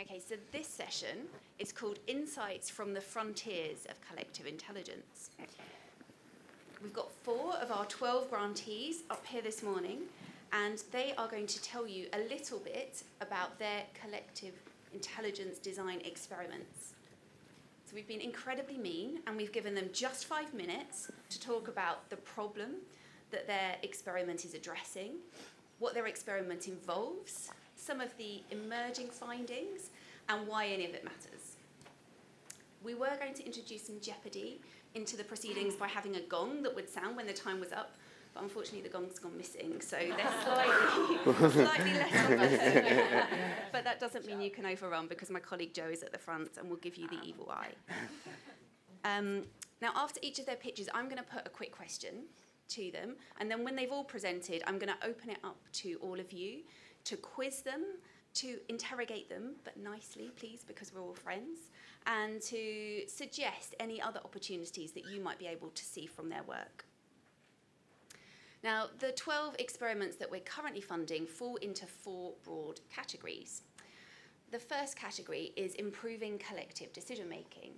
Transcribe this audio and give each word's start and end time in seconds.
Okay, 0.00 0.20
so 0.20 0.36
this 0.52 0.68
session 0.68 1.26
is 1.58 1.72
called 1.72 1.98
Insights 2.06 2.70
from 2.70 2.94
the 2.94 3.00
Frontiers 3.00 3.84
of 3.90 4.00
Collective 4.08 4.46
Intelligence. 4.46 5.30
We've 6.80 6.92
got 6.92 7.10
four 7.24 7.54
of 7.56 7.72
our 7.72 7.84
12 7.86 8.30
grantees 8.30 9.02
up 9.10 9.26
here 9.26 9.42
this 9.42 9.60
morning, 9.60 10.02
and 10.52 10.84
they 10.92 11.14
are 11.18 11.26
going 11.26 11.48
to 11.48 11.60
tell 11.62 11.84
you 11.84 12.06
a 12.12 12.20
little 12.30 12.60
bit 12.60 13.02
about 13.20 13.58
their 13.58 13.82
collective 14.00 14.54
intelligence 14.94 15.58
design 15.58 16.00
experiments. 16.04 16.94
So 17.86 17.96
we've 17.96 18.06
been 18.06 18.20
incredibly 18.20 18.78
mean, 18.78 19.18
and 19.26 19.36
we've 19.36 19.52
given 19.52 19.74
them 19.74 19.90
just 19.92 20.26
five 20.26 20.54
minutes 20.54 21.10
to 21.28 21.40
talk 21.40 21.66
about 21.66 22.08
the 22.08 22.18
problem 22.18 22.74
that 23.32 23.48
their 23.48 23.74
experiment 23.82 24.44
is 24.44 24.54
addressing, 24.54 25.14
what 25.80 25.92
their 25.92 26.06
experiment 26.06 26.68
involves, 26.68 27.50
some 27.88 28.02
of 28.02 28.14
the 28.18 28.42
emerging 28.50 29.08
findings, 29.08 29.88
and 30.28 30.46
why 30.46 30.66
any 30.66 30.84
of 30.84 30.92
it 30.92 31.04
matters. 31.04 31.56
We 32.84 32.94
were 32.94 33.16
going 33.18 33.32
to 33.32 33.46
introduce 33.46 33.86
some 33.86 33.98
jeopardy 34.02 34.60
into 34.94 35.16
the 35.16 35.24
proceedings 35.24 35.74
by 35.74 35.88
having 35.88 36.16
a 36.16 36.20
gong 36.20 36.62
that 36.64 36.74
would 36.74 36.90
sound 36.90 37.16
when 37.16 37.26
the 37.26 37.32
time 37.32 37.60
was 37.60 37.72
up, 37.72 37.94
but 38.34 38.42
unfortunately 38.42 38.82
the 38.82 38.90
gong's 38.90 39.18
gone 39.18 39.34
missing, 39.38 39.80
so 39.80 39.96
they're 39.96 40.34
slightly, 40.44 41.50
slightly 41.50 41.94
less 41.94 42.28
robust. 42.28 43.28
but 43.72 43.84
that 43.84 43.98
doesn't 43.98 44.26
mean 44.26 44.42
you 44.42 44.50
can 44.50 44.66
overrun 44.66 45.06
because 45.06 45.30
my 45.30 45.40
colleague 45.40 45.72
Joe 45.72 45.88
is 45.90 46.02
at 46.02 46.12
the 46.12 46.18
front 46.18 46.58
and 46.58 46.68
will 46.68 46.76
give 46.76 46.96
you 46.96 47.08
the 47.08 47.18
evil 47.24 47.50
eye. 47.50 47.72
Um, 49.06 49.44
now, 49.80 49.92
after 49.96 50.20
each 50.22 50.38
of 50.38 50.44
their 50.44 50.56
pitches, 50.56 50.90
I'm 50.92 51.06
going 51.06 51.16
to 51.16 51.22
put 51.22 51.46
a 51.46 51.50
quick 51.50 51.72
question 51.72 52.24
to 52.68 52.90
them, 52.90 53.16
and 53.40 53.50
then 53.50 53.64
when 53.64 53.76
they've 53.76 53.90
all 53.90 54.04
presented, 54.04 54.62
I'm 54.66 54.78
going 54.78 54.92
to 54.92 55.08
open 55.08 55.30
it 55.30 55.38
up 55.42 55.56
to 55.72 55.98
all 56.02 56.20
of 56.20 56.34
you 56.34 56.58
to 57.04 57.16
quiz 57.16 57.62
them, 57.62 57.84
to 58.34 58.58
interrogate 58.68 59.28
them, 59.28 59.56
but 59.64 59.76
nicely, 59.76 60.30
please, 60.36 60.64
because 60.66 60.92
we're 60.92 61.02
all 61.02 61.14
friends, 61.14 61.70
and 62.06 62.40
to 62.42 63.02
suggest 63.08 63.74
any 63.80 64.00
other 64.00 64.20
opportunities 64.24 64.92
that 64.92 65.06
you 65.10 65.20
might 65.20 65.38
be 65.38 65.46
able 65.46 65.70
to 65.70 65.84
see 65.84 66.06
from 66.06 66.28
their 66.28 66.42
work. 66.42 66.84
Now, 68.62 68.86
the 68.98 69.12
12 69.12 69.56
experiments 69.58 70.16
that 70.16 70.30
we're 70.30 70.40
currently 70.40 70.80
funding 70.80 71.26
fall 71.26 71.56
into 71.56 71.86
four 71.86 72.32
broad 72.44 72.80
categories. 72.92 73.62
The 74.50 74.58
first 74.58 74.96
category 74.96 75.52
is 75.56 75.74
improving 75.74 76.38
collective 76.38 76.92
decision 76.92 77.28
making. 77.28 77.72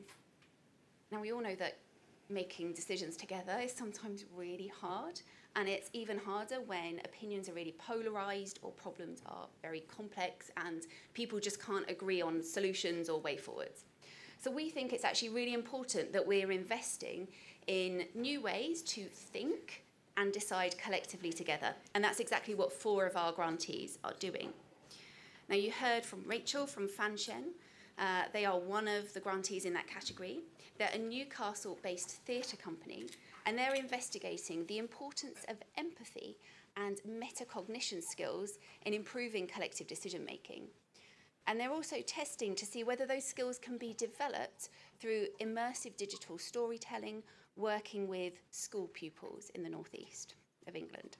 Now, 1.11 1.21
we 1.21 1.33
all 1.33 1.43
know 1.43 1.57
that 1.57 1.79
making 2.31 2.73
decisions 2.73 3.17
together 3.17 3.59
is 3.63 3.73
sometimes 3.73 4.25
really 4.37 4.71
hard, 4.81 5.21
and 5.57 5.69
it's 5.69 5.91
even 5.93 6.19
harder 6.19 6.61
when 6.67 7.01
opinions 7.05 7.49
are 7.49 7.53
really 7.53 7.75
polarized 7.79 8.61
or 8.63 8.71
problems 8.73 9.21
are 9.27 9.47
very 9.63 9.81
complex 9.81 10.51
and 10.57 10.87
people 11.13 11.41
just 11.41 11.61
can't 11.61 11.89
agree 11.91 12.23
on 12.23 12.43
solutions 12.43 13.09
or 13.09 13.21
way 13.21 13.37
forwards. 13.37 13.85
So 14.39 14.51
we 14.51 14.71
think 14.71 14.93
it's 14.93 15.05
actually 15.05 15.31
really 15.31 15.53
important 15.53 16.13
that 16.13 16.27
we're 16.27 16.51
investing 16.51 17.29
in 17.67 18.07
new 18.15 18.41
ways 18.41 18.81
to 18.83 19.05
think 19.05 19.85
and 20.17 20.33
decide 20.33 20.79
collectively 20.79 21.33
together. 21.33 21.75
And 21.95 22.03
that's 22.03 22.21
exactly 22.21 22.55
what 22.55 22.73
four 22.73 23.07
of 23.07 23.17
our 23.17 23.33
grantees 23.33 23.99
are 24.05 24.15
doing. 24.19 24.51
Now, 25.49 25.57
you 25.57 25.73
heard 25.73 26.05
from 26.07 26.23
Rachel 26.27 26.67
from 26.67 26.89
Fanshen. 26.89 27.53
Uh, 27.99 28.23
they 28.33 28.45
are 28.45 28.59
one 28.59 28.89
of 28.89 29.13
the 29.13 29.21
grantees 29.21 29.65
in 29.65 29.73
that 29.75 29.87
category. 29.87 30.41
They're 30.79 30.91
a 30.95 30.99
Newcastle 30.99 31.79
based 31.83 32.11
theatre 32.25 32.57
company 32.57 33.07
and 33.47 33.57
they're 33.57 33.75
investigating 33.75 34.65
the 34.67 34.79
importance 34.79 35.45
of 35.49 35.57
empathy 35.77 36.37
and 36.77 37.01
metacognition 37.09 38.03
skills 38.03 38.59
in 38.87 38.95
improving 38.95 39.47
collective 39.47 39.87
decision 39.87 40.25
making. 40.25 40.65
And 41.47 41.59
they're 41.59 41.73
also 41.73 42.01
testing 42.01 42.55
to 42.55 42.67
see 42.67 42.85
whether 42.85 43.07
those 43.07 43.25
skills 43.25 43.59
can 43.59 43.77
be 43.77 43.95
developed 43.95 44.69
through 45.01 45.27
immersive 45.41 45.97
digital 45.97 46.39
storytelling, 46.39 47.23
working 47.57 48.07
with 48.07 48.35
school 48.51 48.89
pupils 48.93 49.51
in 49.55 49.63
the 49.63 49.69
northeast 49.69 50.35
of 50.69 50.77
England. 50.77 51.17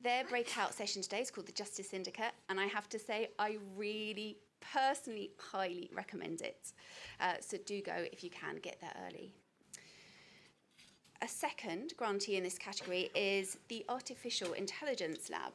Their 0.00 0.24
breakout 0.24 0.74
session 0.74 1.02
today 1.02 1.20
is 1.20 1.30
called 1.30 1.46
the 1.46 1.52
Justice 1.52 1.88
Syndicate, 1.88 2.32
and 2.48 2.60
I 2.60 2.66
have 2.66 2.88
to 2.90 2.98
say, 2.98 3.30
I 3.38 3.58
really 3.76 4.36
personally 4.72 5.30
highly 5.38 5.90
recommend 5.94 6.40
it. 6.40 6.72
Uh, 7.20 7.34
so 7.40 7.56
do 7.64 7.82
go 7.82 7.94
if 8.12 8.22
you 8.24 8.30
can, 8.30 8.56
get 8.56 8.80
there 8.80 8.94
early. 9.06 9.32
A 11.22 11.28
second 11.28 11.94
grantee 11.96 12.36
in 12.36 12.42
this 12.42 12.58
category 12.58 13.10
is 13.14 13.56
the 13.68 13.84
Artificial 13.88 14.52
Intelligence 14.52 15.30
Lab, 15.30 15.52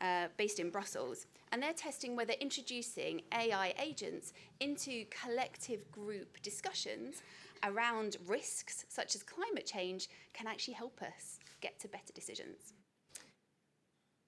uh, 0.00 0.28
based 0.36 0.58
in 0.58 0.70
Brussels. 0.70 1.26
And 1.52 1.62
they're 1.62 1.72
testing 1.72 2.16
whether 2.16 2.32
introducing 2.40 3.22
AI 3.32 3.74
agents 3.78 4.32
into 4.60 5.04
collective 5.10 5.90
group 5.90 6.40
discussions 6.42 7.22
around 7.62 8.16
risks 8.26 8.84
such 8.88 9.14
as 9.14 9.22
climate 9.22 9.66
change 9.66 10.08
can 10.32 10.46
actually 10.46 10.74
help 10.74 11.02
us 11.02 11.40
get 11.60 11.78
to 11.80 11.88
better 11.88 12.12
decisions. 12.14 12.72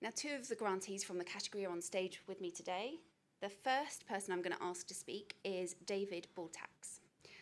Now, 0.01 0.11
two 0.15 0.35
of 0.39 0.49
the 0.49 0.55
grantees 0.55 1.03
from 1.03 1.19
the 1.19 1.25
category 1.25 1.67
are 1.67 1.73
on 1.73 1.83
stage 1.83 2.21
with 2.29 2.41
me 2.41 2.51
today. 2.51 3.01
The 3.41 3.49
first 3.49 4.05
person 4.09 4.33
I'm 4.33 4.43
going 4.43 4.57
to 4.57 4.63
ask 4.65 4.85
to 4.89 4.95
speak 4.95 5.37
is 5.45 5.77
David 5.87 6.27
Baltaxe. 6.37 6.99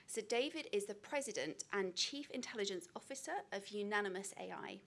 So, 0.06 0.20
David 0.20 0.68
is 0.70 0.84
the 0.84 0.94
president 0.94 1.64
and 1.72 1.94
chief 1.94 2.30
intelligence 2.32 2.86
officer 2.94 3.32
of 3.50 3.68
Unanimous 3.68 4.34
AI. 4.38 4.78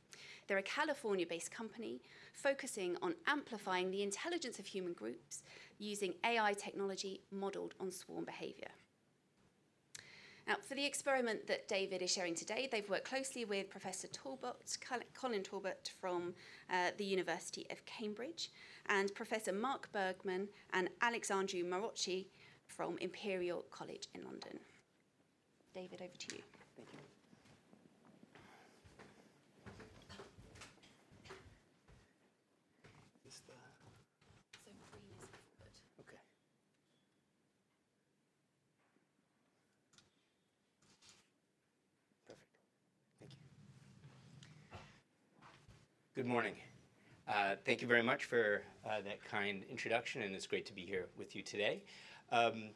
They're 0.48 0.60
a 0.60 0.64
California 0.64 1.26
based 1.26 1.50
company 1.50 2.00
focusing 2.34 2.96
on 3.02 3.16
amplifying 3.26 3.90
the 3.90 4.04
intelligence 4.04 4.60
of 4.60 4.68
human 4.68 4.94
groups 4.94 5.42
using 5.80 6.14
AI 6.24 6.54
technology 6.54 7.22
modeled 7.32 7.74
on 7.80 7.92
swarm 7.92 8.26
behavior. 8.26 8.70
Now, 10.50 10.56
for 10.68 10.74
the 10.74 10.84
experiment 10.84 11.46
that 11.46 11.68
David 11.68 12.02
is 12.02 12.12
sharing 12.12 12.34
today, 12.34 12.68
they've 12.72 12.90
worked 12.90 13.06
closely 13.06 13.46
with 13.46 13.70
Professor 13.70 14.08
Talbot, 14.08 14.78
Colin 15.14 15.44
Talbot 15.44 15.92
from 16.02 16.34
uh, 16.72 16.90
the 16.98 17.06
University 17.06 17.68
of 17.70 17.86
Cambridge, 17.86 18.50
and 18.88 19.14
Professor 19.14 19.54
Mark 19.54 19.92
Burgman 19.92 20.48
and 20.74 20.90
Alexandru 21.04 21.64
Marcoci 21.64 22.26
from 22.66 22.98
Imperial 22.98 23.64
College 23.70 24.08
in 24.16 24.24
London. 24.24 24.60
David, 25.76 26.02
over 26.02 26.18
to 26.18 26.36
you. 26.36 26.42
Thank 26.76 26.90
you. 26.94 27.00
Is 33.28 33.42
the, 33.46 33.54
So 34.66 34.72
green 34.92 35.04
is 35.22 35.30
forward. 35.30 35.74
okay. 36.02 36.18
Perfect. 42.28 42.42
Thank 43.20 43.32
you. 43.34 43.38
Good 46.20 46.28
morning. 46.28 46.56
Uh, 47.30 47.56
thank 47.64 47.82
you 47.82 47.88
very 47.88 48.04
much 48.04 48.26
for 48.26 48.62
uh, 48.86 49.00
that 49.06 49.24
kind 49.24 49.64
introduction, 49.72 50.22
and 50.22 50.36
it's 50.36 50.48
great 50.48 50.66
to 50.66 50.74
be 50.74 50.82
here 50.82 51.06
with 51.18 51.34
you 51.34 51.42
today. 51.42 51.82
Um, 52.30 52.72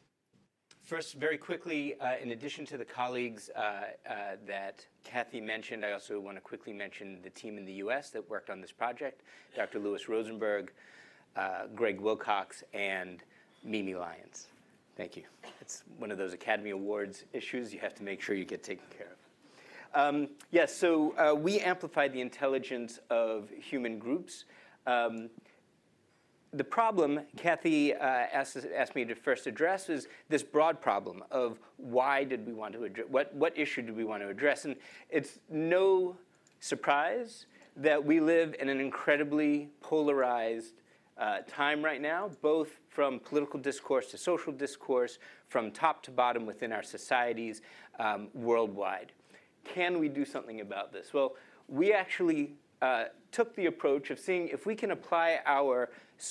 First, 0.82 1.16
very 1.16 1.36
quickly, 1.36 2.00
uh, 2.00 2.14
in 2.22 2.30
addition 2.30 2.64
to 2.64 2.78
the 2.78 2.86
colleagues 2.86 3.50
uh, 3.54 3.60
uh, 3.60 4.14
that 4.46 4.86
Kathy 5.04 5.42
mentioned, 5.42 5.84
I 5.84 5.92
also 5.92 6.18
want 6.20 6.38
to 6.38 6.40
quickly 6.40 6.72
mention 6.72 7.18
the 7.22 7.28
team 7.28 7.58
in 7.58 7.66
the 7.66 7.74
US 7.84 8.08
that 8.12 8.30
worked 8.30 8.48
on 8.48 8.62
this 8.62 8.72
project 8.72 9.20
Dr. 9.54 9.78
Louis 9.78 10.08
Rosenberg, 10.08 10.72
uh, 11.36 11.66
Greg 11.74 12.00
Wilcox, 12.00 12.64
and 12.72 13.22
Mimi 13.62 13.94
Lyons. 13.94 14.46
Thank 14.96 15.18
you. 15.18 15.24
It's 15.60 15.84
one 15.98 16.10
of 16.10 16.16
those 16.16 16.32
Academy 16.32 16.70
Awards 16.70 17.24
issues 17.34 17.74
you 17.74 17.80
have 17.80 17.94
to 17.96 18.04
make 18.04 18.22
sure 18.22 18.36
you 18.36 18.46
get 18.46 18.62
taken 18.62 18.86
care 18.96 19.08
of. 19.08 19.23
Um, 19.94 20.28
yes, 20.50 20.76
so 20.76 21.14
uh, 21.16 21.34
we 21.34 21.60
amplify 21.60 22.08
the 22.08 22.20
intelligence 22.20 22.98
of 23.10 23.48
human 23.50 23.98
groups. 23.98 24.44
Um, 24.86 25.30
the 26.52 26.64
problem 26.64 27.20
Kathy 27.36 27.94
uh, 27.94 28.04
asked, 28.04 28.58
asked, 28.76 28.94
me 28.94 29.04
to 29.04 29.14
first 29.14 29.46
address 29.46 29.88
is 29.88 30.08
this 30.28 30.42
broad 30.42 30.80
problem 30.80 31.22
of 31.30 31.58
why 31.76 32.24
did 32.24 32.46
we 32.46 32.52
want 32.52 32.74
to 32.74 32.84
address, 32.84 33.06
what, 33.08 33.34
what 33.34 33.56
issue 33.56 33.82
did 33.82 33.96
we 33.96 34.04
want 34.04 34.22
to 34.22 34.28
address? 34.28 34.64
And 34.64 34.76
it's 35.10 35.38
no 35.48 36.16
surprise 36.60 37.46
that 37.76 38.04
we 38.04 38.20
live 38.20 38.54
in 38.60 38.68
an 38.68 38.80
incredibly 38.80 39.68
polarized 39.80 40.74
uh, 41.18 41.38
time 41.48 41.84
right 41.84 42.00
now, 42.00 42.30
both 42.42 42.80
from 42.88 43.20
political 43.20 43.60
discourse 43.60 44.10
to 44.10 44.18
social 44.18 44.52
discourse, 44.52 45.18
from 45.48 45.70
top 45.70 46.02
to 46.04 46.10
bottom 46.10 46.46
within 46.46 46.72
our 46.72 46.82
societies 46.82 47.62
um, 48.00 48.28
worldwide. 48.32 49.12
Can 49.64 49.98
we 49.98 50.08
do 50.08 50.24
something 50.24 50.60
about 50.60 50.92
this? 50.92 51.12
Well, 51.12 51.34
we 51.68 51.92
actually 51.92 52.54
uh, 52.82 53.04
took 53.32 53.54
the 53.56 53.66
approach 53.66 54.10
of 54.10 54.18
seeing 54.18 54.48
if 54.48 54.66
we 54.66 54.74
can 54.74 54.90
apply 54.90 55.40
our 55.46 55.90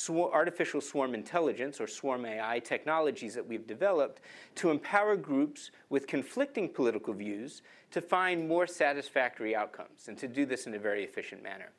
artificial 0.10 0.82
swarm 0.82 1.14
intelligence 1.14 1.82
or 1.82 1.88
swarm 1.88 2.26
AI 2.26 2.60
technologies 2.60 3.36
that 3.36 3.46
we've 3.46 3.68
developed 3.68 4.22
to 4.56 4.70
empower 4.70 5.16
groups 5.16 5.72
with 5.90 6.08
conflicting 6.08 6.70
political 6.70 7.14
views 7.14 7.62
to 7.92 8.02
find 8.02 8.48
more 8.48 8.66
satisfactory 8.66 9.56
outcomes 9.56 10.08
and 10.08 10.18
to 10.18 10.28
do 10.28 10.46
this 10.46 10.68
in 10.68 10.74
a 10.74 10.80
very 10.80 11.04
efficient 11.04 11.44
manner. 11.44 11.72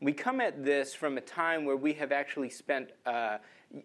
We 0.00 0.12
come 0.12 0.40
at 0.40 0.64
this 0.64 0.94
from 0.94 1.18
a 1.18 1.20
time 1.20 1.64
where 1.64 1.76
we 1.76 1.92
have 1.94 2.10
actually 2.10 2.48
spent 2.48 2.92
uh, 3.04 3.38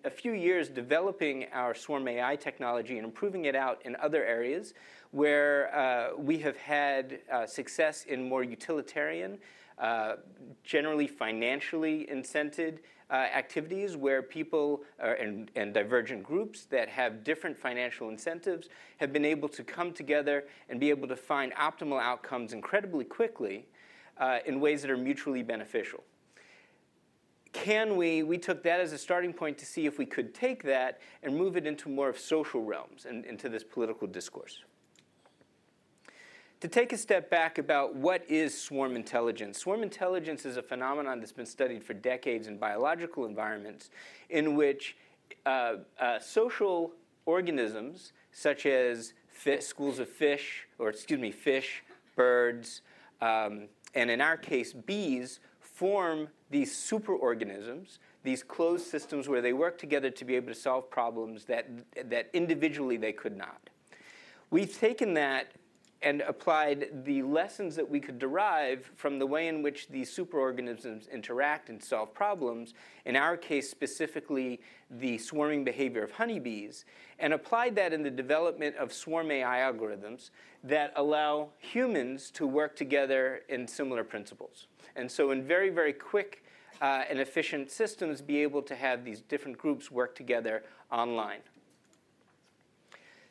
a 0.03 0.09
few 0.09 0.31
years 0.31 0.69
developing 0.69 1.45
our 1.51 1.75
Swarm 1.75 2.07
AI 2.07 2.35
technology 2.37 2.97
and 2.97 3.05
improving 3.05 3.45
it 3.45 3.55
out 3.55 3.81
in 3.85 3.95
other 3.97 4.23
areas 4.23 4.73
where 5.11 5.73
uh, 5.75 6.15
we 6.17 6.37
have 6.39 6.57
had 6.57 7.19
uh, 7.31 7.45
success 7.45 8.05
in 8.05 8.27
more 8.27 8.43
utilitarian, 8.43 9.37
uh, 9.77 10.15
generally 10.63 11.07
financially 11.07 12.07
incented 12.11 12.79
uh, 13.11 13.13
activities 13.13 13.95
where 13.95 14.23
people 14.23 14.81
uh, 15.01 15.13
and, 15.19 15.73
divergent 15.73 16.23
groups 16.23 16.65
that 16.65 16.89
have 16.89 17.23
different 17.23 17.57
financial 17.57 18.09
incentives 18.09 18.69
have 18.97 19.13
been 19.13 19.25
able 19.25 19.47
to 19.47 19.63
come 19.63 19.93
together 19.93 20.45
and 20.69 20.79
be 20.79 20.89
able 20.89 21.07
to 21.07 21.15
find 21.15 21.53
optimal 21.53 22.01
outcomes 22.01 22.51
incredibly 22.53 23.05
quickly 23.05 23.65
in 24.45 24.59
ways 24.59 24.81
that 24.81 24.89
are 24.89 24.97
mutually 24.97 25.43
beneficial. 25.43 26.01
Can 27.51 27.95
we, 27.95 28.23
we 28.23 28.37
took 28.37 28.63
that 28.63 28.79
as 28.79 28.91
a 28.91 28.97
starting 28.97 29.31
point 29.31 29.57
to 29.59 29.65
see 29.65 29.85
if 29.85 29.97
we 29.97 30.05
could 30.05 30.33
take 30.33 30.63
that 30.63 30.99
and 31.23 31.35
move 31.35 31.55
it 31.55 31.65
into 31.65 31.89
more 31.89 32.09
of 32.09 32.19
social 32.19 32.63
realms 32.63 33.05
and 33.05 33.25
into 33.25 33.47
this 33.47 33.63
political 33.63 34.07
discourse 34.07 34.63
to 36.65 36.71
take 36.71 36.91
a 36.93 36.97
step 36.97 37.29
back 37.29 37.59
about 37.59 37.95
what 37.95 38.25
is 38.27 38.59
swarm 38.59 38.95
intelligence. 38.95 39.59
Swarm 39.59 39.83
intelligence 39.83 40.47
is 40.47 40.57
a 40.57 40.63
phenomenon 40.63 41.19
that's 41.19 41.31
been 41.31 41.45
studied 41.45 41.83
for 41.83 41.93
decades 41.93 42.47
in 42.47 42.57
biological 42.57 43.25
environments 43.25 43.91
in 44.31 44.55
which 44.55 44.97
uh, 45.45 45.75
uh, 45.99 46.17
social 46.17 46.91
organisms, 47.27 48.13
such 48.31 48.65
as 48.65 49.13
schools 49.59 49.99
of 49.99 50.09
fish, 50.09 50.67
or 50.79 50.89
excuse 50.89 51.19
me, 51.19 51.29
fish, 51.29 51.83
birds, 52.15 52.81
um, 53.21 53.67
and 53.93 54.09
in 54.09 54.19
our 54.19 54.35
case, 54.35 54.73
bees, 54.73 55.41
form 55.59 56.27
these 56.49 56.73
superorganisms, 56.75 57.99
these 58.23 58.41
closed 58.41 58.87
systems 58.87 59.29
where 59.29 59.41
they 59.41 59.53
work 59.53 59.77
together 59.77 60.09
to 60.09 60.25
be 60.25 60.35
able 60.35 60.47
to 60.47 60.59
solve 60.59 60.89
problems 60.89 61.45
that, 61.45 61.69
that 62.09 62.27
individually 62.33 62.97
they 62.97 63.13
could 63.13 63.37
not. 63.37 63.69
We've 64.49 64.75
taken 64.75 65.13
that 65.13 65.51
and 66.01 66.21
applied 66.21 66.89
the 67.05 67.23
lessons 67.23 67.75
that 67.75 67.89
we 67.89 67.99
could 67.99 68.19
derive 68.19 68.91
from 68.95 69.17
the 69.17 69.25
way 69.25 69.47
in 69.47 69.63
which 69.63 69.87
these 69.87 70.15
superorganisms 70.15 71.11
interact 71.11 71.69
and 71.69 71.81
solve 71.81 72.13
problems, 72.13 72.73
in 73.05 73.15
our 73.15 73.35
case 73.37 73.69
specifically 73.69 74.59
the 74.91 75.17
swarming 75.17 75.63
behavior 75.63 76.03
of 76.03 76.11
honeybees, 76.11 76.85
and 77.19 77.33
applied 77.33 77.75
that 77.75 77.93
in 77.93 78.03
the 78.03 78.11
development 78.11 78.75
of 78.75 78.93
swarm 78.93 79.31
AI 79.31 79.59
algorithms 79.59 80.29
that 80.63 80.93
allow 80.95 81.49
humans 81.57 82.29
to 82.31 82.45
work 82.45 82.75
together 82.75 83.41
in 83.49 83.67
similar 83.67 84.03
principles. 84.03 84.67
And 84.95 85.09
so 85.09 85.31
in 85.31 85.43
very, 85.43 85.69
very 85.69 85.93
quick 85.93 86.43
uh, 86.81 87.03
and 87.09 87.19
efficient 87.19 87.71
systems, 87.71 88.21
be 88.21 88.41
able 88.41 88.61
to 88.61 88.75
have 88.75 89.05
these 89.05 89.21
different 89.21 89.57
groups 89.57 89.89
work 89.89 90.15
together 90.15 90.63
online. 90.91 91.39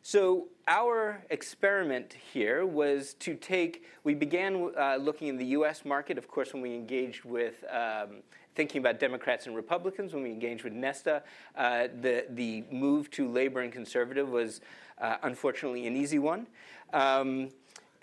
So 0.06 0.48
our 0.68 1.24
experiment 1.30 2.14
here 2.30 2.66
was 2.66 3.14
to 3.20 3.34
take, 3.34 3.86
we 4.04 4.12
began 4.12 4.70
uh, 4.78 4.96
looking 4.96 5.28
in 5.28 5.38
the 5.38 5.46
US 5.46 5.82
market, 5.86 6.18
of 6.18 6.28
course, 6.28 6.52
when 6.52 6.60
we 6.60 6.74
engaged 6.74 7.24
with 7.24 7.64
um, 7.72 8.16
thinking 8.54 8.80
about 8.80 9.00
Democrats 9.00 9.46
and 9.46 9.56
Republicans, 9.56 10.12
when 10.12 10.22
we 10.22 10.30
engaged 10.30 10.62
with 10.62 10.74
Nesta, 10.74 11.22
uh, 11.56 11.88
the, 12.02 12.26
the 12.28 12.64
move 12.70 13.10
to 13.12 13.26
labor 13.26 13.62
and 13.62 13.72
conservative 13.72 14.28
was 14.28 14.60
uh, 14.98 15.16
unfortunately 15.22 15.86
an 15.86 15.96
easy 15.96 16.18
one. 16.18 16.48
Um, 16.92 17.48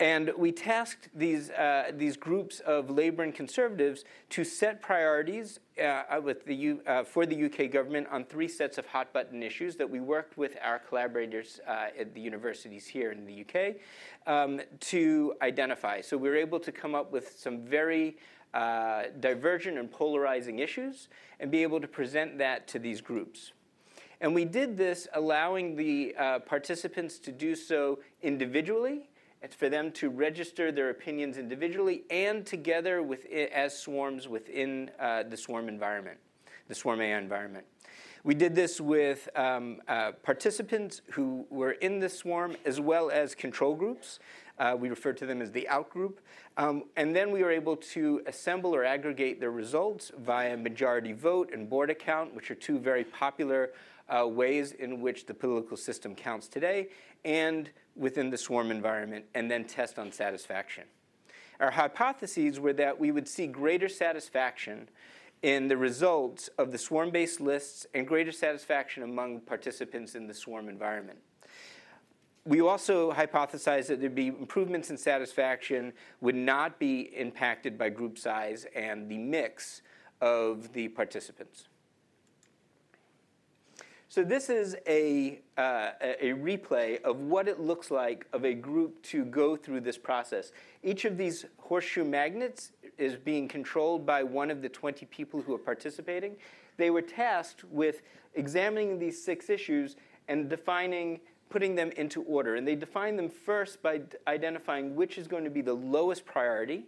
and 0.02 0.32
we 0.36 0.50
tasked 0.50 1.10
these, 1.14 1.50
uh, 1.50 1.92
these 1.94 2.16
groups 2.16 2.58
of 2.58 2.90
labor 2.90 3.22
and 3.22 3.32
conservatives 3.32 4.02
to 4.30 4.42
set 4.42 4.82
priorities 4.82 5.60
uh, 5.80 6.20
with 6.20 6.44
the 6.44 6.56
U, 6.56 6.80
uh, 6.88 7.04
for 7.04 7.24
the 7.24 7.44
UK 7.44 7.70
government 7.70 8.08
on 8.10 8.24
three 8.24 8.48
sets 8.48 8.78
of 8.78 8.86
hot 8.86 9.12
button 9.12 9.44
issues 9.44 9.76
that 9.76 9.88
we 9.88 10.00
worked 10.00 10.36
with 10.36 10.56
our 10.60 10.80
collaborators 10.80 11.60
uh, 11.68 11.86
at 11.96 12.12
the 12.14 12.20
universities 12.20 12.84
here 12.84 13.12
in 13.12 13.24
the 13.24 13.44
UK 13.46 13.76
um, 14.26 14.60
to 14.80 15.34
identify. 15.40 16.00
So 16.00 16.16
we 16.16 16.28
were 16.28 16.36
able 16.36 16.58
to 16.58 16.72
come 16.72 16.96
up 16.96 17.12
with 17.12 17.38
some 17.38 17.64
very 17.64 18.16
uh, 18.54 19.04
divergent 19.20 19.78
and 19.78 19.88
polarizing 19.88 20.58
issues 20.58 21.10
and 21.38 21.48
be 21.48 21.62
able 21.62 21.80
to 21.80 21.86
present 21.86 22.38
that 22.38 22.66
to 22.66 22.80
these 22.80 23.00
groups. 23.00 23.52
And 24.20 24.34
we 24.34 24.46
did 24.46 24.76
this 24.76 25.06
allowing 25.14 25.76
the 25.76 26.16
uh, 26.18 26.38
participants 26.40 27.20
to 27.20 27.30
do 27.30 27.54
so 27.54 28.00
individually 28.20 29.08
it's 29.42 29.56
for 29.56 29.68
them 29.68 29.90
to 29.92 30.08
register 30.08 30.70
their 30.70 30.90
opinions 30.90 31.36
individually 31.36 32.04
and 32.10 32.46
together 32.46 33.02
with, 33.02 33.26
as 33.26 33.76
swarms 33.76 34.28
within 34.28 34.90
uh, 35.00 35.24
the 35.24 35.36
swarm 35.36 35.68
environment, 35.68 36.18
the 36.68 36.74
swarm 36.74 37.00
AI 37.00 37.18
environment. 37.18 37.66
We 38.24 38.34
did 38.34 38.54
this 38.54 38.80
with 38.80 39.28
um, 39.34 39.80
uh, 39.88 40.12
participants 40.22 41.02
who 41.10 41.44
were 41.50 41.72
in 41.72 41.98
the 41.98 42.08
swarm 42.08 42.56
as 42.64 42.78
well 42.78 43.10
as 43.10 43.34
control 43.34 43.74
groups. 43.74 44.20
Uh, 44.60 44.76
we 44.78 44.90
refer 44.90 45.12
to 45.12 45.26
them 45.26 45.42
as 45.42 45.50
the 45.50 45.66
outgroup. 45.68 46.18
Um, 46.56 46.84
and 46.96 47.16
then 47.16 47.32
we 47.32 47.42
were 47.42 47.50
able 47.50 47.76
to 47.76 48.22
assemble 48.26 48.76
or 48.76 48.84
aggregate 48.84 49.40
their 49.40 49.50
results 49.50 50.12
via 50.18 50.56
majority 50.56 51.12
vote 51.12 51.50
and 51.52 51.68
Borda 51.68 51.98
count, 51.98 52.32
which 52.32 52.48
are 52.52 52.54
two 52.54 52.78
very 52.78 53.02
popular 53.02 53.72
uh, 54.08 54.28
ways 54.28 54.70
in 54.72 55.00
which 55.00 55.26
the 55.26 55.34
political 55.34 55.76
system 55.76 56.14
counts 56.14 56.46
today 56.46 56.90
and 57.24 57.70
within 57.96 58.30
the 58.30 58.38
swarm 58.38 58.70
environment, 58.70 59.24
and 59.34 59.50
then 59.50 59.64
test 59.64 59.98
on 59.98 60.12
satisfaction. 60.12 60.84
Our 61.60 61.70
hypotheses 61.70 62.58
were 62.58 62.72
that 62.74 62.98
we 62.98 63.10
would 63.10 63.28
see 63.28 63.46
greater 63.46 63.88
satisfaction 63.88 64.88
in 65.42 65.68
the 65.68 65.76
results 65.76 66.48
of 66.58 66.72
the 66.72 66.78
swarm 66.78 67.10
based 67.10 67.40
lists 67.40 67.86
and 67.94 68.06
greater 68.06 68.32
satisfaction 68.32 69.02
among 69.02 69.40
participants 69.40 70.14
in 70.14 70.26
the 70.26 70.34
swarm 70.34 70.68
environment. 70.68 71.18
We 72.44 72.60
also 72.60 73.12
hypothesized 73.12 73.86
that 73.86 74.00
there'd 74.00 74.14
be 74.14 74.28
improvements 74.28 74.90
in 74.90 74.96
satisfaction 74.96 75.92
would 76.20 76.34
not 76.34 76.78
be 76.80 77.02
impacted 77.16 77.78
by 77.78 77.90
group 77.90 78.18
size 78.18 78.66
and 78.74 79.08
the 79.08 79.18
mix 79.18 79.82
of 80.20 80.72
the 80.72 80.88
participants. 80.88 81.68
So 84.12 84.22
this 84.22 84.50
is 84.50 84.76
a, 84.86 85.40
uh, 85.56 85.92
a 86.02 86.34
replay 86.34 87.00
of 87.00 87.20
what 87.20 87.48
it 87.48 87.60
looks 87.60 87.90
like 87.90 88.26
of 88.34 88.44
a 88.44 88.52
group 88.52 89.02
to 89.04 89.24
go 89.24 89.56
through 89.56 89.80
this 89.80 89.96
process. 89.96 90.52
Each 90.82 91.06
of 91.06 91.16
these 91.16 91.46
horseshoe 91.56 92.04
magnets 92.04 92.72
is 92.98 93.16
being 93.16 93.48
controlled 93.48 94.04
by 94.04 94.22
one 94.22 94.50
of 94.50 94.60
the 94.60 94.68
20 94.68 95.06
people 95.06 95.40
who 95.40 95.54
are 95.54 95.58
participating. 95.58 96.36
They 96.76 96.90
were 96.90 97.00
tasked 97.00 97.64
with 97.64 98.02
examining 98.34 98.98
these 98.98 99.18
six 99.24 99.48
issues 99.48 99.96
and 100.28 100.50
defining, 100.50 101.20
putting 101.48 101.74
them 101.74 101.90
into 101.96 102.22
order. 102.24 102.56
And 102.56 102.68
they 102.68 102.74
define 102.74 103.16
them 103.16 103.30
first 103.30 103.82
by 103.82 104.02
identifying 104.26 104.94
which 104.94 105.16
is 105.16 105.26
going 105.26 105.44
to 105.44 105.50
be 105.50 105.62
the 105.62 105.72
lowest 105.72 106.26
priority 106.26 106.84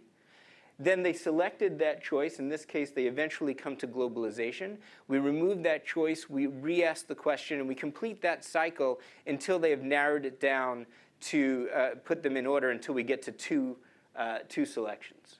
then 0.77 1.03
they 1.03 1.13
selected 1.13 1.79
that 1.79 2.03
choice. 2.03 2.39
In 2.39 2.49
this 2.49 2.65
case, 2.65 2.91
they 2.91 3.05
eventually 3.05 3.53
come 3.53 3.75
to 3.77 3.87
globalization. 3.87 4.77
We 5.07 5.19
remove 5.19 5.63
that 5.63 5.85
choice, 5.85 6.29
we 6.29 6.47
re 6.47 6.83
ask 6.83 7.07
the 7.07 7.15
question, 7.15 7.59
and 7.59 7.67
we 7.67 7.75
complete 7.75 8.21
that 8.21 8.43
cycle 8.43 8.99
until 9.25 9.57
they 9.57 9.69
have 9.69 9.83
narrowed 9.83 10.25
it 10.25 10.39
down 10.39 10.85
to 11.21 11.69
uh, 11.73 11.89
put 12.03 12.23
them 12.23 12.35
in 12.35 12.45
order 12.45 12.71
until 12.71 12.93
we 12.93 13.03
get 13.03 13.21
to 13.23 13.31
two, 13.31 13.77
uh, 14.15 14.39
two 14.49 14.65
selections. 14.65 15.39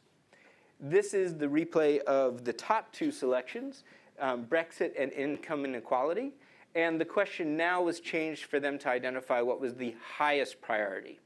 This 0.80 1.14
is 1.14 1.36
the 1.36 1.48
replay 1.48 2.00
of 2.00 2.46
the 2.46 2.54
top 2.54 2.92
two 2.92 3.12
selections 3.12 3.84
um, 4.20 4.46
Brexit 4.46 4.94
and 4.98 5.12
income 5.12 5.66
inequality. 5.66 6.34
And 6.74 7.00
the 7.00 7.06
question 7.06 7.56
now 7.56 7.82
was 7.82 8.00
changed 8.00 8.46
for 8.46 8.60
them 8.60 8.78
to 8.80 8.90
identify 8.90 9.42
what 9.42 9.62
was 9.62 9.76
the 9.76 9.96
highest 10.18 10.62
priority 10.62 11.20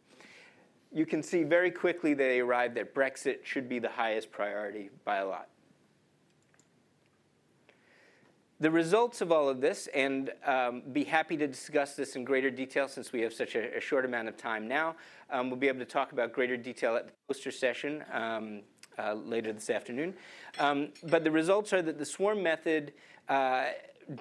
you 0.91 1.05
can 1.05 1.22
see 1.22 1.43
very 1.43 1.72
quickly 1.72 2.13
that 2.13 2.24
they 2.24 2.39
arrived 2.39 2.75
that 2.75 2.96
Brexit 2.96 3.46
should 3.46 3.69
be 3.69 3.79
the 3.79 3.89
highest 3.89 4.31
priority 4.31 4.89
by 5.05 5.17
a 5.17 5.25
lot. 5.27 5.48
The 8.62 8.72
results 8.72 9.22
of 9.22 9.31
all 9.31 9.48
of 9.48 9.62
this, 9.62 9.88
and 9.93 10.31
um, 10.46 10.81
be 10.91 11.05
happy 11.05 11.38
to 11.38 11.48
discuss 11.48 11.96
this 11.96 12.17
in 12.17 12.25
greater 12.25 12.51
detail 12.51 12.89
since 12.89 13.13
we 13.13 13.22
have 13.22 13.31
such 13.31 13.55
a, 13.55 13.77
a 13.77 13.79
short 13.79 14.03
amount 14.03 14.27
of 14.27 14.36
time 14.36 14.67
now. 14.67 14.98
Um, 15.29 15.50
we'll 15.50 15.60
be 15.60 15.69
able 15.69 15.79
to 15.79 15.86
talk 15.86 16.12
about 16.12 16.34
greater 16.34 16.58
detail 16.58 16.98
at 16.98 17.08
the 17.08 17.13
poster 17.27 17.51
session 17.51 18.03
um, 18.12 18.62
uh, 18.98 19.13
later 19.13 19.53
this 19.53 19.69
afternoon. 19.69 20.13
Um, 20.60 20.89
but 21.03 21.24
the 21.24 21.31
results 21.31 21.72
are 21.72 21.81
that 21.81 21.98
the 21.98 22.05
swarm 22.05 22.43
method 22.43 22.91
uh, 23.29 23.67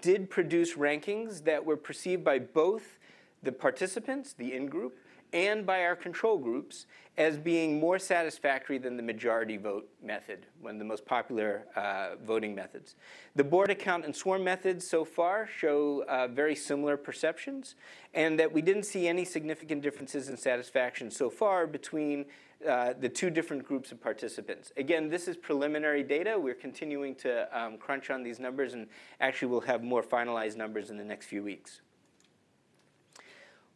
did 0.03 0.31
produce 0.31 0.75
rankings 0.75 1.43
that 1.43 1.65
were 1.65 1.77
perceived 1.77 2.23
by 2.23 2.39
both 2.39 2.99
the 3.43 3.51
participants, 3.51 4.35
the 4.35 4.53
in 4.53 4.67
group, 4.67 4.99
and 5.33 5.67
by 5.67 5.83
our 5.85 5.97
control 5.97 6.39
groups 6.39 6.87
as 7.19 7.37
being 7.37 7.81
more 7.81 7.99
satisfactory 7.99 8.79
than 8.79 8.97
the 8.97 9.03
majority 9.03 9.57
vote 9.57 9.89
method, 10.01 10.47
one 10.61 10.77
of 10.77 10.79
the 10.79 10.85
most 10.85 11.05
popular 11.05 11.65
uh, 11.75 12.11
voting 12.25 12.55
methods. 12.55 12.95
The 13.35 13.43
Borda 13.43 13.77
count 13.77 14.05
and 14.05 14.15
swarm 14.15 14.45
methods 14.45 14.89
so 14.89 15.05
far 15.05 15.49
show 15.49 16.05
uh, 16.09 16.29
very 16.29 16.55
similar 16.55 16.97
perceptions, 16.97 17.75
and 18.15 18.39
that 18.39 18.53
we 18.53 18.63
didn't 18.63 18.85
see 18.85 19.09
any 19.09 19.25
significant 19.25 19.83
differences 19.83 20.29
in 20.29 20.37
satisfaction 20.37 21.11
so 21.11 21.29
far 21.29 21.67
between 21.67 22.25
uh, 22.67 22.93
the 23.01 23.09
two 23.09 23.31
different 23.31 23.65
groups 23.65 23.91
of 23.91 24.01
participants. 24.01 24.73
Again, 24.77 25.09
this 25.09 25.27
is 25.27 25.37
preliminary 25.37 26.05
data. 26.05 26.39
We're 26.39 26.55
continuing 26.55 27.17
to 27.17 27.49
um, 27.57 27.79
crunch 27.79 28.11
on 28.11 28.23
these 28.23 28.39
numbers, 28.39 28.75
and 28.75 28.87
actually, 29.21 29.49
we'll 29.49 29.61
have 29.63 29.83
more 29.83 30.05
finalized 30.05 30.57
numbers 30.57 30.91
in 30.91 30.97
the 30.97 31.05
next 31.05 31.27
few 31.27 31.43
weeks. 31.43 31.81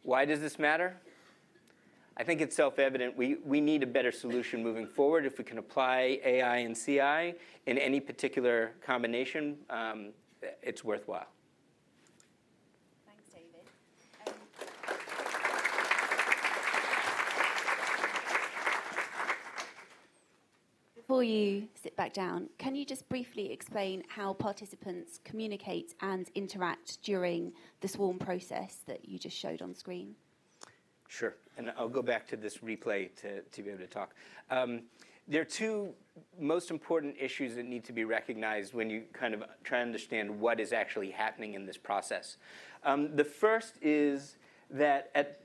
Why 0.03 0.23
does 0.23 0.39
this 0.39 0.57
matter? 0.57 0.97
I 2.15 2.23
think 2.23 2.41
it's 2.41 2.55
self-evident 2.55 3.17
we, 3.17 3.37
we 3.43 3.59
need 3.59 3.81
a 3.81 3.87
better 3.87 4.11
solution 4.11 4.61
moving 4.61 4.85
forward. 4.85 5.25
If 5.25 5.37
we 5.37 5.43
can 5.43 5.57
apply 5.57 6.19
AI 6.23 6.57
and 6.57 6.75
CI 6.75 7.35
in 7.65 7.77
any 7.77 7.99
particular 7.99 8.73
combination, 8.85 9.57
um, 9.69 10.09
it's 10.61 10.83
worthwhile. 10.83 11.27
Thanks, 13.07 13.23
David. 13.31 13.67
Um, 14.27 14.33
Before 20.95 21.23
you 21.23 21.67
sit 21.73 21.95
back 21.97 22.13
down, 22.13 22.49
can 22.59 22.75
you 22.75 22.85
just 22.85 23.09
briefly 23.09 23.51
explain 23.51 24.03
how 24.07 24.33
participants 24.33 25.19
communicate 25.23 25.95
and 26.01 26.29
interact 26.35 27.01
during 27.01 27.53
the 27.81 27.87
swarm 27.87 28.19
process 28.19 28.79
that 28.85 29.09
you 29.09 29.17
just 29.17 29.35
showed 29.35 29.63
on 29.63 29.73
screen? 29.73 30.15
Sure. 31.07 31.35
And 31.57 31.71
I'll 31.77 31.89
go 31.89 32.01
back 32.01 32.27
to 32.29 32.37
this 32.37 32.57
replay 32.57 33.13
to, 33.21 33.41
to 33.41 33.63
be 33.63 33.69
able 33.69 33.81
to 33.81 33.87
talk. 33.87 34.15
Um, 34.49 34.83
there 35.27 35.41
are 35.41 35.45
two 35.45 35.93
most 36.39 36.69
important 36.69 37.15
issues 37.19 37.55
that 37.55 37.65
need 37.65 37.83
to 37.85 37.93
be 37.93 38.03
recognized 38.03 38.73
when 38.73 38.89
you 38.89 39.03
kind 39.13 39.33
of 39.33 39.43
try 39.63 39.79
to 39.79 39.85
understand 39.85 40.39
what 40.39 40.59
is 40.59 40.73
actually 40.73 41.11
happening 41.11 41.53
in 41.53 41.65
this 41.65 41.77
process. 41.77 42.37
Um, 42.83 43.15
the 43.15 43.23
first 43.23 43.75
is 43.81 44.37
that 44.69 45.11
at, 45.15 45.39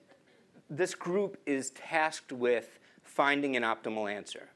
this 0.68 0.94
group 0.94 1.38
is 1.46 1.70
tasked 1.70 2.32
with 2.32 2.78
finding 3.02 3.56
an 3.56 3.62
optimal 3.62 4.12
answer. 4.12 4.48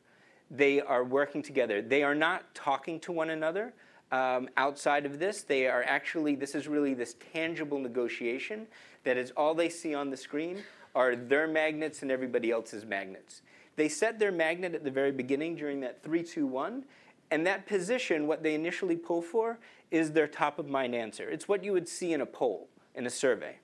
They 0.51 0.81
are 0.81 1.05
working 1.05 1.43
together. 1.43 1.81
They 1.81 2.03
are 2.03 2.15
not 2.15 2.55
talking 2.55 3.01
to 3.01 3.13
one 3.13 3.31
another. 3.31 3.73
Um, 4.11 4.49
outside 4.59 5.07
of 5.07 5.19
this, 5.19 5.43
they 5.43 5.67
are 5.67 5.83
actually, 5.85 6.35
this 6.35 6.55
is 6.55 6.69
really 6.69 6.93
this 6.93 7.15
tangible 7.33 7.79
negotiation 7.79 8.67
that 9.05 9.17
is 9.17 9.31
all 9.37 9.55
they 9.55 9.71
see 9.71 9.95
on 9.95 10.11
the 10.11 10.17
screen 10.17 10.63
are 10.95 11.17
their 11.17 11.47
magnets 11.47 12.03
and 12.03 12.11
everybody 12.11 12.51
else's 12.51 12.85
magnets. 12.85 13.43
They 13.77 13.89
set 13.89 14.19
their 14.19 14.33
magnet 14.33 14.75
at 14.75 14.85
the 14.85 14.91
very 14.91 15.13
beginning 15.13 15.57
during 15.57 15.81
that 15.81 16.03
3 16.03 16.23
2 16.23 16.47
1, 16.47 16.85
and 17.31 17.47
that 17.47 17.67
position, 17.67 18.27
what 18.27 18.43
they 18.43 18.55
initially 18.55 18.97
pull 18.97 19.23
for, 19.23 19.59
is 19.91 20.13
their 20.13 20.27
top 20.27 20.59
of 20.59 20.69
mind 20.69 20.95
answer. 20.95 21.29
It's 21.29 21.49
what 21.49 21.65
you 21.65 21.73
would 21.73 21.89
see 21.89 22.13
in 22.13 22.21
a 22.21 22.27
poll, 22.27 22.69
in 22.95 23.07
a 23.07 23.11
survey. 23.11 23.57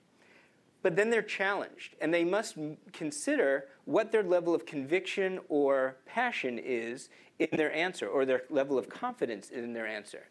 But 0.83 0.97
then 0.97 1.11
they're 1.11 1.23
challenged, 1.23 1.97
and 2.01 2.15
they 2.15 2.25
must 2.25 2.57
consider 2.93 3.67
what 3.85 4.13
their 4.13 4.23
level 4.23 4.55
of 4.55 4.65
conviction 4.65 5.41
or 5.49 5.97
passion 6.07 6.59
is 6.59 7.11
in 7.39 7.49
their 7.53 7.73
answer, 7.75 8.07
or 8.07 8.25
their 8.25 8.45
level 8.49 8.79
of 8.79 8.89
confidence 8.89 9.51
in 9.51 9.73
their 9.73 9.87
answer. 9.87 10.29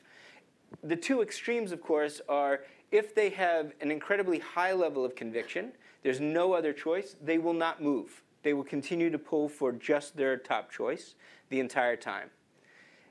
The 0.84 0.96
two 0.96 1.22
extremes, 1.22 1.72
of 1.72 1.82
course, 1.82 2.22
are 2.28 2.62
if 2.92 3.14
they 3.14 3.30
have 3.32 3.74
an 3.82 3.92
incredibly 3.92 4.40
high 4.40 4.74
level 4.74 5.06
of 5.06 5.16
conviction, 5.16 5.74
there's 6.08 6.22
no 6.22 6.54
other 6.54 6.72
choice, 6.72 7.18
they 7.22 7.38
will 7.38 7.52
not 7.52 7.82
move. 7.82 8.24
They 8.42 8.54
will 8.54 8.64
continue 8.64 9.10
to 9.10 9.20
pull 9.20 9.50
for 9.50 9.74
just 9.74 10.16
their 10.16 10.38
top 10.38 10.72
choice 10.72 11.16
the 11.50 11.60
entire 11.60 11.98
time. 11.98 12.30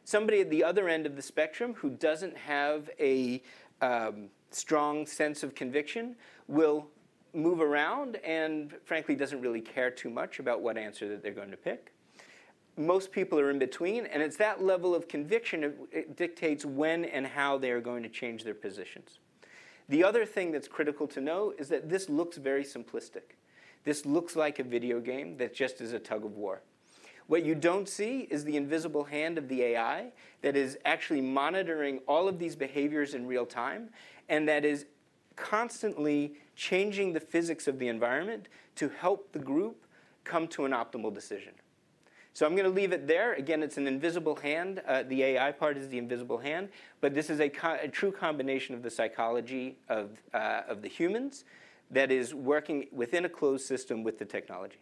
Somebody 0.05 0.41
at 0.41 0.49
the 0.49 0.65
other 0.65 0.88
end 0.88 1.05
of 1.05 1.15
the 1.15 1.21
spectrum 1.21 1.75
who 1.75 1.91
doesn't 1.91 2.35
have 2.35 2.88
a 2.99 3.43
um, 3.83 4.31
strong 4.50 5.05
sense 5.05 5.43
of 5.43 5.55
conviction 5.55 6.17
will 6.49 6.87
move 7.35 7.61
around 7.61 8.17
and 8.25 8.73
frankly 8.87 9.15
doesn't 9.15 9.43
really 9.43 9.61
care 9.61 9.91
too 9.91 10.09
much 10.09 10.38
about 10.38 10.62
what 10.62 10.79
answer 10.79 11.07
that 11.07 11.23
they're 11.23 11.33
going 11.33 11.50
to 11.50 11.57
pick. 11.59 11.93
Most 12.79 13.12
people 13.12 13.38
are 13.38 13.50
in 13.50 13.59
between, 13.59 14.07
and 14.07 14.23
it's 14.23 14.38
that 14.38 14.65
level 14.65 14.95
of 14.95 15.07
conviction 15.07 15.75
it 15.93 16.17
dictates 16.17 16.65
when 16.65 17.05
and 17.05 17.26
how 17.26 17.59
they 17.59 17.73
are 17.73 17.81
going 17.83 18.03
to 18.05 18.09
change 18.09 18.43
their 18.43 18.55
positions. 18.55 19.19
The 19.88 20.02
other 20.02 20.26
thing 20.26 20.50
that's 20.50 20.69
critical 20.69 21.07
to 21.09 21.21
know 21.21 21.55
is 21.59 21.69
that 21.69 21.88
this 21.88 22.09
looks 22.09 22.37
very 22.37 22.64
simplistic. 22.64 23.37
This 23.85 24.05
looks 24.05 24.35
like 24.35 24.59
a 24.59 24.64
video 24.64 25.00
game 25.00 25.37
that 25.37 25.55
just 25.55 25.81
is 25.81 25.93
a 25.93 25.99
tug 25.99 26.25
of 26.25 26.37
war. 26.37 26.62
What 27.28 27.45
you 27.45 27.55
don't 27.55 27.88
see 27.88 28.21
is 28.31 28.45
the 28.45 28.57
invisible 28.57 29.05
hand 29.05 29.38
of 29.38 29.49
the 29.49 29.62
AI 29.62 30.12
that 30.43 30.57
is 30.57 30.78
actually 30.85 31.21
monitoring 31.21 32.00
all 32.07 32.28
of 32.28 32.38
these 32.38 32.55
behaviors 32.57 33.14
in 33.14 33.26
real 33.26 33.47
time 33.47 33.90
and 34.28 34.49
that 34.49 34.64
is 34.64 34.87
constantly 35.37 36.35
changing 36.55 37.12
the 37.12 37.21
physics 37.21 37.69
of 37.69 37.78
the 37.78 37.88
environment 37.88 38.49
to 38.76 38.88
help 38.88 39.33
the 39.33 39.38
group 39.38 39.87
come 40.25 40.49
to 40.49 40.64
an 40.64 40.73
optimal 40.73 41.12
decision. 41.12 41.52
So 42.37 42.45
I'm 42.45 42.55
going 42.55 42.69
to 42.69 42.71
leave 42.71 42.93
it 42.93 43.07
there. 43.07 43.33
Again, 43.33 43.62
it's 43.62 43.78
an 43.78 43.87
invisible 43.87 44.37
hand. 44.37 44.83
Uh, 44.87 45.05
the 45.05 45.23
AI 45.23 45.52
part 45.52 45.78
is 45.78 45.88
the 45.88 45.97
invisible 45.97 46.37
hand, 46.37 46.69
but 47.00 47.14
this 47.14 47.31
is 47.31 47.40
a, 47.40 47.49
co- 47.49 47.78
a 47.81 47.88
true 47.88 48.12
combination 48.12 48.75
of 48.75 48.83
the 48.83 48.90
psychology 48.90 49.78
of, 49.88 50.11
uh, 50.35 50.61
of 50.69 50.83
the 50.83 50.88
humans 50.88 51.47
that 51.90 52.12
is 52.12 52.35
working 52.35 52.88
within 52.93 53.25
a 53.25 53.28
closed 53.31 53.64
system 53.64 54.02
with 54.02 54.19
the 54.19 54.26
technology. 54.26 54.76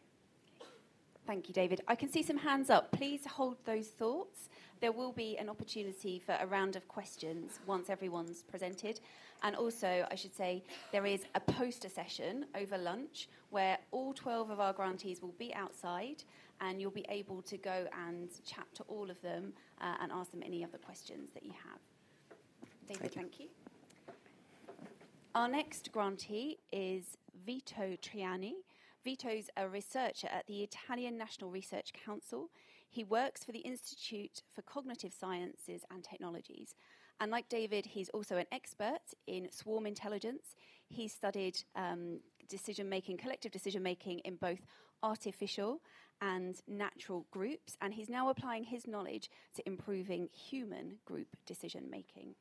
Thank 1.29 1.47
you, 1.47 1.55
David. 1.55 1.81
I 1.87 1.95
can 1.95 2.11
see 2.11 2.25
some 2.25 2.39
hands 2.39 2.71
up. 2.71 2.91
Please 2.91 3.25
hold 3.25 3.57
those 3.65 3.87
thoughts. 3.87 4.49
There 4.81 4.91
will 4.91 5.13
be 5.13 5.39
an 5.39 5.49
opportunity 5.49 6.19
for 6.19 6.37
a 6.41 6.47
round 6.49 6.75
of 6.75 6.89
questions 6.89 7.61
once 7.69 7.89
everyone's 7.89 8.43
presented. 8.43 8.99
And 9.45 9.55
also, 9.55 10.09
I 10.11 10.17
should 10.17 10.35
say, 10.35 10.65
there 10.91 11.07
is 11.07 11.27
a 11.37 11.41
poster 11.41 11.89
session 11.89 12.47
over 12.57 12.77
lunch 12.77 13.29
where 13.51 13.79
all 13.93 14.13
12 14.13 14.51
of 14.51 14.59
our 14.59 14.73
grantees 14.73 15.23
will 15.23 15.35
be 15.39 15.55
outside 15.55 16.25
and 16.65 16.81
you'll 16.81 16.91
be 16.91 17.07
able 17.09 17.43
to 17.43 17.57
go 17.59 17.87
and 18.07 18.29
chat 18.45 18.67
to 18.75 18.83
all 18.85 19.11
of 19.11 19.21
them 19.21 19.53
uh, 19.81 19.95
and 20.01 20.11
ask 20.11 20.31
them 20.31 20.43
any 20.45 20.65
other 20.65 20.79
questions 20.79 21.31
that 21.35 21.45
you 21.45 21.53
have. 21.53 21.81
David, 22.89 23.13
thank 23.13 23.15
you. 23.15 23.21
Thank 23.21 23.41
you. 23.41 23.49
Our 25.35 25.49
next 25.49 25.93
grantee 25.93 26.59
is 26.73 27.17
Vito 27.45 27.97
Trianni. 28.01 28.53
Vito's 29.05 29.51
a 29.57 29.69
researcher 29.69 30.29
at 30.29 30.47
the 30.47 30.63
Italian 30.63 31.19
National 31.19 31.51
Research 31.51 31.93
Council. 31.93 32.51
He 32.89 33.05
works 33.05 33.45
for 33.45 33.53
the 33.53 33.59
Institute 33.59 34.43
for 34.55 34.63
Cognitive 34.63 35.13
Sciences 35.13 35.83
and 35.91 36.03
Technologies. 36.03 36.75
And 37.21 37.31
like 37.31 37.49
David, 37.49 37.87
he's 37.87 38.09
also 38.11 38.37
an 38.37 38.47
expert 38.53 39.03
in 39.27 39.51
swarm 39.51 39.87
intelligence. 39.87 40.55
He 40.89 41.09
studied 41.09 41.59
um, 41.77 42.21
decision 42.49 42.89
making, 42.89 43.19
collective 43.19 43.53
decision 43.53 43.83
making 43.83 44.21
in 44.21 44.37
both 44.37 44.61
artificial 45.03 45.81
and 46.25 46.61
natural 46.67 47.27
groups, 47.31 47.77
and 47.83 47.93
he's 47.93 48.09
now 48.09 48.31
applying 48.31 48.65
his 48.65 48.87
knowledge 48.87 49.31
to 49.55 49.63
improving 49.67 50.29
human 50.33 50.95
group 51.05 51.29
decision 51.47 51.85
making. 51.91 52.35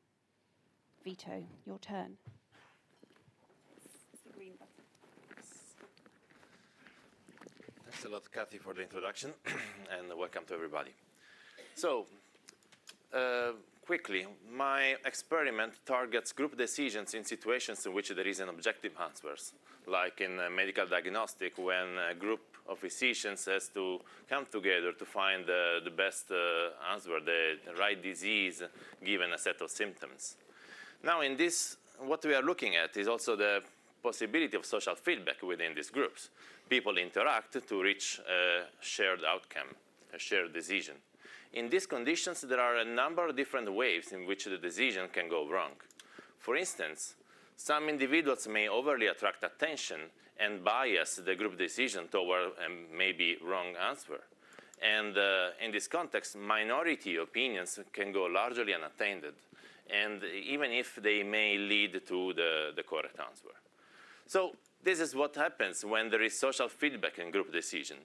Vito, 1.03 1.43
your 1.65 1.79
turn. 1.79 2.17
Thanks 7.83 8.05
a 8.05 8.09
lot, 8.09 8.31
Kathy, 8.31 8.57
for 8.57 8.73
the 8.73 8.81
introduction, 8.81 9.31
and 9.91 10.17
welcome 10.17 10.43
to 10.47 10.53
everybody. 10.53 10.91
So, 11.75 12.05
uh, 13.13 13.51
quickly, 13.85 14.25
my 14.51 14.95
experiment 15.05 15.73
targets 15.85 16.31
group 16.31 16.57
decisions 16.57 17.13
in 17.13 17.23
situations 17.25 17.85
in 17.85 17.93
which 17.93 18.09
there 18.09 18.27
is 18.27 18.39
an 18.39 18.49
objective 18.49 18.93
answer, 19.01 19.35
like 19.87 20.21
in 20.21 20.37
medical 20.55 20.85
diagnostic 20.87 21.57
when 21.57 21.97
a 22.09 22.13
group 22.13 22.41
of 22.67 22.79
physicians 22.79 23.45
has 23.45 23.67
to 23.69 23.99
come 24.29 24.45
together 24.51 24.93
to 24.93 25.05
find 25.05 25.45
the 25.45 25.91
best 25.95 26.31
uh, 26.31 26.93
answer, 26.93 27.19
the 27.19 27.57
right 27.79 28.01
disease, 28.01 28.63
given 29.03 29.33
a 29.33 29.37
set 29.37 29.61
of 29.61 29.69
symptoms. 29.69 30.37
Now, 31.03 31.21
in 31.21 31.35
this, 31.35 31.77
what 31.99 32.23
we 32.23 32.33
are 32.33 32.41
looking 32.41 32.75
at 32.75 32.95
is 32.95 33.07
also 33.07 33.35
the 33.35 33.61
possibility 34.01 34.55
of 34.57 34.65
social 34.65 34.95
feedback 34.95 35.41
within 35.43 35.75
these 35.75 35.89
groups. 35.89 36.29
People 36.69 36.97
interact 36.97 37.67
to 37.67 37.81
reach 37.81 38.19
a 38.19 38.63
shared 38.81 39.21
outcome, 39.27 39.75
a 40.13 40.19
shared 40.19 40.53
decision. 40.53 40.95
In 41.53 41.69
these 41.69 41.85
conditions, 41.85 42.41
there 42.41 42.59
are 42.59 42.77
a 42.77 42.85
number 42.85 43.27
of 43.27 43.35
different 43.35 43.71
ways 43.71 44.11
in 44.11 44.25
which 44.25 44.45
the 44.45 44.57
decision 44.57 45.07
can 45.11 45.29
go 45.29 45.47
wrong. 45.47 45.71
For 46.39 46.55
instance, 46.55 47.15
some 47.55 47.89
individuals 47.89 48.47
may 48.47 48.67
overly 48.67 49.07
attract 49.07 49.43
attention 49.43 50.01
and 50.39 50.63
bias 50.63 51.21
the 51.23 51.35
group 51.35 51.57
decision 51.57 52.07
toward 52.07 52.51
a 52.65 52.95
maybe 52.95 53.37
wrong 53.43 53.75
answer. 53.75 54.21
And 54.81 55.17
uh, 55.17 55.49
in 55.63 55.71
this 55.71 55.87
context, 55.87 56.35
minority 56.35 57.15
opinions 57.15 57.79
can 57.93 58.11
go 58.11 58.25
largely 58.25 58.73
unattended, 58.73 59.35
and 59.89 60.23
even 60.23 60.71
if 60.71 60.95
they 60.95 61.23
may 61.23 61.57
lead 61.57 62.01
to 62.07 62.33
the, 62.33 62.71
the 62.75 62.83
correct 62.83 63.19
answer. 63.19 63.53
So 64.27 64.55
this 64.83 64.99
is 64.99 65.15
what 65.15 65.35
happens 65.35 65.85
when 65.85 66.09
there 66.09 66.21
is 66.21 66.37
social 66.37 66.67
feedback 66.67 67.19
in 67.19 67.31
group 67.31 67.53
decision. 67.53 67.97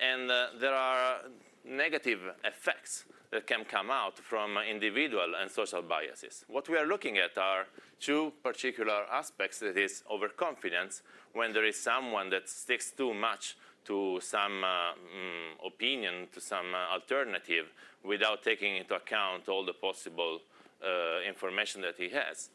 And 0.00 0.30
uh, 0.30 0.46
there 0.58 0.74
are 0.74 1.20
negative 1.64 2.20
effects 2.44 3.04
that 3.30 3.46
can 3.46 3.64
come 3.64 3.90
out 3.90 4.18
from 4.18 4.56
individual 4.58 5.34
and 5.40 5.50
social 5.50 5.82
biases. 5.82 6.44
What 6.48 6.68
we 6.68 6.76
are 6.76 6.86
looking 6.86 7.18
at 7.18 7.36
are 7.38 7.66
two 8.02 8.32
particular 8.42 9.04
aspects 9.10 9.60
that 9.60 9.78
is 9.78 10.02
overconfidence 10.10 11.02
when 11.32 11.52
there 11.52 11.64
is 11.64 11.80
someone 11.80 12.28
that 12.30 12.48
sticks 12.48 12.90
too 12.90 13.14
much 13.14 13.56
to 13.84 14.18
some 14.20 14.62
uh, 14.64 14.92
mm, 14.92 15.66
opinion, 15.66 16.26
to 16.32 16.40
some 16.40 16.74
uh, 16.74 16.92
alternative, 16.92 17.66
without 18.04 18.42
taking 18.42 18.76
into 18.76 18.94
account 18.94 19.48
all 19.48 19.64
the 19.64 19.72
possible 19.72 20.40
uh, 20.82 21.26
information 21.26 21.80
that 21.80 21.94
he 21.96 22.08
has. 22.08 22.50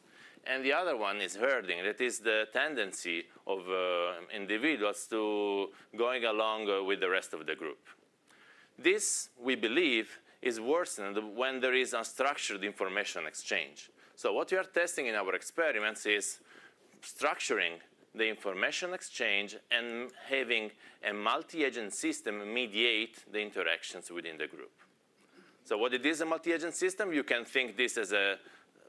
And 0.46 0.64
the 0.64 0.72
other 0.72 0.96
one 0.96 1.20
is 1.20 1.36
herding. 1.36 1.82
That 1.82 2.00
is 2.00 2.20
the 2.20 2.46
tendency 2.52 3.24
of 3.46 3.60
uh, 3.68 4.12
individuals 4.34 5.06
to 5.10 5.68
going 5.96 6.24
along 6.24 6.70
uh, 6.70 6.82
with 6.82 7.00
the 7.00 7.08
rest 7.08 7.34
of 7.34 7.46
the 7.46 7.54
group. 7.54 7.80
This, 8.78 9.30
we 9.42 9.56
believe, 9.56 10.18
is 10.40 10.60
worsened 10.60 11.18
when 11.36 11.60
there 11.60 11.74
is 11.74 11.92
unstructured 11.92 12.62
information 12.62 13.26
exchange. 13.26 13.90
So 14.18 14.32
what 14.32 14.50
we 14.50 14.58
are 14.58 14.64
testing 14.64 15.06
in 15.06 15.14
our 15.14 15.32
experiments 15.36 16.04
is 16.04 16.40
structuring 17.02 17.74
the 18.12 18.28
information 18.28 18.92
exchange 18.92 19.56
and 19.70 20.10
having 20.28 20.72
a 21.08 21.12
multi-agent 21.12 21.92
system 21.92 22.52
mediate 22.52 23.32
the 23.32 23.38
interactions 23.38 24.10
within 24.10 24.36
the 24.36 24.48
group. 24.48 24.72
So 25.62 25.78
what 25.78 25.94
it 25.94 26.04
is 26.04 26.20
a 26.20 26.26
multi-agent 26.26 26.74
system, 26.74 27.12
you 27.12 27.22
can 27.22 27.44
think 27.44 27.76
this 27.76 27.96
as 27.96 28.10
a 28.10 28.38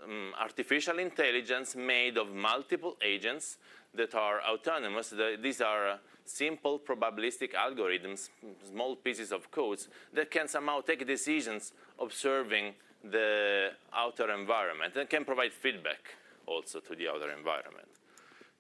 um, 0.03 0.33
artificial 0.41 0.98
intelligence 0.98 1.75
made 1.75 2.17
of 2.17 2.33
multiple 2.33 2.98
agents 3.00 3.57
that 3.93 4.15
are 4.15 4.41
autonomous. 4.41 5.09
The, 5.12 5.38
these 5.39 5.62
are 5.62 5.89
uh, 5.89 5.98
simple 6.25 6.79
probabilistic 6.79 7.53
algorithms, 7.53 8.29
small 8.67 8.95
pieces 8.95 9.31
of 9.31 9.51
codes 9.51 9.89
that 10.12 10.31
can 10.31 10.48
somehow 10.48 10.81
take 10.81 11.05
decisions 11.05 11.74
observing 12.00 12.74
the 13.03 13.70
outer 13.94 14.32
environment 14.32 14.96
and 14.96 15.10
can 15.10 15.25
provide 15.25 15.53
feedback 15.53 16.15
also 16.46 16.79
to 16.79 16.96
the 16.96 17.08
outer 17.08 17.32
environment. 17.32 17.88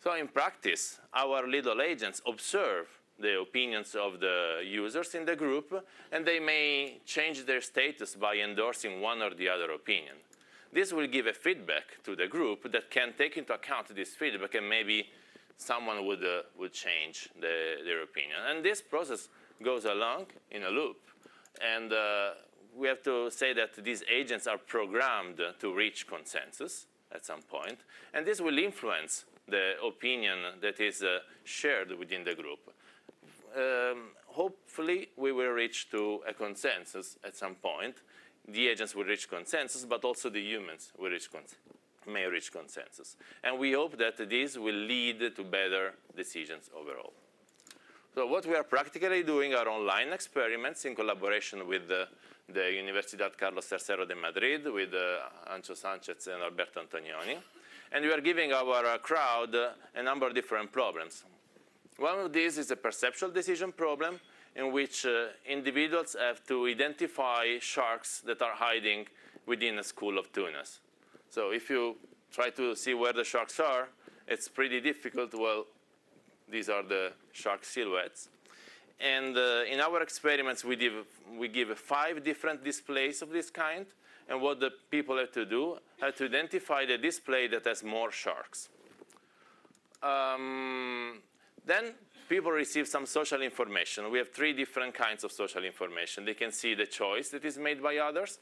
So 0.01 0.13
in 0.15 0.27
practice, 0.27 0.99
our 1.13 1.47
little 1.47 1.81
agents 1.81 2.21
observe 2.25 2.87
the 3.19 3.41
opinions 3.41 3.95
of 3.95 4.19
the 4.19 4.61
users 4.65 5.13
in 5.13 5.25
the 5.25 5.35
group, 5.35 5.85
and 6.11 6.25
they 6.25 6.39
may 6.39 6.99
change 7.05 7.45
their 7.45 7.59
status 7.59 8.15
by 8.15 8.35
endorsing 8.37 9.01
one 9.01 9.21
or 9.21 9.33
the 9.33 9.49
other 9.49 9.71
opinion. 9.71 10.15
This 10.71 10.93
will 10.93 11.07
give 11.07 11.27
a 11.27 11.33
feedback 11.33 12.01
to 12.03 12.15
the 12.15 12.27
group 12.27 12.71
that 12.71 12.89
can 12.89 13.13
take 13.17 13.37
into 13.37 13.53
account 13.53 13.93
this 13.93 14.15
feedback 14.15 14.55
and 14.55 14.69
maybe 14.69 15.09
someone 15.57 16.05
would, 16.05 16.23
uh, 16.23 16.43
would 16.57 16.71
change 16.71 17.27
the, 17.39 17.75
their 17.83 18.03
opinion. 18.03 18.37
And 18.47 18.63
this 18.63 18.81
process 18.81 19.27
goes 19.61 19.85
along 19.85 20.27
in 20.51 20.63
a 20.63 20.69
loop. 20.69 20.97
And 21.61 21.91
uh, 21.91 22.31
we 22.75 22.87
have 22.87 23.01
to 23.03 23.29
say 23.29 23.53
that 23.53 23.83
these 23.83 24.03
agents 24.09 24.47
are 24.47 24.57
programmed 24.57 25.41
to 25.59 25.73
reach 25.73 26.07
consensus 26.07 26.87
at 27.11 27.25
some 27.25 27.41
point, 27.41 27.79
and 28.13 28.25
this 28.25 28.39
will 28.39 28.57
influence 28.57 29.25
the 29.47 29.73
opinion 29.85 30.37
that 30.61 30.79
is 30.79 31.01
uh, 31.01 31.19
shared 31.43 31.97
within 31.97 32.23
the 32.23 32.35
group. 32.35 32.59
Um, 33.55 34.11
hopefully, 34.27 35.09
we 35.17 35.31
will 35.31 35.49
reach 35.49 35.89
to 35.89 36.21
a 36.27 36.33
consensus 36.33 37.17
at 37.23 37.35
some 37.35 37.55
point. 37.55 37.95
The 38.47 38.67
agents 38.67 38.95
will 38.95 39.05
reach 39.05 39.29
consensus, 39.29 39.85
but 39.85 40.03
also 40.03 40.29
the 40.29 40.41
humans 40.41 40.91
will 40.97 41.09
reach 41.09 41.29
may 42.07 42.25
reach 42.25 42.51
consensus. 42.51 43.17
And 43.43 43.59
we 43.59 43.73
hope 43.73 43.97
that 43.97 44.17
this 44.29 44.57
will 44.57 44.75
lead 44.75 45.35
to 45.35 45.43
better 45.43 45.93
decisions 46.15 46.69
overall. 46.75 47.13
So 48.15 48.25
what 48.25 48.45
we 48.45 48.55
are 48.55 48.63
practically 48.63 49.23
doing 49.23 49.53
are 49.53 49.67
online 49.67 50.11
experiments 50.11 50.85
in 50.85 50.95
collaboration 50.95 51.67
with 51.67 51.87
the, 51.87 52.07
the 52.53 52.61
Universidad 52.61 53.37
Carlos 53.37 53.71
III 53.71 54.05
de 54.05 54.15
Madrid, 54.15 54.65
with 54.71 54.93
uh, 54.93 55.53
Anxo 55.53 55.75
Sanchez 55.75 56.27
and 56.27 56.41
Alberto 56.41 56.81
Antonioni 56.81 57.37
and 57.91 58.05
we 58.05 58.11
are 58.11 58.21
giving 58.21 58.53
our 58.53 58.85
uh, 58.85 58.97
crowd 58.99 59.55
uh, 59.55 59.69
a 59.95 60.03
number 60.03 60.27
of 60.27 60.35
different 60.35 60.71
problems. 60.71 61.23
One 61.97 62.19
of 62.19 62.31
these 62.31 62.57
is 62.57 62.71
a 62.71 62.75
perceptual 62.75 63.31
decision 63.31 63.71
problem 63.71 64.19
in 64.55 64.71
which 64.71 65.05
uh, 65.05 65.27
individuals 65.47 66.15
have 66.19 66.45
to 66.47 66.67
identify 66.67 67.57
sharks 67.59 68.21
that 68.21 68.41
are 68.41 68.53
hiding 68.53 69.07
within 69.45 69.79
a 69.79 69.83
school 69.83 70.17
of 70.17 70.31
tunas. 70.31 70.79
So 71.29 71.51
if 71.51 71.69
you 71.69 71.95
try 72.31 72.49
to 72.51 72.75
see 72.75 72.93
where 72.93 73.13
the 73.13 73.23
sharks 73.23 73.59
are, 73.59 73.89
it's 74.27 74.47
pretty 74.47 74.79
difficult. 74.81 75.33
Well, 75.33 75.65
these 76.47 76.69
are 76.69 76.83
the 76.83 77.13
shark 77.31 77.65
silhouettes. 77.65 78.29
And 78.99 79.37
uh, 79.37 79.63
in 79.69 79.79
our 79.79 80.01
experiments, 80.01 80.65
we 80.65 80.75
give, 80.75 81.05
we 81.37 81.47
give 81.47 81.77
five 81.77 82.23
different 82.23 82.63
displays 82.63 83.21
of 83.21 83.29
this 83.29 83.49
kind. 83.49 83.85
And 84.27 84.41
what 84.41 84.59
the 84.59 84.71
people 84.91 85.17
have 85.17 85.31
to 85.31 85.45
do 85.45 85.77
have 86.01 86.15
to 86.17 86.25
identify 86.25 86.85
the 86.85 86.97
display 86.97 87.47
that 87.47 87.65
has 87.65 87.83
more 87.83 88.11
sharks. 88.11 88.69
Um, 90.03 91.19
then 91.65 91.93
people 92.27 92.51
receive 92.51 92.87
some 92.87 93.05
social 93.05 93.41
information. 93.41 94.11
We 94.11 94.19
have 94.19 94.29
three 94.29 94.53
different 94.53 94.93
kinds 94.93 95.23
of 95.23 95.31
social 95.31 95.63
information. 95.63 96.25
They 96.25 96.35
can 96.35 96.51
see 96.51 96.75
the 96.75 96.85
choice 96.85 97.29
that 97.29 97.43
is 97.43 97.57
made 97.57 97.81
by 97.81 97.97
others. 97.97 98.39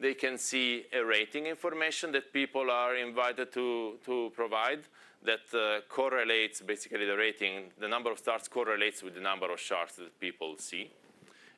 They 0.00 0.14
can 0.14 0.38
see 0.38 0.86
a 0.92 1.04
rating 1.04 1.46
information 1.46 2.12
that 2.12 2.32
people 2.32 2.70
are 2.70 2.96
invited 2.96 3.52
to, 3.52 3.94
to 4.06 4.32
provide 4.34 4.80
that 5.28 5.46
uh, 5.54 5.80
correlates 5.88 6.62
basically 6.62 7.04
the 7.04 7.16
rating, 7.16 7.54
the 7.78 7.88
number 7.88 8.10
of 8.10 8.18
stars 8.18 8.48
correlates 8.48 9.02
with 9.02 9.14
the 9.14 9.20
number 9.20 9.48
of 9.52 9.60
sharks 9.60 9.96
that 9.96 10.18
people 10.18 10.56
see. 10.58 10.90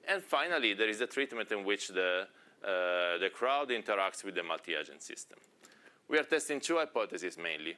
And 0.09 0.22
finally, 0.22 0.74
there 0.74 0.88
is 0.88 1.00
a 1.00 1.06
treatment 1.06 1.52
in 1.52 1.64
which 1.64 1.88
the 1.88 2.26
uh, 2.62 3.16
the 3.18 3.30
crowd 3.33 3.70
interacts 3.70 4.22
with 4.22 4.35
the 4.35 4.42
multi-agent 4.42 5.02
system. 5.02 5.38
We 6.09 6.18
are 6.18 6.24
testing 6.24 6.61
two 6.61 6.76
hypotheses 6.76 7.38
mainly. 7.38 7.74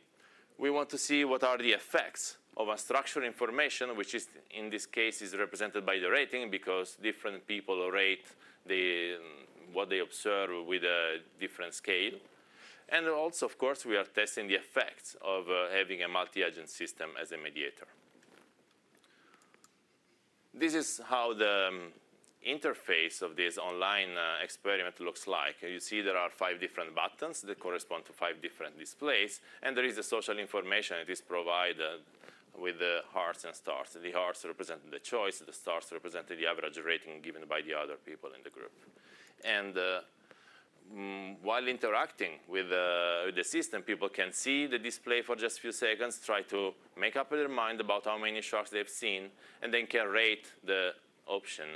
We 0.59 0.71
want 0.71 0.89
to 0.91 0.99
see 0.99 1.25
what 1.25 1.45
are 1.45 1.59
the 1.59 1.73
effects 1.73 2.39
of 2.57 2.67
unstructured 2.67 3.25
information, 3.25 3.97
which 3.97 4.15
is 4.15 4.29
in 4.51 4.71
this 4.71 4.87
case 4.87 5.23
is 5.23 5.37
represented 5.37 5.87
by 5.87 5.99
the 5.99 6.11
rating 6.11 6.51
because 6.51 6.97
different 7.01 7.47
people 7.47 7.91
rate 7.91 8.27
the, 8.67 9.19
what 9.73 9.89
they 9.89 10.01
observe 10.01 10.67
with 10.67 10.83
a 10.83 11.19
different 11.39 11.75
scale. 11.75 12.15
And 12.93 13.09
also, 13.09 13.47
of 13.47 13.57
course, 13.57 13.87
we 13.87 13.97
are 13.97 14.05
testing 14.05 14.49
the 14.49 14.57
effects 14.57 15.17
of 15.23 15.49
uh, 15.49 15.75
having 15.75 16.03
a 16.03 16.09
multi-agent 16.09 16.69
system 16.69 17.11
as 17.21 17.33
a 17.33 17.39
mediator. 17.39 17.87
This 20.53 20.75
is 20.75 21.01
how 21.09 21.33
the 21.33 21.69
um, 21.69 21.81
interface 22.47 23.23
of 23.23 23.35
this 23.35 23.57
online 23.57 24.11
uh, 24.11 24.45
experiment 24.45 25.01
looks 25.01 25.27
like. 25.27 25.63
You 25.63 25.81
see 25.81 26.03
there 26.03 26.19
are 26.19 26.29
five 26.29 26.61
different 26.61 26.95
buttons 26.95 27.41
that 27.41 27.59
correspond 27.59 28.05
to 28.07 28.13
five 28.13 28.43
different 28.43 28.79
displays, 28.79 29.41
and 29.63 29.75
there 29.75 29.87
is 29.87 29.97
the 29.97 30.03
social 30.03 30.39
information 30.39 30.99
that 30.99 31.11
is 31.11 31.23
provided 31.23 32.05
with 32.61 32.79
the 32.79 33.01
hearts 33.15 33.45
and 33.45 33.55
stars. 33.55 33.97
The 34.03 34.13
hearts 34.13 34.45
represent 34.45 34.91
the 34.91 34.99
choice, 34.99 35.39
the 35.39 35.55
stars 35.55 35.87
represent 35.93 36.29
the 36.29 36.47
average 36.47 36.79
rating 36.85 37.23
given 37.23 37.45
by 37.49 37.63
the 37.63 37.73
other 37.73 37.97
people 38.05 38.31
in 38.37 38.43
the 38.45 38.51
group. 38.51 38.73
And 39.45 39.79
uh, 39.79 40.01
mm, 40.95 41.37
while 41.43 41.67
interacting 41.67 42.33
with, 42.49 42.71
uh, 42.73 43.23
with, 43.27 43.37
the 43.37 43.45
system, 43.45 43.83
people 43.83 44.09
can 44.09 44.33
see 44.33 44.67
the 44.67 44.79
display 44.79 45.23
for 45.23 45.37
just 45.37 45.59
a 45.59 45.61
few 45.61 45.73
seconds, 45.73 46.21
try 46.25 46.43
to 46.43 46.73
make 46.97 47.17
up 47.17 47.31
their 47.31 47.49
mind 47.49 47.81
about 47.81 48.05
how 48.05 48.19
many 48.19 48.41
sharks 48.43 48.71
they've 48.71 48.89
seen, 48.89 49.31
and 49.63 49.73
then 49.73 49.87
can 49.87 50.07
rate 50.09 50.53
the 50.65 50.93
option 51.27 51.67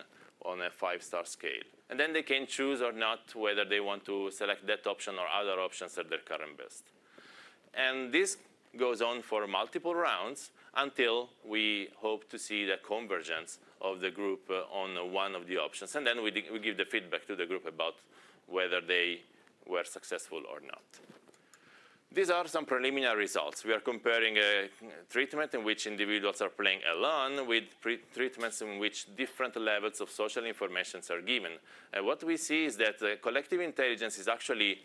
on 0.45 0.61
a 0.63 0.71
five-star 0.71 1.25
scale. 1.25 1.65
And 1.89 1.99
then 1.99 2.13
they 2.13 2.23
can 2.23 2.47
choose 2.47 2.83
or 2.83 2.93
not 2.93 3.35
whether 3.35 3.65
they 3.65 3.81
want 3.81 4.05
to 4.07 4.31
select 4.31 4.67
that 4.67 4.87
option 4.87 5.15
or 5.19 5.27
other 5.29 5.61
options 5.61 5.97
at 5.99 6.11
their 6.11 6.19
current 6.19 6.59
best. 6.59 6.85
And 7.75 8.13
this 8.13 8.39
goes 8.77 9.01
on 9.01 9.23
for 9.23 9.47
multiple 9.47 9.95
rounds 9.95 10.51
until 10.75 11.31
we 11.47 11.89
hope 11.97 12.29
to 12.31 12.39
see 12.39 12.65
the 12.65 12.77
convergence 12.87 13.59
of 13.81 14.01
the 14.01 14.11
group 14.11 14.51
uh, 14.51 14.63
on 14.73 15.13
one 15.13 15.35
of 15.35 15.47
the 15.47 15.57
options. 15.57 15.95
And 15.95 16.07
then 16.07 16.23
we, 16.23 16.31
we 16.53 16.59
give 16.59 16.77
the 16.77 16.85
feedback 16.85 17.27
to 17.27 17.37
the 17.37 17.47
group 17.47 17.67
about 17.67 17.95
whether 18.47 18.81
they 18.81 19.21
were 19.67 19.85
successful 19.85 20.43
or 20.51 20.61
not. 20.61 20.85
These 22.13 22.31
are 22.31 22.47
some 22.47 22.65
preliminary 22.65 23.19
results. 23.19 23.65
We 23.65 23.73
are 23.75 23.81
comparing 23.81 24.39
a 24.39 24.69
treatment 25.11 25.53
in 25.55 25.65
which 25.65 25.87
individuals 25.87 26.41
are 26.41 26.49
playing 26.49 26.81
alone 26.91 27.47
with 27.47 27.65
treatments 28.15 28.63
in 28.63 28.79
which 28.79 29.15
different 29.17 29.57
levels 29.57 30.01
of 30.01 30.11
social 30.11 30.47
information 30.47 31.03
are 31.11 31.21
given. 31.21 31.53
And 31.93 32.07
what 32.07 32.23
we 32.25 32.37
see 32.37 32.65
is 32.65 32.77
that 32.79 33.03
uh, 33.03 33.17
collective 33.21 33.61
intelligence 33.61 34.19
is 34.19 34.29
actually 34.29 34.79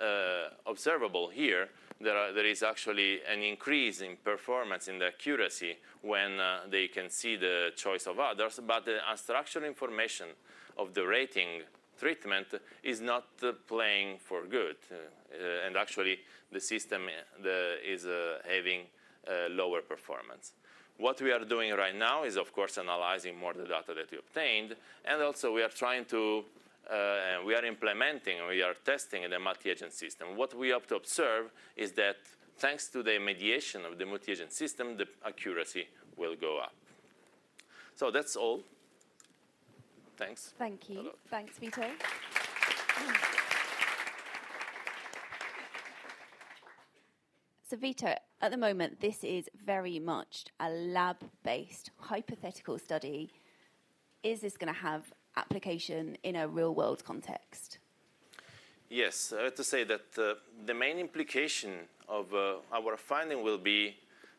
uh, 0.00 0.48
observable 0.66 1.28
here. 1.28 1.68
There, 2.00 2.16
are, 2.16 2.32
there 2.32 2.46
is 2.46 2.64
actually 2.64 3.20
an 3.30 3.42
increase 3.42 4.00
in 4.00 4.16
performance 4.16 4.88
in 4.88 4.98
the 4.98 5.06
accuracy 5.06 5.76
when 6.00 6.40
uh, 6.40 6.62
they 6.68 6.88
can 6.88 7.10
see 7.10 7.36
the 7.36 7.70
choice 7.76 8.08
of 8.08 8.18
others, 8.18 8.58
but 8.66 8.84
the 8.86 8.98
unstructured 9.08 9.64
information 9.64 10.28
of 10.76 10.94
the 10.94 11.06
rating 11.06 11.62
treatment 12.02 12.48
is 12.82 13.00
not 13.00 13.24
playing 13.68 14.18
for 14.18 14.44
good. 14.46 14.76
Uh, 14.90 15.66
and 15.66 15.76
actually, 15.76 16.18
the 16.50 16.60
system 16.60 17.02
uh, 17.06 17.48
is 17.86 18.06
having 18.44 18.80
uh, 19.28 19.48
lower 19.50 19.82
performance. 19.82 20.52
What 20.98 21.20
we 21.20 21.30
are 21.32 21.44
doing 21.44 21.72
right 21.74 21.94
now 21.94 22.24
is, 22.24 22.36
of 22.36 22.52
course, 22.52 22.76
analyzing 22.78 23.38
more 23.38 23.54
the 23.54 23.64
data 23.64 23.94
that 23.94 24.10
we 24.10 24.18
obtained, 24.18 24.76
and 25.04 25.22
also 25.22 25.52
we 25.54 25.62
are 25.62 25.70
trying 25.70 26.04
to, 26.06 26.44
uh, 26.90 27.44
we 27.46 27.54
are 27.54 27.64
implementing, 27.64 28.36
we 28.48 28.62
are 28.62 28.74
testing 28.84 29.30
the 29.30 29.38
multi-agent 29.38 29.92
system. 29.92 30.36
What 30.36 30.54
we 30.54 30.68
have 30.70 30.86
to 30.88 30.96
observe 30.96 31.50
is 31.76 31.92
that 31.92 32.16
thanks 32.58 32.88
to 32.88 33.02
the 33.02 33.18
mediation 33.18 33.84
of 33.84 33.96
the 33.96 34.06
multi-agent 34.06 34.52
system, 34.52 34.96
the 34.96 35.06
accuracy 35.24 35.86
will 36.16 36.36
go 36.36 36.58
up. 36.58 36.74
So 37.94 38.10
that's 38.10 38.36
all. 38.36 38.62
Thanks. 40.26 40.54
Thank 40.58 40.88
you. 40.88 40.96
Hello. 40.96 41.10
Thanks, 41.30 41.58
Vito. 41.58 41.84
So, 47.68 47.76
Vito, 47.76 48.14
at 48.40 48.50
the 48.50 48.56
moment, 48.56 49.00
this 49.00 49.24
is 49.24 49.48
very 49.64 49.98
much 49.98 50.44
a 50.60 50.68
lab 50.68 51.16
based 51.42 51.90
hypothetical 51.96 52.78
study. 52.78 53.30
Is 54.22 54.40
this 54.40 54.56
going 54.56 54.72
to 54.72 54.78
have 54.78 55.12
application 55.36 56.16
in 56.22 56.36
a 56.36 56.46
real 56.46 56.74
world 56.74 57.04
context? 57.04 57.78
Yes, 58.90 59.32
I 59.36 59.44
have 59.44 59.54
to 59.54 59.64
say 59.64 59.84
that 59.84 60.18
uh, 60.18 60.34
the 60.66 60.74
main 60.74 60.98
implication 60.98 61.88
of 62.08 62.34
uh, 62.34 62.56
our 62.72 62.98
finding 62.98 63.42
will 63.42 63.56
be 63.56 63.96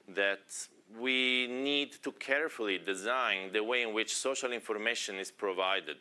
that 0.10 0.68
we 1.00 1.48
need 1.48 1.94
to 2.04 2.12
carefully 2.12 2.78
design 2.78 3.52
the 3.52 3.64
way 3.64 3.82
in 3.82 3.94
which 3.94 4.16
social 4.16 4.52
information 4.52 5.18
is 5.18 5.32
provided 5.32 5.98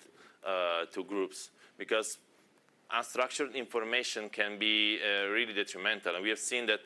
uh, 0.47 0.85
to 0.93 1.05
groups 1.05 1.51
because 1.79 2.19
unstructured 2.95 3.55
information 3.55 4.29
can 4.29 4.59
be 4.59 4.99
uh, 5.01 5.29
really 5.29 5.55
detrimental. 5.55 6.15
And 6.15 6.23
we 6.23 6.29
have 6.29 6.39
seen 6.39 6.67
that 6.67 6.81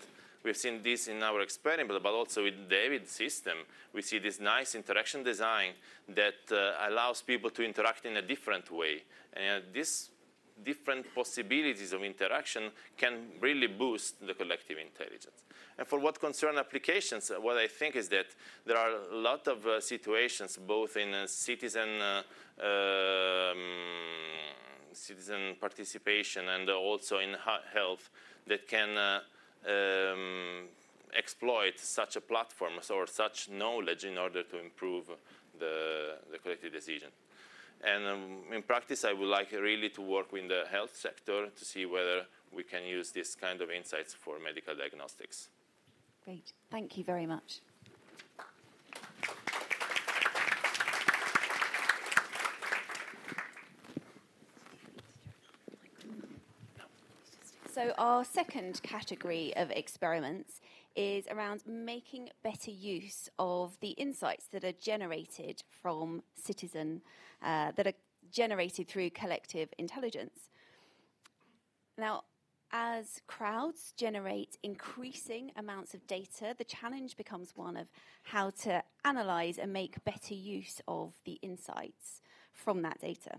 We've 0.46 0.56
seen 0.56 0.80
this 0.80 1.08
in 1.08 1.24
our 1.24 1.40
experiment, 1.40 2.00
but 2.00 2.12
also 2.12 2.44
with 2.44 2.56
the 2.56 2.76
David 2.76 3.08
system. 3.08 3.58
We 3.92 4.00
see 4.00 4.20
this 4.20 4.38
nice 4.38 4.76
interaction 4.76 5.24
design 5.24 5.72
that 6.10 6.34
uh, 6.52 6.88
allows 6.88 7.20
people 7.20 7.50
to 7.50 7.64
interact 7.64 8.06
in 8.06 8.16
a 8.16 8.22
different 8.22 8.70
way. 8.70 9.02
And 9.32 9.64
these 9.72 10.10
different 10.62 11.12
possibilities 11.12 11.92
of 11.92 12.04
interaction 12.04 12.70
can 12.96 13.32
really 13.40 13.66
boost 13.66 14.24
the 14.24 14.34
collective 14.34 14.78
intelligence. 14.78 15.42
And 15.78 15.86
for 15.86 15.98
what 15.98 16.18
concern 16.18 16.56
applications, 16.56 17.30
uh, 17.30 17.40
what 17.40 17.58
I 17.58 17.66
think 17.66 17.96
is 17.96 18.08
that 18.08 18.26
there 18.64 18.78
are 18.78 18.92
a 19.12 19.16
lot 19.16 19.46
of 19.46 19.66
uh, 19.66 19.80
situations, 19.80 20.56
both 20.56 20.96
in 20.96 21.12
uh, 21.12 21.26
citizen 21.26 22.00
uh, 22.00 22.22
um, 22.62 23.58
citizen 24.92 25.56
participation 25.60 26.48
and 26.48 26.70
also 26.70 27.18
in 27.18 27.36
health, 27.74 28.08
that 28.46 28.66
can 28.66 28.96
um, 28.96 30.68
exploit 31.14 31.78
such 31.78 32.16
a 32.16 32.20
platform 32.20 32.72
or 32.90 33.06
such 33.06 33.50
knowledge 33.50 34.04
in 34.04 34.16
order 34.16 34.42
to 34.42 34.58
improve 34.58 35.10
the, 35.58 36.16
the 36.32 36.38
collective 36.38 36.72
decision. 36.72 37.08
And 37.84 38.06
um, 38.06 38.54
in 38.54 38.62
practice, 38.62 39.04
I 39.04 39.12
would 39.12 39.28
like 39.28 39.52
really 39.52 39.90
to 39.90 40.00
work 40.00 40.32
with 40.32 40.48
the 40.48 40.64
health 40.70 40.96
sector 40.96 41.48
to 41.50 41.64
see 41.64 41.84
whether 41.84 42.22
we 42.50 42.62
can 42.62 42.84
use 42.84 43.10
this 43.10 43.34
kind 43.34 43.60
of 43.60 43.70
insights 43.70 44.14
for 44.14 44.38
medical 44.38 44.74
diagnostics. 44.74 45.50
Great. 46.26 46.52
Thank 46.72 46.98
you 46.98 47.04
very 47.04 47.24
much. 47.24 47.60
So, 57.72 57.92
our 57.96 58.24
second 58.24 58.82
category 58.82 59.54
of 59.54 59.70
experiments 59.70 60.60
is 60.96 61.28
around 61.28 61.62
making 61.64 62.30
better 62.42 62.72
use 62.72 63.28
of 63.38 63.78
the 63.80 63.90
insights 63.90 64.48
that 64.48 64.64
are 64.64 64.72
generated 64.72 65.62
from 65.80 66.24
citizen, 66.34 67.02
uh, 67.40 67.70
that 67.76 67.86
are 67.86 67.92
generated 68.32 68.88
through 68.88 69.10
collective 69.10 69.68
intelligence. 69.78 70.48
Now, 71.96 72.24
as 72.78 73.22
crowds 73.26 73.94
generate 73.96 74.58
increasing 74.62 75.50
amounts 75.56 75.94
of 75.94 76.06
data, 76.06 76.54
the 76.58 76.64
challenge 76.64 77.16
becomes 77.16 77.56
one 77.56 77.74
of 77.74 77.86
how 78.22 78.50
to 78.50 78.82
analyze 79.02 79.56
and 79.56 79.72
make 79.72 80.04
better 80.04 80.34
use 80.34 80.82
of 80.86 81.14
the 81.24 81.38
insights 81.40 82.20
from 82.52 82.82
that 82.82 83.00
data. 83.00 83.30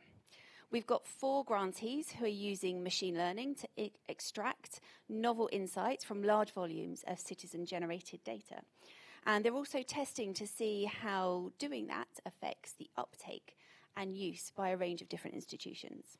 We've 0.72 0.88
got 0.88 1.06
four 1.06 1.46
grantees 1.46 2.10
who 2.10 2.26
are 2.26 2.40
using 2.52 2.82
machine 2.84 3.16
learning 3.16 3.56
to 3.56 3.68
I- 3.78 3.92
extract 4.10 4.80
novel 5.08 5.50
insights 5.52 6.04
from 6.04 6.24
large 6.24 6.52
volumes 6.52 7.04
of 7.08 7.20
citizen 7.20 7.64
generated 7.68 8.24
data. 8.24 8.62
And 9.28 9.46
they're 9.46 9.54
also 9.54 9.84
testing 9.84 10.34
to 10.34 10.48
see 10.48 10.86
how 10.86 11.52
doing 11.60 11.86
that 11.88 12.08
affects 12.26 12.74
the 12.74 12.90
uptake 12.98 13.56
and 13.96 14.18
use 14.18 14.52
by 14.56 14.70
a 14.70 14.78
range 14.78 15.04
of 15.04 15.10
different 15.10 15.36
institutions. 15.36 16.18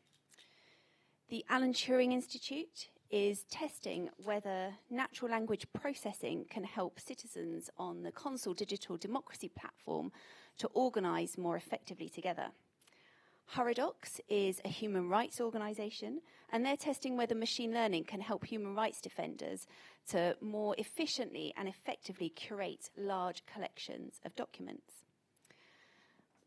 The 1.30 1.44
Alan 1.50 1.74
Turing 1.74 2.14
Institute 2.14 2.90
is 3.10 3.44
testing 3.50 4.10
whether 4.24 4.74
natural 4.90 5.32
language 5.32 5.66
processing 5.74 6.46
can 6.50 6.64
help 6.64 7.00
citizens 7.00 7.70
on 7.78 8.04
the 8.04 8.12
Consul 8.12 8.54
Digital 8.54 8.98
Democracy 8.98 9.50
platform 9.50 10.12
to 10.58 10.68
organise 10.74 11.38
more 11.38 11.56
effectively 11.56 12.10
together. 12.10 12.48
Huridocs 13.56 14.20
is 14.28 14.60
a 14.66 14.70
human 14.70 15.08
rights 15.08 15.40
organisation, 15.40 16.22
and 16.52 16.66
they're 16.66 16.76
testing 16.76 17.16
whether 17.16 17.34
machine 17.34 17.74
learning 17.74 18.04
can 18.04 18.20
help 18.20 18.46
human 18.46 18.76
rights 18.76 19.00
defenders 19.00 19.68
to 20.10 20.36
more 20.42 20.76
efficiently 20.78 21.54
and 21.56 21.70
effectively 21.70 22.30
curate 22.30 22.90
large 22.98 23.46
collections 23.46 24.20
of 24.26 24.36
documents. 24.36 25.07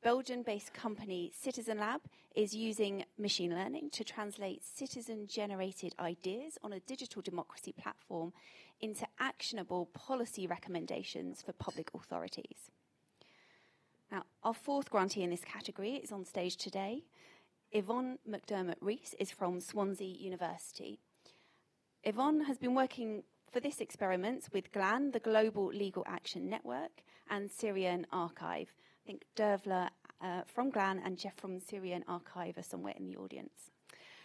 Belgian 0.02 0.42
based 0.42 0.72
company 0.72 1.30
Citizen 1.38 1.78
Lab 1.78 2.00
is 2.34 2.54
using 2.54 3.04
machine 3.18 3.54
learning 3.54 3.90
to 3.90 4.02
translate 4.02 4.64
citizen 4.64 5.26
generated 5.26 5.94
ideas 6.00 6.56
on 6.62 6.72
a 6.72 6.80
digital 6.80 7.20
democracy 7.20 7.72
platform 7.72 8.32
into 8.80 9.06
actionable 9.18 9.86
policy 9.92 10.46
recommendations 10.46 11.42
for 11.42 11.52
public 11.52 11.90
authorities. 11.94 12.70
Now, 14.10 14.22
our 14.42 14.54
fourth 14.54 14.88
grantee 14.88 15.22
in 15.22 15.30
this 15.30 15.44
category 15.44 15.96
is 15.96 16.12
on 16.12 16.24
stage 16.24 16.56
today. 16.56 17.04
Yvonne 17.70 18.18
McDermott 18.28 18.76
Rees 18.80 19.14
is 19.20 19.30
from 19.30 19.60
Swansea 19.60 20.16
University. 20.18 20.98
Yvonne 22.04 22.44
has 22.44 22.56
been 22.56 22.74
working 22.74 23.22
for 23.52 23.60
this 23.60 23.80
experiment 23.80 24.48
with 24.52 24.72
GLAN, 24.72 25.10
the 25.10 25.20
Global 25.20 25.66
Legal 25.66 26.04
Action 26.08 26.48
Network, 26.48 27.02
and 27.28 27.50
Syrian 27.50 28.06
Archive. 28.10 28.72
I 29.04 29.06
think 29.06 29.24
Dervla 29.36 29.88
uh, 30.20 30.42
from 30.46 30.70
GLAN 30.70 31.00
and 31.04 31.16
Jeff 31.16 31.36
from 31.36 31.58
Syrian 31.60 32.04
Archive 32.06 32.58
are 32.58 32.62
somewhere 32.62 32.94
in 32.96 33.06
the 33.06 33.16
audience. 33.16 33.70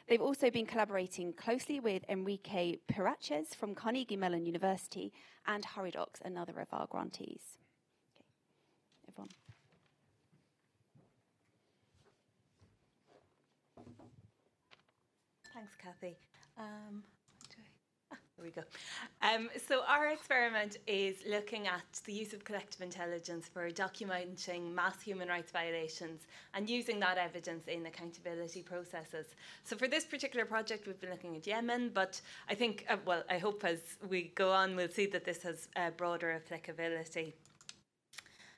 They've 0.08 0.22
also 0.22 0.52
been 0.52 0.68
collaborating 0.68 1.34
closely 1.34 1.80
with 1.80 2.04
Enrique 2.08 2.78
Piracés 2.92 3.56
from 3.56 3.74
Carnegie 3.74 4.18
Mellon 4.18 4.46
University 4.46 5.12
and 5.48 5.66
Huridocs, 5.66 6.22
another 6.24 6.60
of 6.60 6.68
our 6.72 6.86
grantees. 6.88 7.58
Okay. 8.18 8.28
Yvonne. 9.08 9.30
Thanks, 15.54 15.76
Kathy. 15.82 16.18
Um, 16.58 17.04
there 18.38 18.46
we 18.46 18.52
go. 18.52 18.64
Um, 19.22 19.50
so, 19.68 19.84
our 19.88 20.10
experiment 20.10 20.78
is 20.88 21.18
looking 21.30 21.68
at 21.68 22.02
the 22.06 22.12
use 22.12 22.34
of 22.34 22.44
collective 22.44 22.82
intelligence 22.82 23.48
for 23.48 23.70
documenting 23.72 24.74
mass 24.74 25.02
human 25.02 25.30
rights 25.30 25.52
violations 25.52 26.28
and 26.54 26.70
using 26.70 27.00
that 27.00 27.18
evidence 27.18 27.68
in 27.68 27.86
accountability 27.86 28.62
processes. 28.62 29.28
So, 29.64 29.78
for 29.78 29.88
this 29.88 30.04
particular 30.04 30.46
project, 30.46 30.86
we've 30.86 31.00
been 31.00 31.12
looking 31.12 31.38
at 31.38 31.48
Yemen, 31.48 31.92
but 31.94 32.20
I 32.50 32.56
think, 32.56 32.86
uh, 32.90 32.98
well, 33.06 33.24
I 33.30 33.38
hope 33.38 33.64
as 33.64 33.80
we 34.10 34.34
go 34.36 34.52
on, 34.52 34.76
we'll 34.76 34.90
see 34.90 35.06
that 35.08 35.24
this 35.24 35.44
has 35.44 35.70
uh, 35.78 35.92
broader 35.92 36.32
applicability. 36.32 37.36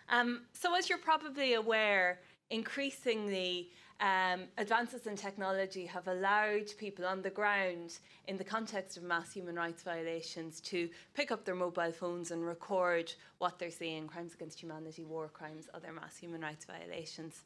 Um, 0.09 0.43
so, 0.53 0.75
as 0.75 0.89
you're 0.89 0.97
probably 0.97 1.53
aware, 1.53 2.19
increasingly 2.49 3.69
um, 3.99 4.41
advances 4.57 5.07
in 5.07 5.15
technology 5.15 5.85
have 5.85 6.07
allowed 6.07 6.67
people 6.77 7.05
on 7.05 7.21
the 7.21 7.29
ground, 7.29 7.97
in 8.27 8.37
the 8.37 8.43
context 8.43 8.97
of 8.97 9.03
mass 9.03 9.33
human 9.33 9.55
rights 9.55 9.81
violations, 9.81 10.61
to 10.61 10.89
pick 11.15 11.31
up 11.31 11.45
their 11.45 11.55
mobile 11.55 11.91
phones 11.91 12.31
and 12.31 12.45
record 12.45 13.11
what 13.39 13.57
they're 13.57 13.71
seeing 13.71 14.07
crimes 14.07 14.33
against 14.35 14.59
humanity, 14.61 15.03
war 15.03 15.29
crimes, 15.29 15.67
other 15.73 15.91
mass 15.91 16.17
human 16.17 16.41
rights 16.41 16.65
violations. 16.65 17.41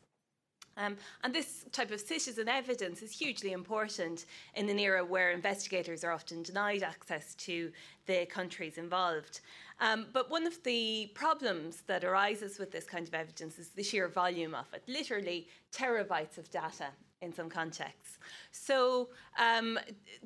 Um, 0.78 0.98
and 1.24 1.34
this 1.34 1.66
type 1.72 1.92
of 1.92 2.00
citizen 2.00 2.48
evidence 2.48 3.02
is 3.02 3.12
hugely 3.12 3.52
important 3.52 4.26
in 4.56 4.70
an 4.70 4.80
era 4.80 5.04
where 5.04 5.32
investigators 5.32 6.04
are 6.04 6.12
often 6.12 6.44
denied 6.44 6.84
access 6.84 7.36
to 7.36 7.72
the 8.06 8.26
countries 8.26 8.78
involved. 8.78 9.42
Um, 9.80 10.08
but 10.14 10.30
one 10.30 10.46
of 10.46 10.62
the 10.64 11.12
problems 11.16 11.82
that 11.88 12.04
arises 12.04 12.60
with 12.60 12.72
this 12.72 12.86
kind 12.86 13.08
of 13.08 13.14
evidence 13.14 13.58
is 13.58 13.70
the 13.70 13.84
sheer 13.84 14.08
volume 14.08 14.54
of 14.54 14.66
it 14.74 14.84
literally, 14.88 15.48
terabytes 15.74 16.38
of 16.38 16.50
data 16.52 16.88
in 17.22 17.34
some 17.34 17.50
contexts. 17.50 18.18
So, 18.52 19.10
um, 19.40 19.80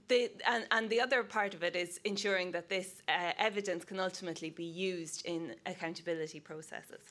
the, 0.08 0.32
and, 0.48 0.66
and, 0.72 0.90
the 0.90 1.02
other 1.02 1.24
part 1.24 1.54
of 1.54 1.64
it 1.64 1.76
is 1.76 2.00
ensuring 2.06 2.52
that 2.52 2.70
this 2.70 3.02
uh, 3.08 3.34
evidence 3.38 3.84
can 3.84 4.00
ultimately 4.00 4.50
be 4.50 4.64
used 4.64 5.26
in 5.26 5.56
accountability 5.66 6.40
processes. 6.40 7.02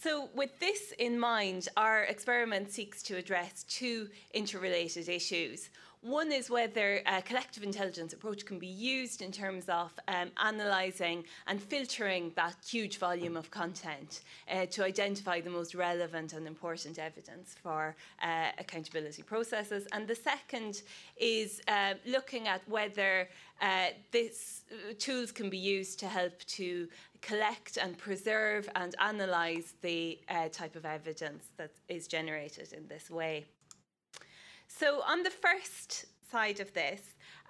So, 0.00 0.28
with 0.32 0.56
this 0.60 0.92
in 1.00 1.18
mind, 1.18 1.68
our 1.76 2.04
experiment 2.04 2.70
seeks 2.70 3.02
to 3.04 3.16
address 3.16 3.64
two 3.64 4.08
interrelated 4.32 5.08
issues. 5.08 5.70
One 6.02 6.30
is 6.30 6.48
whether 6.48 7.02
a 7.06 7.20
collective 7.20 7.64
intelligence 7.64 8.12
approach 8.12 8.46
can 8.46 8.60
be 8.60 8.68
used 8.68 9.20
in 9.20 9.32
terms 9.32 9.68
of 9.68 9.92
um, 10.06 10.30
analysing 10.40 11.24
and 11.48 11.60
filtering 11.60 12.30
that 12.36 12.54
huge 12.64 12.98
volume 12.98 13.36
of 13.36 13.50
content 13.50 14.20
uh, 14.48 14.66
to 14.66 14.84
identify 14.84 15.40
the 15.40 15.50
most 15.50 15.74
relevant 15.74 16.32
and 16.34 16.46
important 16.46 17.00
evidence 17.00 17.56
for 17.60 17.96
uh, 18.22 18.50
accountability 18.58 19.22
processes. 19.22 19.88
And 19.90 20.06
the 20.06 20.14
second 20.14 20.82
is 21.16 21.60
uh, 21.66 21.94
looking 22.06 22.46
at 22.46 22.62
whether 22.68 23.28
uh, 23.60 23.86
these 24.12 24.62
uh, 24.70 24.94
tools 25.00 25.32
can 25.32 25.50
be 25.50 25.58
used 25.58 25.98
to 25.98 26.06
help 26.06 26.38
to 26.44 26.86
collect 27.20 27.76
and 27.76 27.96
preserve 27.96 28.68
and 28.74 28.94
analyse 29.00 29.74
the 29.82 30.18
uh, 30.28 30.48
type 30.48 30.76
of 30.76 30.84
evidence 30.84 31.46
that 31.56 31.72
is 31.88 32.06
generated 32.06 32.72
in 32.72 32.86
this 32.88 33.10
way. 33.10 33.44
So, 34.66 35.02
on 35.06 35.22
the 35.22 35.30
first 35.30 36.06
side 36.30 36.60
of 36.60 36.72
this, 36.74 37.00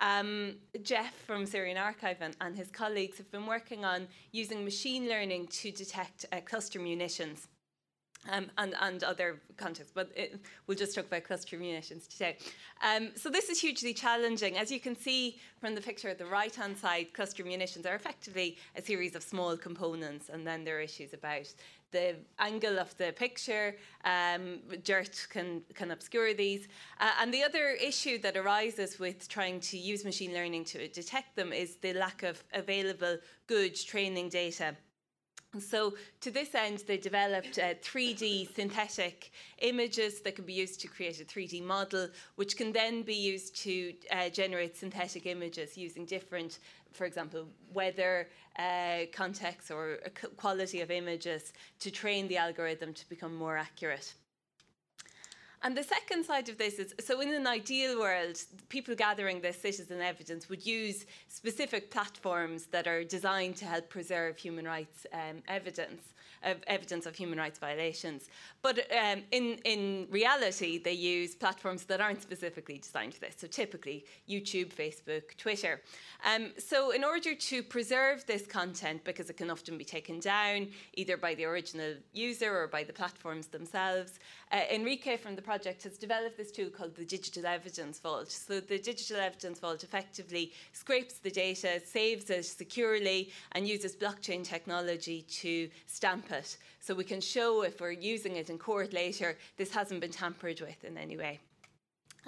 um, 0.01 0.57
Jeff 0.83 1.13
from 1.27 1.47
Syrian 1.47 1.77
Archive 1.77 2.19
and, 2.21 2.37
and, 2.41 2.57
his 2.57 2.71
colleagues 2.71 3.19
have 3.19 3.31
been 3.33 3.47
working 3.47 3.85
on 3.85 4.07
using 4.31 4.65
machine 4.65 5.09
learning 5.09 5.49
to 5.49 5.73
detect 5.73 6.25
uh, 6.33 6.41
cluster 6.45 6.79
munitions. 6.79 7.49
Um, 8.31 8.51
and, 8.59 8.75
and 8.81 9.05
other 9.05 9.41
contexts, 9.57 9.93
but 9.95 10.11
it, 10.15 10.41
we'll 10.67 10.77
just 10.77 10.95
talk 10.95 11.07
about 11.07 11.25
cluster 11.25 11.57
munitions 11.57 12.07
today. 12.09 12.37
Um, 12.83 13.11
so 13.15 13.31
this 13.31 13.49
is 13.49 13.61
hugely 13.61 13.95
challenging. 13.95 14.59
As 14.59 14.71
you 14.71 14.81
can 14.81 14.97
see 14.97 15.39
from 15.61 15.75
the 15.75 15.81
picture 15.81 16.09
at 16.09 16.19
the 16.19 16.27
right-hand 16.27 16.77
side, 16.77 17.15
cluster 17.15 17.45
munitions 17.45 17.87
are 17.87 17.95
effectively 17.95 18.59
a 18.77 18.83
series 18.83 19.15
of 19.15 19.23
small 19.23 19.57
components, 19.57 20.31
and 20.31 20.47
then 20.47 20.65
there 20.65 20.79
are 20.79 20.81
issues 20.81 21.15
about 21.15 21.47
the 21.91 22.17
angle 22.39 22.79
of 22.79 22.95
the 22.99 23.13
picture, 23.13 23.77
um, 24.05 24.59
dirt 24.85 25.27
can, 25.31 25.63
can 25.75 25.91
obscure 25.91 26.35
these. 26.35 26.69
Uh, 27.01 27.11
and 27.21 27.33
the 27.33 27.43
other 27.43 27.71
issue 27.81 28.19
that 28.19 28.37
arises 28.37 28.99
with 28.99 29.29
trying 29.29 29.61
to 29.61 29.79
use 29.79 30.05
machine 30.05 30.35
learning 30.35 30.65
to 30.65 30.87
detect 30.89 31.35
them 31.35 31.53
is 31.53 31.77
the 31.77 31.95
lack 31.95 32.23
of 32.25 32.43
available 32.53 33.17
good 33.47 33.75
training 33.75 34.29
data. 34.29 34.77
So, 35.59 35.95
to 36.21 36.31
this 36.31 36.55
end, 36.55 36.85
they 36.87 36.99
developed 36.99 37.59
uh, 37.59 37.73
3D 37.83 38.55
synthetic 38.55 39.33
images 39.61 40.21
that 40.21 40.37
can 40.37 40.45
be 40.45 40.53
used 40.53 40.79
to 40.81 40.89
create 40.89 41.23
a 41.23 41.25
3D 41.25 41.65
model, 41.65 42.09
which 42.37 42.55
can 42.55 42.71
then 42.71 43.03
be 43.03 43.15
used 43.15 43.57
to 43.63 43.95
uh, 44.11 44.29
generate 44.29 44.77
synthetic 44.77 45.25
images 45.25 45.79
using 45.79 46.05
different, 46.05 46.59
for 46.93 47.07
example, 47.07 47.49
weather 47.73 48.29
uh, 48.59 49.07
contexts 49.11 49.71
or 49.71 50.01
quality 50.37 50.83
of 50.83 50.91
images 50.91 51.55
to 51.81 51.91
train 51.91 52.29
the 52.29 52.37
algorithm 52.37 52.93
to 52.93 53.09
become 53.09 53.35
more 53.35 53.57
accurate. 53.57 54.13
And 55.63 55.77
the 55.77 55.83
second 55.83 56.25
side 56.25 56.49
of 56.49 56.57
this 56.57 56.79
is 56.79 56.95
so, 57.01 57.21
in 57.21 57.35
an 57.35 57.47
ideal 57.47 57.99
world, 57.99 58.41
people 58.69 58.95
gathering 58.95 59.41
this 59.41 59.61
citizen 59.61 60.01
evidence 60.01 60.49
would 60.49 60.65
use 60.65 61.05
specific 61.29 61.91
platforms 61.91 62.67
that 62.67 62.87
are 62.87 63.03
designed 63.03 63.57
to 63.57 63.65
help 63.65 63.89
preserve 63.89 64.39
human 64.39 64.65
rights 64.65 65.07
um, 65.13 65.43
evidence 65.49 66.03
of 66.43 66.57
evidence 66.67 67.07
of 67.07 67.15
human 67.15 67.39
rights 67.39 67.59
violations. 67.59 68.29
But 68.63 68.81
um, 68.93 69.23
in, 69.31 69.59
in 69.65 70.07
reality, 70.11 70.79
they 70.79 70.93
use 70.93 71.35
platforms 71.35 71.85
that 71.85 72.01
aren't 72.01 72.23
specifically 72.23 72.79
designed 72.79 73.15
for 73.15 73.21
this. 73.21 73.37
So 73.39 73.47
typically, 73.47 74.05
YouTube, 74.29 74.73
Facebook, 74.75 75.37
Twitter. 75.37 75.81
Um, 76.25 76.53
so 76.59 76.91
in 76.91 77.05
order 77.05 77.35
to 77.35 77.63
preserve 77.63 78.27
this 78.27 78.47
content, 78.47 79.05
because 79.05 79.31
it 79.31 79.37
can 79.37 79.51
often 79.51 79.79
be 79.79 79.85
taken 79.85 80.21
down 80.21 80.69
either 80.95 81.17
by 81.17 81.35
the 81.35 81.45
original 81.45 81.95
user 82.13 82.57
or 82.57 82.67
by 82.67 82.83
the 82.83 82.93
platforms 82.93 83.47
themselves, 83.47 84.19
uh, 84.51 84.61
Enrique 84.71 85.17
from 85.17 85.37
the 85.37 85.43
project 85.43 85.83
has 85.83 85.99
developed 85.99 86.37
this 86.37 86.51
tool 86.51 86.71
called 86.71 86.95
the 86.97 87.05
Digital 87.05 87.47
Evidence 87.47 87.99
Vault. 87.99 88.31
So 88.31 88.61
the 88.61 88.79
Digital 88.79 89.19
Evidence 89.19 89.61
Vault 89.61 89.85
effectively 89.85 90.53
scrapes 90.73 91.15
the 91.15 91.31
data, 91.31 91.81
saves 91.85 92.31
it 92.31 92.45
securely, 92.45 93.31
and 93.53 93.69
uses 93.69 93.95
blockchain 93.95 94.43
technology 94.43 95.23
to 95.23 95.69
stamp 95.87 96.28
it. 96.31 96.57
So 96.81 96.95
we 96.95 97.05
can 97.05 97.21
show 97.21 97.63
if 97.63 97.81
we're 97.81 97.93
using 97.93 98.37
it 98.37 98.51
in 98.51 98.59
court 98.59 98.93
later, 98.93 99.37
this 99.57 99.73
hasn't 99.73 100.01
been 100.01 100.11
tampered 100.11 100.61
with 100.61 100.85
in 100.85 100.97
any 100.97 101.17
way. 101.17 101.41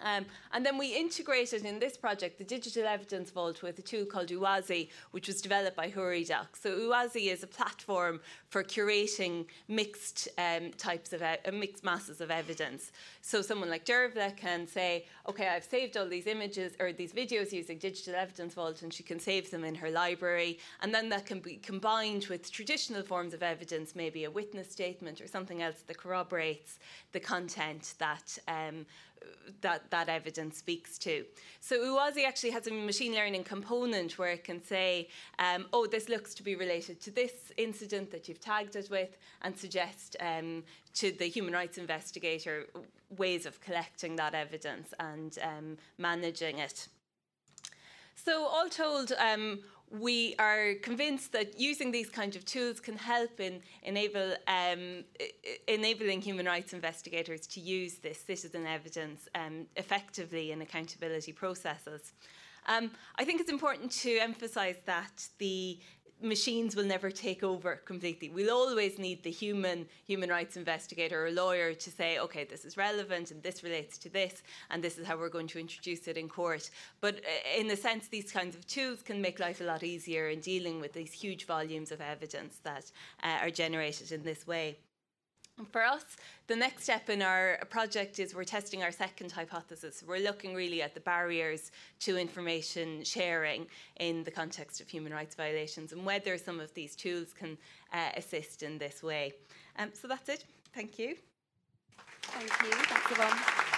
Um, 0.03 0.27
and 0.53 0.65
then 0.65 0.79
we 0.79 0.97
integrated 0.97 1.65
in 1.65 1.79
this 1.79 1.97
project 1.97 2.39
the 2.39 2.45
digital 2.45 2.87
evidence 2.87 3.31
vault 3.31 3.63
with 3.63 3.79
a 3.79 3.83
tool 3.83 4.05
called 4.05 4.29
Uwazi, 4.29 4.89
which 5.11 5.27
was 5.27 5.41
developed 5.41 5.77
by 5.77 5.91
HuriDoc. 5.91 6.49
So 6.61 6.71
Uwazi 6.79 7.33
is 7.33 7.43
a 7.43 7.47
platform 7.47 8.21
for 8.49 8.65
curating 8.65 9.47
mixed 9.69 10.29
um, 10.39 10.73
types 10.73 11.13
of 11.13 11.23
uh, 11.23 11.37
mixed 11.53 11.85
masses 11.85 12.21
of 12.21 12.31
evidence. 12.31 12.93
So 13.23 13.43
someone 13.43 13.71
like 13.71 13.85
Dervla 13.85 14.37
can 14.37 14.67
say, 14.67 15.07
okay, 15.29 15.49
I've 15.49 15.65
saved 15.65 15.97
all 15.97 16.09
these 16.09 16.27
images 16.27 16.73
or 16.81 16.93
these 16.93 17.13
videos 17.13 17.53
using 17.53 17.79
digital 17.79 18.15
evidence 18.15 18.55
vault, 18.55 18.83
and 18.83 18.93
she 18.93 19.03
can 19.03 19.21
save 19.21 19.51
them 19.51 19.65
in 19.65 19.75
her 19.75 19.91
library, 19.91 20.59
and 20.83 20.95
then 20.95 21.09
that 21.11 21.27
can 21.27 21.41
be 21.41 21.57
combined 21.57 22.27
with 22.27 22.51
traditional 22.51 23.03
forms 23.03 23.35
of 23.35 23.43
evidence, 23.43 23.95
maybe 23.95 24.25
a 24.25 24.31
witness 24.31 24.71
statement 24.71 25.21
or 25.21 25.27
something 25.27 25.63
else 25.63 25.83
that 25.87 25.99
corroborates 25.99 26.79
the 27.13 27.21
content 27.21 27.95
that. 27.99 28.39
Um, 28.49 28.87
that 29.61 29.90
that 29.91 30.09
evidence 30.09 30.59
speaks 30.59 30.99
to. 30.99 31.25
So 31.61 31.79
Uwazi 31.81 32.25
actually 32.25 32.51
has 32.51 32.67
a 32.67 32.73
machine 32.73 33.15
learning 33.15 33.45
component 33.45 34.19
where 34.19 34.31
it 34.31 34.45
can 34.45 34.63
say, 34.63 35.09
um, 35.39 35.67
"Oh, 35.73 35.87
this 35.87 36.09
looks 36.09 36.35
to 36.35 36.43
be 36.43 36.55
related 36.55 37.01
to 37.03 37.11
this 37.11 37.53
incident 37.57 38.11
that 38.11 38.29
you've 38.29 38.41
tagged 38.41 38.77
it 38.77 38.89
with," 38.91 39.17
and 39.43 39.57
suggest 39.57 40.17
um, 40.21 40.65
to 40.95 41.13
the 41.13 41.27
human 41.27 41.55
rights 41.55 41.79
investigator 41.79 42.67
ways 43.17 43.47
of 43.47 43.61
collecting 43.61 44.17
that 44.17 44.35
evidence 44.35 44.95
and 44.99 45.39
um, 45.43 45.79
managing 45.99 46.59
it. 46.59 46.89
So, 48.25 48.47
all 48.47 48.69
told, 48.69 49.13
um, 49.13 49.61
we 49.91 50.37
are 50.39 50.75
convinced 50.83 51.33
that 51.33 51.59
using 51.59 51.91
these 51.91 52.09
kinds 52.09 52.37
of 52.37 52.45
tools 52.45 52.79
can 52.79 52.97
help 52.97 53.41
in 53.41 53.61
enable 53.83 54.35
um, 54.47 55.05
enabling 55.67 56.21
human 56.21 56.47
rights 56.47 56.73
investigators 56.73 57.47
to 57.49 57.61
use 57.61 57.95
this 57.99 58.21
citizen 58.21 58.67
evidence 58.67 59.29
um, 59.35 59.67
effectively 59.77 60.53
in 60.53 60.63
accountability 60.63 61.33
processes. 61.33 62.13
Um, 62.67 62.91
I 63.17 63.25
think 63.25 63.41
it's 63.41 63.51
important 63.51 63.91
to 64.03 64.19
emphasise 64.19 64.77
that 64.87 65.29
the 65.39 65.81
machines 66.23 66.77
will 66.77 66.85
never 66.85 67.11
take 67.11 67.43
over 67.43 67.77
completely. 67.85 68.29
We'll 68.29 68.51
always 68.51 68.99
need 68.99 69.23
the 69.23 69.31
human 69.31 69.87
human 70.07 70.29
rights 70.31 70.57
investigator 70.57 71.27
or 71.27 71.31
lawyer 71.31 71.75
to 71.75 71.91
say, 71.91 72.19
okay, 72.19 72.45
this 72.45 72.65
is 72.65 72.77
relevant 72.77 73.31
and 73.31 73.43
this 73.43 73.63
relates 73.63 73.99
to 73.99 74.09
this, 74.09 74.43
and 74.71 74.83
this 74.83 74.99
is 74.99 75.07
how 75.07 75.17
we're 75.17 75.29
going 75.29 75.49
to 75.49 75.59
introduce 75.59 76.09
it 76.09 76.17
in 76.17 76.29
court. 76.29 76.71
But 77.01 77.17
uh, 77.17 77.61
in 77.61 77.71
a 77.71 77.77
sense, 77.77 78.09
these 78.09 78.33
kinds 78.33 78.55
of 78.57 78.67
tools 78.67 79.03
can 79.03 79.21
make 79.21 79.41
life 79.41 79.61
a 79.61 79.65
lot 79.65 79.83
easier 79.83 80.29
in 80.29 80.41
dealing 80.41 80.81
with 80.81 80.93
these 80.93 81.13
huge 81.13 81.47
volumes 81.47 81.93
of 81.93 82.01
evidence 82.01 82.59
that 82.65 82.91
uh, 83.23 83.39
are 83.41 83.51
generated 83.51 84.13
in 84.13 84.23
this 84.23 84.47
way. 84.47 84.79
For 85.67 85.83
us, 85.85 86.05
the 86.47 86.57
next 86.57 86.85
step 86.85 87.11
in 87.11 87.23
our 87.23 87.59
project 87.69 88.19
is 88.19 88.35
we're 88.35 88.45
testing 88.45 88.83
our 88.83 88.91
second 88.91 89.31
hypothesis. 89.31 90.03
We're 90.07 90.21
looking 90.21 90.55
really 90.55 90.81
at 90.83 90.95
the 90.95 91.01
barriers 91.01 91.71
to 92.01 92.17
information 92.17 93.05
sharing 93.05 93.67
in 93.99 94.25
the 94.25 94.31
context 94.31 94.81
of 94.81 94.89
human 94.89 95.13
rights 95.13 95.35
violations 95.35 95.93
and 95.93 96.05
whether 96.05 96.39
some 96.39 96.61
of 96.61 96.73
these 96.75 96.97
tools 96.97 97.33
can 97.33 97.59
uh, 97.93 98.11
assist 98.17 98.63
in 98.63 98.79
this 98.79 99.03
way. 99.03 99.33
Um, 99.79 99.91
so 99.93 100.09
that's 100.09 100.29
it. 100.29 100.45
Thank 100.75 100.99
you. 100.99 101.17
Thank 102.23 102.51
you. 102.63 102.73
Thanks, 102.73 103.11
Yvonne. 103.11 103.71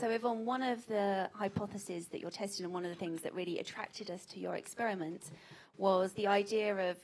So, 0.00 0.08
Yvonne, 0.10 0.46
one 0.46 0.62
of 0.62 0.86
the 0.86 1.28
hypotheses 1.34 2.06
that 2.08 2.20
you're 2.20 2.30
testing 2.30 2.64
and 2.64 2.72
one 2.72 2.84
of 2.84 2.90
the 2.90 2.96
things 2.96 3.22
that 3.22 3.34
really 3.34 3.58
attracted 3.58 4.12
us 4.12 4.24
to 4.26 4.38
your 4.38 4.54
experiment 4.54 5.24
was 5.78 6.12
the 6.12 6.26
idea 6.26 6.90
of 6.90 6.96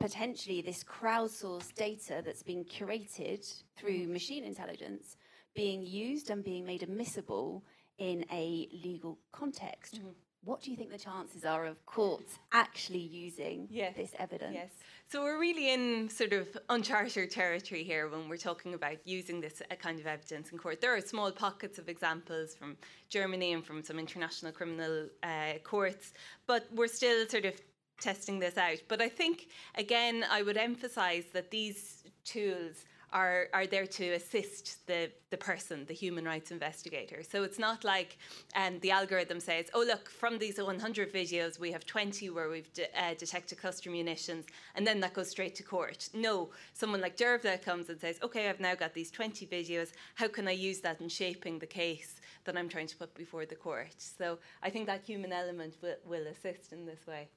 potentially 0.00 0.60
this 0.62 0.82
crowdsourced 0.82 1.74
data 1.74 2.22
that's 2.24 2.42
been 2.42 2.64
curated 2.64 3.62
through 3.76 4.06
machine 4.08 4.44
intelligence 4.44 5.16
being 5.54 5.84
used 5.84 6.30
and 6.30 6.42
being 6.42 6.64
made 6.64 6.82
admissible 6.82 7.62
in 7.98 8.24
a 8.32 8.68
legal 8.82 9.18
context. 9.32 9.96
Mm-hmm. 10.00 10.08
what 10.44 10.60
do 10.60 10.70
you 10.72 10.76
think 10.76 10.90
the 10.90 10.98
chances 10.98 11.44
are 11.44 11.66
of 11.66 11.76
courts 11.86 12.32
actually 12.52 12.98
using 12.98 13.68
Yes. 13.70 13.94
this 13.96 14.12
evidence? 14.18 14.54
Yes. 14.54 14.70
So 15.10 15.22
we're 15.22 15.38
really 15.38 15.72
in 15.72 16.08
sort 16.08 16.32
of 16.32 16.48
uncharted 16.68 17.30
territory 17.30 17.84
here 17.84 18.08
when 18.08 18.28
we're 18.28 18.38
talking 18.50 18.74
about 18.74 18.96
using 19.04 19.40
this 19.40 19.62
uh, 19.70 19.76
kind 19.76 20.00
of 20.00 20.06
evidence 20.06 20.50
in 20.50 20.58
court. 20.58 20.80
There 20.80 20.96
are 20.96 21.00
small 21.00 21.30
pockets 21.30 21.78
of 21.78 21.88
examples 21.88 22.54
from 22.58 22.76
Germany 23.08 23.52
and 23.52 23.64
from 23.64 23.84
some 23.84 23.98
international 24.00 24.50
criminal 24.52 25.06
uh, 25.22 25.58
courts, 25.62 26.12
but 26.48 26.62
we're 26.74 26.88
still 26.88 27.20
sort 27.28 27.44
of 27.44 27.54
testing 28.02 28.38
this 28.38 28.58
out. 28.58 28.78
But 28.88 29.00
I 29.00 29.08
think, 29.08 29.48
again, 29.76 30.24
I 30.30 30.42
would 30.42 30.56
emphasize 30.56 31.24
that 31.32 31.50
these 31.50 32.04
tools 32.24 32.84
are, 33.12 33.48
are 33.52 33.66
there 33.66 33.86
to 33.86 34.12
assist 34.12 34.86
the, 34.86 35.10
the 35.30 35.36
person, 35.36 35.84
the 35.86 35.94
human 35.94 36.24
rights 36.24 36.50
investigator. 36.50 37.22
So 37.22 37.42
it's 37.42 37.58
not 37.58 37.84
like 37.84 38.16
um, 38.56 38.78
the 38.80 38.90
algorithm 38.90 39.38
says, 39.38 39.66
oh, 39.74 39.84
look, 39.86 40.08
from 40.08 40.38
these 40.38 40.58
100 40.58 41.12
videos, 41.12 41.58
we 41.58 41.72
have 41.72 41.84
20 41.84 42.30
where 42.30 42.48
we've 42.48 42.72
de- 42.72 42.88
uh, 42.98 43.14
detected 43.14 43.58
cluster 43.58 43.90
munitions, 43.90 44.46
and 44.74 44.86
then 44.86 45.00
that 45.00 45.12
goes 45.14 45.28
straight 45.28 45.54
to 45.56 45.62
court. 45.62 46.08
No, 46.14 46.50
someone 46.72 47.00
like 47.00 47.16
Dervla 47.16 47.60
comes 47.60 47.90
and 47.90 48.00
says, 48.00 48.18
okay, 48.22 48.48
I've 48.48 48.60
now 48.60 48.74
got 48.74 48.94
these 48.94 49.10
20 49.10 49.46
videos. 49.46 49.92
How 50.14 50.28
can 50.28 50.48
I 50.48 50.52
use 50.52 50.80
that 50.80 51.00
in 51.00 51.08
shaping 51.08 51.58
the 51.58 51.66
case 51.66 52.20
that 52.44 52.56
I'm 52.56 52.68
trying 52.68 52.86
to 52.88 52.96
put 52.96 53.14
before 53.14 53.44
the 53.44 53.56
court? 53.56 53.94
So 53.98 54.38
I 54.62 54.70
think 54.70 54.86
that 54.86 55.04
human 55.04 55.32
element 55.32 55.76
will, 55.82 55.96
will 56.06 56.26
assist 56.28 56.72
in 56.72 56.86
this 56.86 57.06
way. 57.06 57.28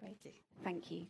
Great. 0.00 0.34
Thank 0.64 0.90
you. 0.90 1.06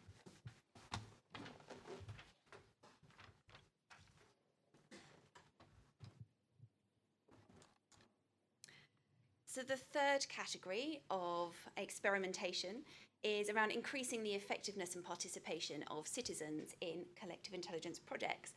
So, 9.47 9.63
the 9.63 9.77
third 9.77 10.29
category 10.29 11.01
of 11.11 11.55
experimentation 11.77 12.83
is 13.23 13.51
around 13.51 13.73
increasing 13.73 14.23
the 14.23 14.31
effectiveness 14.31 14.95
and 14.95 15.05
participation 15.05 15.85
of 15.91 16.07
citizens 16.07 16.75
in 16.81 17.05
collective 17.21 17.53
intelligence 17.53 17.99
projects. 17.99 18.55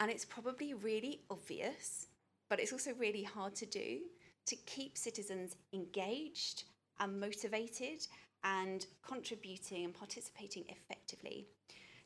And 0.00 0.10
it's 0.10 0.24
probably 0.24 0.74
really 0.74 1.20
obvious, 1.30 2.08
but 2.48 2.58
it's 2.58 2.72
also 2.72 2.92
really 2.98 3.22
hard 3.22 3.54
to 3.56 3.66
do 3.66 4.00
to 4.46 4.56
keep 4.66 4.98
citizens 4.98 5.54
engaged 5.72 6.64
and 6.98 7.20
motivated 7.20 8.06
and 8.44 8.86
contributing 9.06 9.84
and 9.84 9.94
participating 9.94 10.64
effectively. 10.68 11.46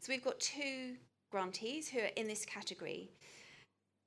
So 0.00 0.12
we've 0.12 0.24
got 0.24 0.40
two 0.40 0.96
grantees 1.30 1.88
who 1.88 2.00
are 2.00 2.10
in 2.16 2.26
this 2.26 2.44
category. 2.44 3.10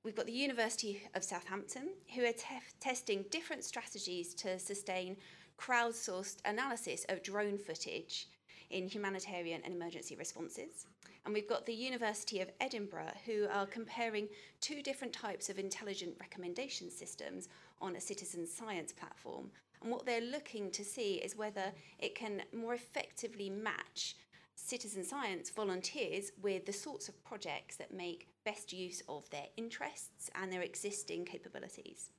We've 0.04 0.16
got 0.16 0.28
the 0.28 0.32
University 0.32 1.02
of 1.16 1.24
Southampton, 1.24 1.90
who 2.16 2.24
are 2.24 2.32
te- 2.32 2.62
testing 2.80 3.26
different 3.32 3.64
strategies 3.64 4.34
to 4.36 4.60
sustain 4.60 5.18
crowdsourced 5.60 6.38
analysis 6.46 7.06
of 7.10 7.24
drone 7.24 7.58
footage 7.58 8.28
in 8.70 8.88
humanitarian 8.88 9.62
and 9.64 9.74
emergency 9.74 10.16
responses. 10.16 10.86
And 11.26 11.34
we've 11.34 11.48
got 11.48 11.66
the 11.66 11.74
University 11.74 12.40
of 12.40 12.50
Edinburgh, 12.62 13.14
who 13.26 13.48
are 13.52 13.66
comparing 13.66 14.30
two 14.62 14.82
different 14.82 15.14
types 15.14 15.50
of 15.50 15.60
intelligent 15.60 16.16
recommendation 16.20 16.90
systems 16.90 17.50
on 17.82 17.96
a 17.96 18.02
citizen 18.02 18.48
science 18.48 18.94
platform. 18.94 19.52
And 19.82 19.92
what 19.92 20.06
they're 20.06 20.22
looking 20.22 20.72
to 20.72 20.84
see 20.84 21.16
is 21.16 21.36
whether 21.36 21.72
it 22.00 22.16
can 22.16 22.44
more 22.54 22.74
effectively 22.74 23.50
match 23.50 24.16
citizen 24.56 25.04
science 25.04 25.50
volunteers 25.50 26.32
with 26.42 26.66
the 26.66 26.74
sorts 26.74 27.08
of 27.08 27.24
projects 27.24 27.76
that 27.76 27.94
make 27.94 28.28
best 28.44 28.74
use 28.74 29.04
of 29.08 29.30
their 29.30 29.46
interests 29.56 30.30
and 30.36 30.52
their 30.52 30.62
existing 30.62 31.26
capabilities. 31.26 32.10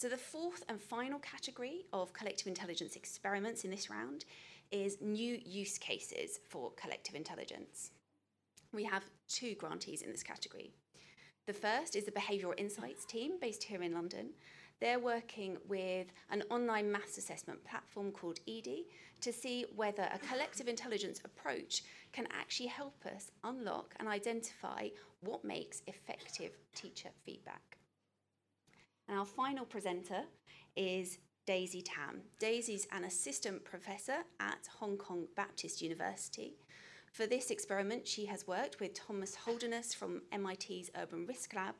So, 0.00 0.08
the 0.08 0.16
fourth 0.16 0.62
and 0.68 0.80
final 0.80 1.18
category 1.18 1.84
of 1.92 2.12
collective 2.12 2.46
intelligence 2.46 2.94
experiments 2.94 3.64
in 3.64 3.72
this 3.72 3.90
round 3.90 4.26
is 4.70 4.96
new 5.00 5.40
use 5.44 5.76
cases 5.76 6.38
for 6.48 6.70
collective 6.80 7.16
intelligence. 7.16 7.90
We 8.72 8.84
have 8.84 9.02
two 9.26 9.56
grantees 9.56 10.02
in 10.02 10.12
this 10.12 10.22
category. 10.22 10.70
The 11.48 11.52
first 11.52 11.96
is 11.96 12.04
the 12.04 12.12
Behavioural 12.12 12.54
Insights 12.56 13.06
team 13.06 13.40
based 13.40 13.64
here 13.64 13.82
in 13.82 13.92
London. 13.92 14.34
They're 14.80 15.00
working 15.00 15.56
with 15.66 16.06
an 16.30 16.44
online 16.48 16.92
maths 16.92 17.18
assessment 17.18 17.64
platform 17.64 18.12
called 18.12 18.38
Eedi 18.46 18.84
to 19.20 19.32
see 19.32 19.66
whether 19.74 20.08
a 20.14 20.20
collective 20.30 20.68
intelligence 20.68 21.20
approach 21.24 21.82
can 22.12 22.28
actually 22.30 22.68
help 22.68 23.04
us 23.04 23.32
unlock 23.42 23.96
and 23.98 24.06
identify 24.06 24.90
what 25.22 25.44
makes 25.44 25.82
effective 25.88 26.52
teacher 26.76 27.08
feedback. 27.26 27.77
And 29.08 29.18
our 29.18 29.24
final 29.24 29.64
presenter 29.64 30.24
is 30.76 31.18
Daisy 31.46 31.80
Tam. 31.80 32.20
Daisy's 32.38 32.86
an 32.92 33.04
assistant 33.04 33.64
professor 33.64 34.18
at 34.38 34.68
Hong 34.78 34.98
Kong 34.98 35.26
Baptist 35.34 35.80
University. 35.80 36.58
For 37.10 37.26
this 37.26 37.50
experiment, 37.50 38.06
she 38.06 38.26
has 38.26 38.46
worked 38.46 38.80
with 38.80 38.92
Thomas 38.92 39.34
Holderness 39.34 39.94
from 39.94 40.22
MIT's 40.30 40.90
Urban 40.94 41.26
Risk 41.26 41.54
Lab 41.54 41.74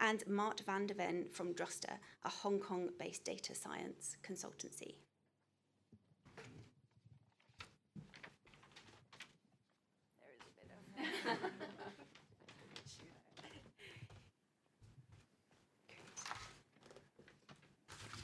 and 0.00 0.26
Mart 0.26 0.62
van 0.66 0.88
der 0.88 0.94
Ven 0.94 1.26
from 1.30 1.54
Droster, 1.54 1.98
a 2.24 2.28
Hong 2.28 2.58
Kong 2.58 2.88
based 2.98 3.24
data 3.24 3.54
science 3.54 4.16
consultancy. 4.28 4.96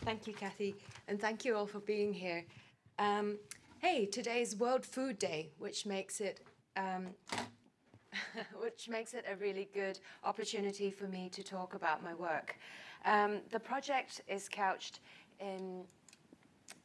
Thank 0.04 0.26
you, 0.26 0.32
Kathy, 0.32 0.74
and 1.08 1.20
thank 1.20 1.44
you 1.44 1.54
all 1.54 1.66
for 1.66 1.80
being 1.80 2.12
here. 2.14 2.44
Um, 2.98 3.36
hey, 3.80 4.06
today's 4.06 4.56
World 4.56 4.86
Food 4.86 5.18
Day, 5.18 5.50
which 5.58 5.84
makes 5.84 6.22
it 6.22 6.40
um, 6.76 7.08
which 8.60 8.88
makes 8.88 9.12
it 9.12 9.26
a 9.30 9.36
really 9.36 9.68
good 9.74 9.98
opportunity 10.24 10.90
for 10.90 11.06
me 11.06 11.28
to 11.28 11.42
talk 11.42 11.74
about 11.74 12.02
my 12.02 12.14
work. 12.14 12.56
Um, 13.04 13.40
the 13.50 13.60
project 13.60 14.22
is 14.26 14.48
couched 14.48 15.00
in 15.38 15.84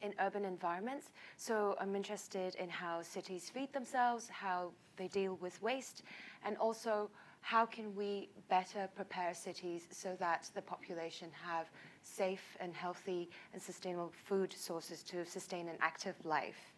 in 0.01 0.13
urban 0.19 0.43
environments, 0.43 1.11
so 1.37 1.77
I'm 1.79 1.95
interested 1.95 2.55
in 2.55 2.69
how 2.69 3.01
cities 3.01 3.49
feed 3.49 3.71
themselves, 3.71 4.27
how 4.27 4.71
they 4.97 5.07
deal 5.07 5.35
with 5.41 5.61
waste, 5.61 6.03
and 6.43 6.57
also 6.57 7.09
how 7.45 7.63
can 7.63 7.95
we 7.95 8.27
better 8.49 8.89
prepare 8.95 9.31
cities 9.35 9.87
so 9.91 10.15
that 10.17 10.49
the 10.55 10.61
population 10.63 11.29
have 11.47 11.69
safe 12.01 12.57
and 12.59 12.73
healthy 12.73 13.29
and 13.53 13.61
sustainable 13.61 14.11
food 14.25 14.51
sources 14.51 15.03
to 15.03 15.23
sustain 15.27 15.67
an 15.67 15.75
active 15.79 16.15
life. 16.23 16.73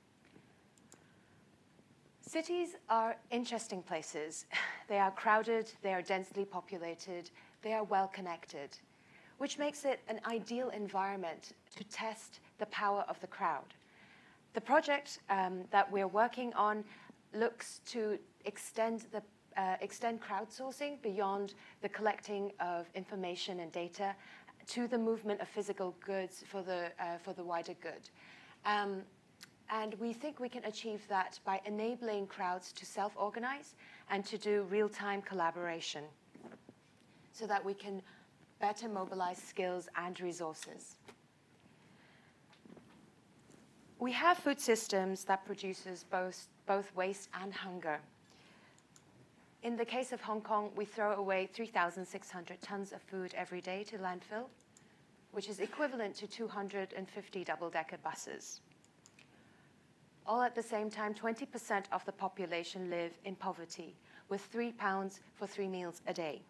Cities 2.20 2.76
are 2.90 3.16
interesting 3.32 3.82
places. 3.82 4.46
They 4.90 5.00
are 5.00 5.12
crowded, 5.12 5.72
they 5.82 5.94
are 5.94 6.02
densely 6.02 6.46
populated, 6.46 7.30
they 7.62 7.74
are 7.74 7.84
well 7.84 8.08
connected, 8.08 8.70
which 9.38 9.58
makes 9.58 9.86
it 9.86 10.00
an 10.08 10.20
ideal 10.26 10.70
environment 10.70 11.54
to 11.78 11.84
test 11.86 12.40
the 12.58 12.66
power 12.68 13.06
of 13.08 13.20
the 13.22 13.28
crowd. 13.28 13.74
The 14.54 14.62
project 14.62 15.20
um, 15.30 15.64
that 15.72 15.90
we're 15.92 16.08
working 16.08 16.54
on 16.54 16.86
looks 17.34 17.82
to 17.92 18.18
extend 18.46 19.06
the 19.12 19.22
uh, 19.58 19.76
extend 19.82 20.22
crowdsourcing 20.22 21.02
beyond 21.02 21.56
the 21.82 21.90
collecting 21.90 22.52
of 22.60 22.88
information 22.96 23.60
and 23.60 23.72
data 23.72 24.16
to 24.68 24.88
the 24.88 24.98
movement 24.98 25.42
of 25.42 25.48
physical 25.48 25.96
goods 26.06 26.44
for 26.48 26.62
the, 26.62 26.92
uh, 27.00 27.18
for 27.18 27.34
the 27.34 27.44
wider 27.44 27.74
good. 27.82 28.10
Um, 28.66 29.02
and 29.70 29.96
we 29.96 30.14
think 30.14 30.40
we 30.40 30.50
can 30.50 30.64
achieve 30.66 31.02
that 31.10 31.40
by 31.44 31.60
enabling 31.66 32.28
crowds 32.28 32.72
to 32.74 32.86
self 32.86 33.14
organize 33.18 33.76
and 34.10 34.26
to 34.26 34.38
do 34.38 34.64
real 34.70 34.88
time 34.88 35.22
collaboration 35.22 36.04
so 37.34 37.46
that 37.48 37.64
we 37.64 37.74
can 37.74 38.02
better 38.60 38.88
mobilize 38.88 39.38
skills 39.38 39.88
and 39.96 40.20
resources. 40.22 40.96
We 44.00 44.12
have 44.14 44.38
food 44.38 44.60
systems 44.60 45.24
that 45.26 45.46
produces 45.46 46.04
both, 46.04 46.48
both 46.66 46.96
waste 46.96 47.30
and 47.42 47.54
hunger. 47.54 48.00
In 49.68 49.76
the 49.76 49.84
case 49.84 50.14
of 50.14 50.22
Hong 50.22 50.40
Kong, 50.40 50.72
we 50.78 50.86
throw 50.86 51.12
away 51.16 51.50
3,600 51.54 52.62
tons 52.62 52.94
of 52.94 53.02
food 53.02 53.34
every 53.36 53.60
day 53.60 53.84
to 53.90 53.98
landfill, 53.98 54.46
which 55.34 55.50
is 55.50 55.60
equivalent 55.60 56.16
to 56.16 56.26
250 56.26 57.44
double 57.44 57.70
decker 57.70 57.98
buses. 58.02 58.62
All 60.26 60.42
at 60.42 60.56
the 60.56 60.64
same 60.64 60.90
time, 60.90 61.14
20% 61.14 61.84
of 61.92 62.06
the 62.06 62.14
population 62.14 62.90
live 62.90 63.12
in 63.26 63.36
poverty, 63.36 63.94
with 64.30 64.40
three 64.40 64.72
pounds 64.72 65.20
for 65.36 65.48
three 65.48 65.68
meals 65.68 66.02
a 66.08 66.14
day. 66.14 66.42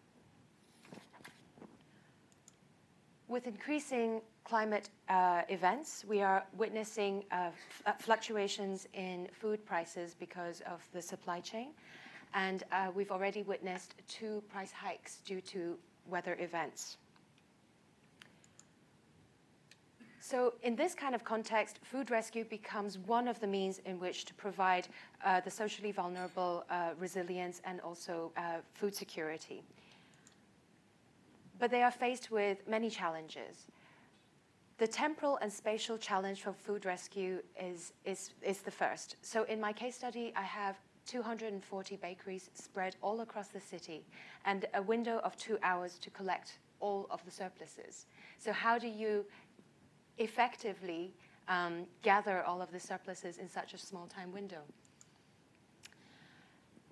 With 3.26 3.48
increasing 3.48 4.20
climate 4.44 4.90
uh, 5.08 5.42
events, 5.48 6.04
we 6.06 6.22
are 6.22 6.44
witnessing 6.56 7.24
uh, 7.32 7.50
fluctuations 7.98 8.86
in 8.94 9.26
food 9.32 9.66
prices 9.66 10.14
because 10.14 10.60
of 10.60 10.86
the 10.92 11.02
supply 11.02 11.40
chain. 11.40 11.70
And 12.34 12.64
uh, 12.72 12.90
we've 12.94 13.10
already 13.10 13.42
witnessed 13.42 13.94
two 14.06 14.42
price 14.48 14.72
hikes 14.72 15.18
due 15.24 15.40
to 15.42 15.76
weather 16.06 16.36
events. 16.40 16.98
So, 20.20 20.52
in 20.62 20.76
this 20.76 20.94
kind 20.94 21.14
of 21.14 21.24
context, 21.24 21.78
food 21.82 22.10
rescue 22.10 22.44
becomes 22.44 22.98
one 22.98 23.28
of 23.28 23.40
the 23.40 23.46
means 23.46 23.80
in 23.86 23.98
which 23.98 24.26
to 24.26 24.34
provide 24.34 24.86
uh, 25.24 25.40
the 25.40 25.50
socially 25.50 25.90
vulnerable 25.90 26.64
uh, 26.68 26.90
resilience 26.98 27.62
and 27.64 27.80
also 27.80 28.30
uh, 28.36 28.58
food 28.74 28.94
security. 28.94 29.62
But 31.58 31.70
they 31.70 31.82
are 31.82 31.90
faced 31.90 32.30
with 32.30 32.58
many 32.68 32.90
challenges. 32.90 33.68
The 34.76 34.86
temporal 34.86 35.38
and 35.40 35.50
spatial 35.50 35.96
challenge 35.96 36.42
for 36.42 36.52
food 36.52 36.84
rescue 36.84 37.38
is, 37.58 37.94
is, 38.04 38.32
is 38.42 38.58
the 38.60 38.70
first. 38.70 39.16
So, 39.22 39.44
in 39.44 39.58
my 39.58 39.72
case 39.72 39.94
study, 39.94 40.34
I 40.36 40.42
have 40.42 40.76
240 41.08 41.96
bakeries 41.96 42.50
spread 42.52 42.94
all 43.00 43.22
across 43.22 43.48
the 43.48 43.60
city 43.60 44.04
and 44.44 44.66
a 44.74 44.82
window 44.82 45.20
of 45.24 45.34
two 45.36 45.58
hours 45.62 45.98
to 45.98 46.10
collect 46.10 46.58
all 46.80 47.06
of 47.10 47.24
the 47.24 47.30
surpluses. 47.30 48.06
So, 48.38 48.52
how 48.52 48.78
do 48.78 48.86
you 48.86 49.24
effectively 50.18 51.14
um, 51.48 51.86
gather 52.02 52.42
all 52.42 52.60
of 52.60 52.70
the 52.70 52.78
surpluses 52.78 53.38
in 53.38 53.48
such 53.48 53.72
a 53.72 53.78
small 53.78 54.06
time 54.06 54.32
window? 54.32 54.60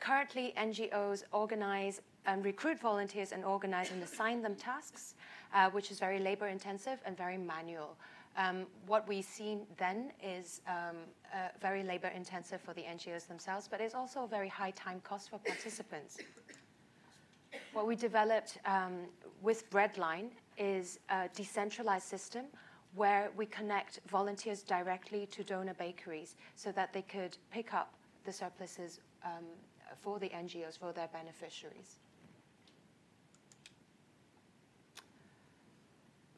Currently, 0.01 0.55
NGOs 0.57 1.25
organize 1.33 2.01
and 2.25 2.45
recruit 2.45 2.81
volunteers 2.81 3.33
and 3.33 3.45
organize 3.45 3.91
and 3.93 4.03
assign 4.03 4.43
them 4.43 4.55
tasks, 4.57 5.15
uh, 5.55 5.71
which 5.71 5.91
is 5.91 5.99
very 5.99 6.19
labor 6.19 6.49
intensive 6.49 6.99
and 7.05 7.17
very 7.17 7.37
manual. 7.37 7.97
Um, 8.37 8.67
what 8.87 9.09
we 9.09 9.23
see 9.23 9.59
then 9.79 10.13
is 10.23 10.61
um, 10.69 10.97
uh, 11.33 11.49
very 11.61 11.83
labor 11.83 12.09
intensive 12.09 12.61
for 12.61 12.75
the 12.75 12.83
NGOs 12.83 13.27
themselves, 13.27 13.67
but 13.67 13.81
it's 13.81 13.95
also 13.95 14.25
a 14.25 14.29
very 14.29 14.49
high 14.49 14.73
time 14.73 15.01
cost 15.01 15.31
for 15.31 15.39
participants. 15.39 16.19
what 17.73 17.87
we 17.87 17.97
developed 17.97 18.59
um, 18.67 19.07
with 19.41 19.71
Breadline 19.71 20.29
is 20.59 20.99
a 21.09 21.29
decentralized 21.35 22.07
system 22.07 22.45
where 22.95 23.31
we 23.37 23.47
connect 23.47 24.01
volunteers 24.09 24.63
directly 24.63 25.27
to 25.27 25.43
donor 25.43 25.75
bakeries 25.75 26.37
so 26.57 26.73
that 26.73 26.93
they 26.93 27.03
could 27.03 27.37
pick 27.51 27.73
up 27.73 27.95
the 28.25 28.33
surpluses 28.33 29.01
um, 29.25 29.45
for 30.03 30.19
the 30.19 30.29
NGOs, 30.29 30.79
for 30.79 30.93
their 30.93 31.09
beneficiaries. 31.09 31.99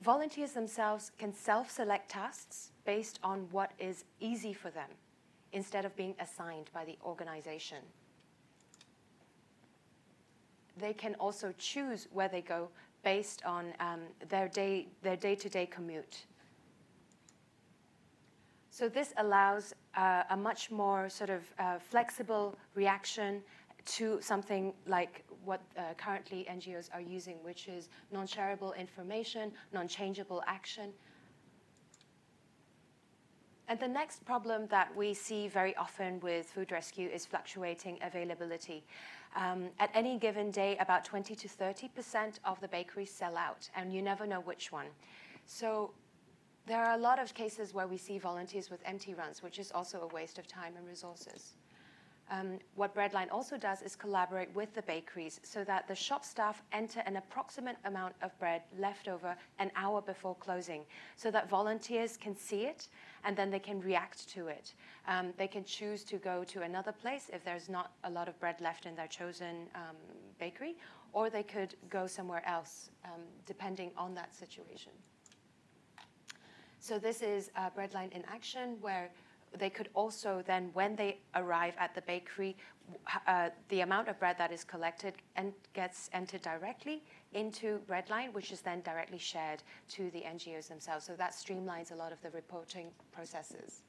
Volunteers 0.03 0.53
themselves 0.53 1.11
can 1.18 1.34
self 1.34 1.70
select 1.70 2.11
tasks 2.11 2.70
based 2.84 3.18
on 3.22 3.49
what 3.51 3.72
is 3.78 4.05
easy 4.20 4.53
for 4.53 4.70
them 4.70 4.88
instead 5.53 5.84
of 5.84 5.96
being 5.96 6.14
assigned 6.20 6.70
by 6.72 6.84
the 6.84 6.96
organization. 7.05 7.78
They 10.76 10.92
can 10.92 11.16
also 11.16 11.53
choose 11.59 12.07
where 12.12 12.28
they 12.28 12.42
go 12.42 12.68
based 13.03 13.44
on 13.44 13.72
um, 13.80 14.01
their 14.28 14.49
day 14.49 14.86
their 15.03 15.16
day 15.16 15.34
to 15.34 15.49
day 15.49 15.66
commute. 15.66 16.26
So 18.70 18.88
this 18.88 19.12
allows 19.16 19.74
uh, 19.96 20.22
a 20.30 20.36
much 20.36 20.70
more 20.70 21.09
sort 21.09 21.30
of 21.30 21.42
uh, 21.59 21.80
flexible 21.80 22.57
reaction 22.76 23.42
to 23.96 24.18
something 24.20 24.72
like 24.86 25.24
what 25.45 25.61
uh, 25.76 25.95
currently 25.97 26.47
NGOs 26.51 26.89
are 26.93 27.01
using, 27.01 27.36
which 27.43 27.68
is 27.68 27.89
non 28.12 28.26
shareable 28.26 28.76
information, 28.76 29.53
non 29.72 29.89
changeable 29.89 30.43
action. 30.47 30.93
And 33.68 33.78
the 33.78 33.89
next 33.89 34.24
problem 34.24 34.66
that 34.68 34.95
we 34.97 35.12
see 35.12 35.47
very 35.47 35.76
often 35.76 36.20
with 36.20 36.47
food 36.47 36.72
rescue 36.72 37.07
is 37.09 37.26
fluctuating 37.26 37.99
availability. 38.03 38.82
Um, 39.36 39.68
at 39.78 39.91
any 39.93 40.18
given 40.18 40.51
day, 40.51 40.78
about 40.78 41.05
20 41.05 41.34
to 41.34 41.49
30% 41.49 42.39
of 42.47 42.59
the 42.62 42.68
bakeries 42.68 43.11
sell 43.11 43.36
out, 43.36 43.68
and 43.76 43.93
you 43.93 44.01
never 44.01 44.26
know 44.26 44.41
which 44.41 44.72
one. 44.72 44.86
So 45.45 45.91
there 46.66 46.82
are 46.82 46.95
a 46.95 47.01
lot 47.01 47.18
of 47.18 47.34
cases 47.34 47.74
where 47.74 47.86
we 47.86 47.99
see 47.99 48.18
volunteers 48.18 48.70
with 48.70 48.80
empty 48.86 49.12
runs, 49.12 49.43
which 49.43 49.59
is 49.59 49.70
also 49.72 50.01
a 50.01 50.14
waste 50.14 50.39
of 50.39 50.47
time 50.47 50.74
and 50.78 50.86
resources. 50.86 51.55
Um, 52.31 52.59
what 52.74 52.95
Breadline 52.95 53.31
also 53.33 53.57
does 53.57 53.81
is 53.81 53.97
collaborate 53.97 54.55
with 54.55 54.74
the 54.74 54.83
bakeries 54.83 55.41
so 55.43 55.64
that 55.64 55.89
the 55.89 55.95
shop 55.95 56.24
staff 56.24 56.62
enter 56.72 57.01
an 57.07 57.16
approximate 57.16 57.76
amount 57.87 58.14
of 58.20 58.39
bread 58.39 58.62
left 58.79 59.09
over 59.09 59.35
an 59.59 59.70
hour 59.76 60.03
before 60.03 60.35
closing 60.35 60.85
so 61.16 61.31
that 61.31 61.49
volunteers 61.49 62.18
can 62.18 62.37
see 62.37 62.64
it 62.66 62.89
and 63.24 63.35
then 63.35 63.51
they 63.51 63.59
can 63.59 63.81
react 63.81 64.29
to 64.29 64.49
it. 64.49 64.74
Um, 65.07 65.33
they 65.39 65.49
can 65.49 65.64
choose 65.64 66.05
to 66.05 66.16
go 66.16 66.45
to 66.45 66.62
another 66.62 66.93
place 66.93 67.31
if 67.33 67.45
there's 67.45 67.70
not 67.70 67.93
a 68.05 68.11
lot 68.11 68.29
of 68.29 68.39
bread 68.41 68.61
left 68.61 68.85
in 68.85 68.95
their 68.95 69.09
chosen 69.09 69.66
um, 69.74 69.97
bakery, 70.39 70.76
or 71.14 71.31
they 71.31 71.43
could 71.43 71.74
go 71.89 72.07
somewhere 72.07 72.47
else 72.47 72.91
um, 73.07 73.22
depending 73.47 73.91
on 73.97 74.14
that 74.14 74.35
situation. 74.35 74.93
So, 76.81 76.99
this 76.99 77.22
is 77.22 77.51
Breadline 77.76 78.12
in 78.12 78.22
action 78.33 78.76
where 78.81 79.11
they 79.57 79.70
could 79.70 79.88
also 79.94 80.42
then, 80.46 80.70
when 80.72 80.96
they 80.96 81.18
arrive 81.34 81.74
at 81.78 81.94
the 81.94 82.03
bakery, 82.03 82.57
uh, 83.26 83.51
the 83.68 83.80
amount 83.80 84.09
of 84.09 84.18
bread 84.18 84.36
that 84.38 84.51
is 84.53 84.64
collected 84.64 85.14
and 85.36 85.53
gets 85.74 86.09
entered 86.12 86.42
directly 86.42 87.03
into 87.34 87.80
Breadline, 87.88 88.32
which 88.32 88.53
is 88.53 88.61
then 88.61 88.80
directly 88.82 89.18
shared 89.18 89.62
to 89.90 90.11
the 90.11 90.20
NGOs 90.20 90.68
themselves. 90.68 91.05
So 91.05 91.14
that 91.14 91.32
streamlines 91.32 91.92
a 91.92 91.94
lot 91.94 92.12
of 92.12 92.20
the 92.22 92.30
reporting 92.30 92.90
processes. 93.12 93.82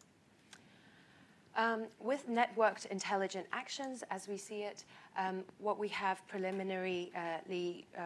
Um, 1.56 1.88
with 2.00 2.30
networked 2.30 2.86
intelligent 2.86 3.48
actions, 3.52 4.04
as 4.12 4.28
we 4.28 4.38
see 4.38 4.62
it, 4.62 4.86
um, 5.18 5.44
what 5.58 5.80
we 5.80 5.88
have 5.90 6.26
preliminarily 6.28 7.12
uh, 7.16 8.02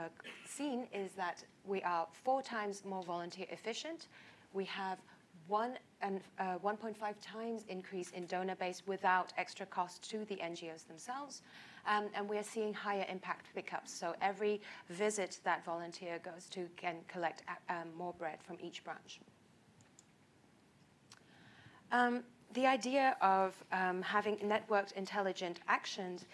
seen 0.45 0.87
is 0.93 1.11
that 1.13 1.43
we 1.65 1.81
are 1.83 2.07
four 2.23 2.41
times 2.41 2.83
more 2.85 3.03
volunteer 3.03 3.45
efficient. 3.49 4.07
We 4.53 4.65
have 4.65 4.99
one 5.47 5.77
and 6.03 6.19
uh, 6.37 6.57
1.5 6.63 6.95
times 7.21 7.63
increase 7.69 8.11
in 8.11 8.25
donor 8.27 8.55
base 8.55 8.83
without 8.85 9.33
extra 9.37 9.65
cost 9.65 10.07
to 10.11 10.25
the 10.25 10.35
NGOs 10.35 10.85
themselves. 10.85 11.41
Um, 11.87 12.09
and 12.13 12.29
we're 12.29 12.43
seeing 12.43 12.73
higher 12.73 13.05
impact 13.09 13.47
pickups. 13.55 13.91
So 13.91 14.13
every 14.21 14.61
visit 14.89 15.39
that 15.43 15.65
volunteer 15.65 16.19
goes 16.23 16.45
to 16.51 16.67
can 16.77 16.97
collect 17.07 17.43
uh, 17.47 17.73
um, 17.73 17.87
more 17.97 18.13
bread 18.13 18.37
from 18.43 18.57
each 18.61 18.83
branch. 18.83 19.19
Um, 21.91 22.23
the 22.53 22.67
idea 22.67 23.17
of 23.21 23.55
um, 23.71 24.01
having 24.01 24.37
networked 24.37 24.93
intelligent 24.93 25.59
actions 25.67 26.25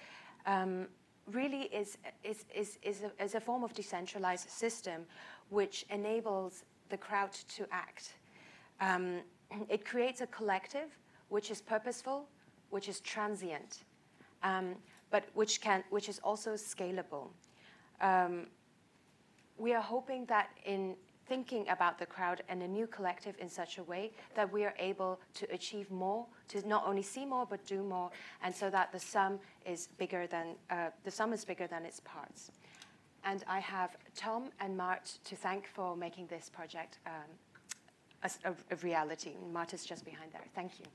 um, 0.46 0.88
really 1.32 1.64
is, 1.64 1.98
is, 2.24 2.46
is, 2.54 2.78
is, 2.84 3.04
a, 3.04 3.24
is 3.24 3.36
a 3.36 3.40
form 3.40 3.64
of 3.64 3.74
decentralized 3.74 4.50
system 4.50 5.06
which 5.50 5.86
enables 5.90 6.64
the 6.90 6.98
crowd 6.98 7.32
to 7.56 7.66
act. 7.72 8.14
Um, 8.80 9.22
it 9.70 9.86
creates 9.86 10.22
a 10.22 10.28
collective 10.28 10.98
which 11.30 11.52
is 11.52 11.62
purposeful, 11.62 12.28
which 12.70 12.90
is 12.90 13.00
transient, 13.00 13.84
um, 14.44 14.76
but 15.12 15.26
which, 15.34 15.62
can, 15.62 15.84
which 15.90 16.10
is 16.10 16.20
also 16.24 16.54
scalable. 16.54 17.30
Um, 18.02 18.48
we 19.58 19.74
are 19.74 19.82
hoping 19.82 20.26
that 20.26 20.50
in 20.66 20.96
thinking 21.28 21.70
about 21.70 22.00
the 22.00 22.06
crowd 22.06 22.42
and 22.50 22.64
a 22.64 22.68
new 22.68 22.88
collective 22.88 23.36
in 23.40 23.48
such 23.48 23.78
a 23.78 23.84
way 23.84 24.12
that 24.36 24.52
we 24.52 24.66
are 24.66 24.74
able 24.80 25.20
to 25.36 25.46
achieve 25.54 25.92
more, 25.92 26.26
to 26.48 26.68
not 26.68 26.84
only 26.88 27.04
see 27.04 27.26
more 27.26 27.46
but 27.46 27.64
do 27.68 27.84
more, 27.84 28.10
and 28.42 28.54
so 28.54 28.70
that 28.72 28.92
the 28.92 29.00
sum 29.00 29.40
is 29.66 29.90
bigger 30.00 30.26
than 30.26 30.56
uh, 30.72 30.90
the 31.04 31.12
sum 31.12 31.32
is 31.32 31.46
bigger 31.46 31.68
than 31.68 31.86
its 31.86 32.00
parts. 32.00 32.52
And 33.24 33.44
I 33.48 33.60
have 33.60 33.96
Tom 34.16 34.50
and 34.60 34.76
Mart 34.76 35.20
to 35.26 35.36
thank 35.36 35.68
for 35.68 35.96
making 35.96 36.28
this 36.28 36.50
project 36.50 36.98
um, 37.06 37.30
a, 38.24 38.32
a, 38.46 38.54
a 38.72 38.76
reality. 38.78 39.34
Marta's 39.52 39.86
just 39.86 40.06
behind 40.06 40.32
there. 40.32 40.42
Thank 40.56 40.80
you. 40.80 40.86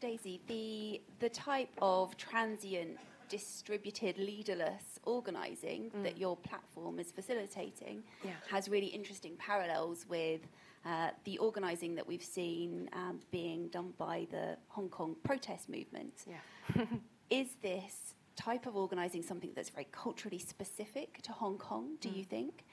Daisy, 0.00 0.40
the, 0.48 1.00
the 1.20 1.28
type 1.28 1.68
of 1.80 2.16
transient, 2.16 2.98
distributed, 3.28 4.18
leaderless 4.18 4.98
organising 5.04 5.92
mm. 5.96 6.02
that 6.02 6.18
your 6.18 6.36
platform 6.36 6.98
is 6.98 7.12
facilitating 7.12 8.02
yeah. 8.24 8.32
has 8.50 8.68
really 8.68 8.88
interesting 8.88 9.36
parallels 9.38 10.04
with 10.08 10.40
uh, 10.84 11.10
the 11.22 11.38
organising 11.38 11.94
that 11.94 12.04
we've 12.04 12.24
seen 12.24 12.90
um, 12.94 13.20
being 13.30 13.68
done 13.68 13.92
by 13.96 14.26
the 14.32 14.56
Hong 14.68 14.88
Kong 14.88 15.14
protest 15.22 15.68
movement. 15.68 16.24
Yeah. 16.26 16.84
is 17.30 17.54
this 17.62 18.14
type 18.36 18.66
of 18.66 18.76
organising 18.76 19.22
something 19.22 19.50
that's 19.54 19.70
very 19.70 19.88
culturally 19.92 20.38
specific 20.38 21.20
to 21.22 21.32
Hong 21.32 21.58
Kong, 21.58 21.96
do 22.00 22.08
mm. 22.08 22.16
you 22.16 22.24
think? 22.24 22.64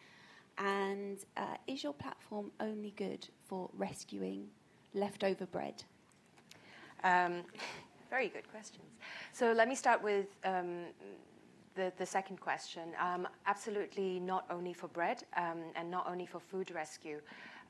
And 0.58 1.18
uh, 1.38 1.56
is 1.68 1.84
your 1.84 1.94
platform 1.94 2.52
only 2.60 2.92
good 2.96 3.28
for 3.46 3.70
rescuing 3.78 4.48
leftover 4.94 5.46
bread? 5.46 5.84
Um, 7.04 7.44
very 8.10 8.28
good 8.28 8.50
questions. 8.50 8.86
So 9.32 9.54
let 9.54 9.70
me 9.70 9.76
start 9.76 10.04
with 10.04 10.28
um, 10.44 10.86
the, 11.76 11.94
the 11.98 12.06
second 12.06 12.40
question. 12.42 12.90
Um, 13.00 13.28
absolutely 13.46 14.20
not 14.20 14.46
only 14.50 14.74
for 14.74 14.88
bread 14.88 15.24
um, 15.38 15.60
and 15.76 15.90
not 15.90 16.08
only 16.10 16.26
for 16.26 16.40
food 16.40 16.72
rescue. 16.72 17.22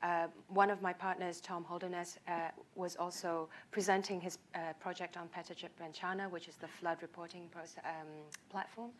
Uh, 0.02 0.28
one 0.48 0.70
of 0.70 0.80
my 0.80 0.92
partners, 0.92 1.40
Tom 1.40 1.64
Holderness, 1.64 2.18
uh, 2.26 2.48
was 2.74 2.96
also 2.96 3.48
presenting 3.70 4.20
his 4.20 4.38
uh, 4.54 4.72
project 4.80 5.16
on 5.16 5.28
Petacip 5.28 5.68
Bencana, 5.80 6.30
which 6.30 6.48
is 6.48 6.56
the 6.56 6.68
flood 6.68 6.98
reporting 7.02 7.48
um, 7.84 8.06
platform. 8.48 8.90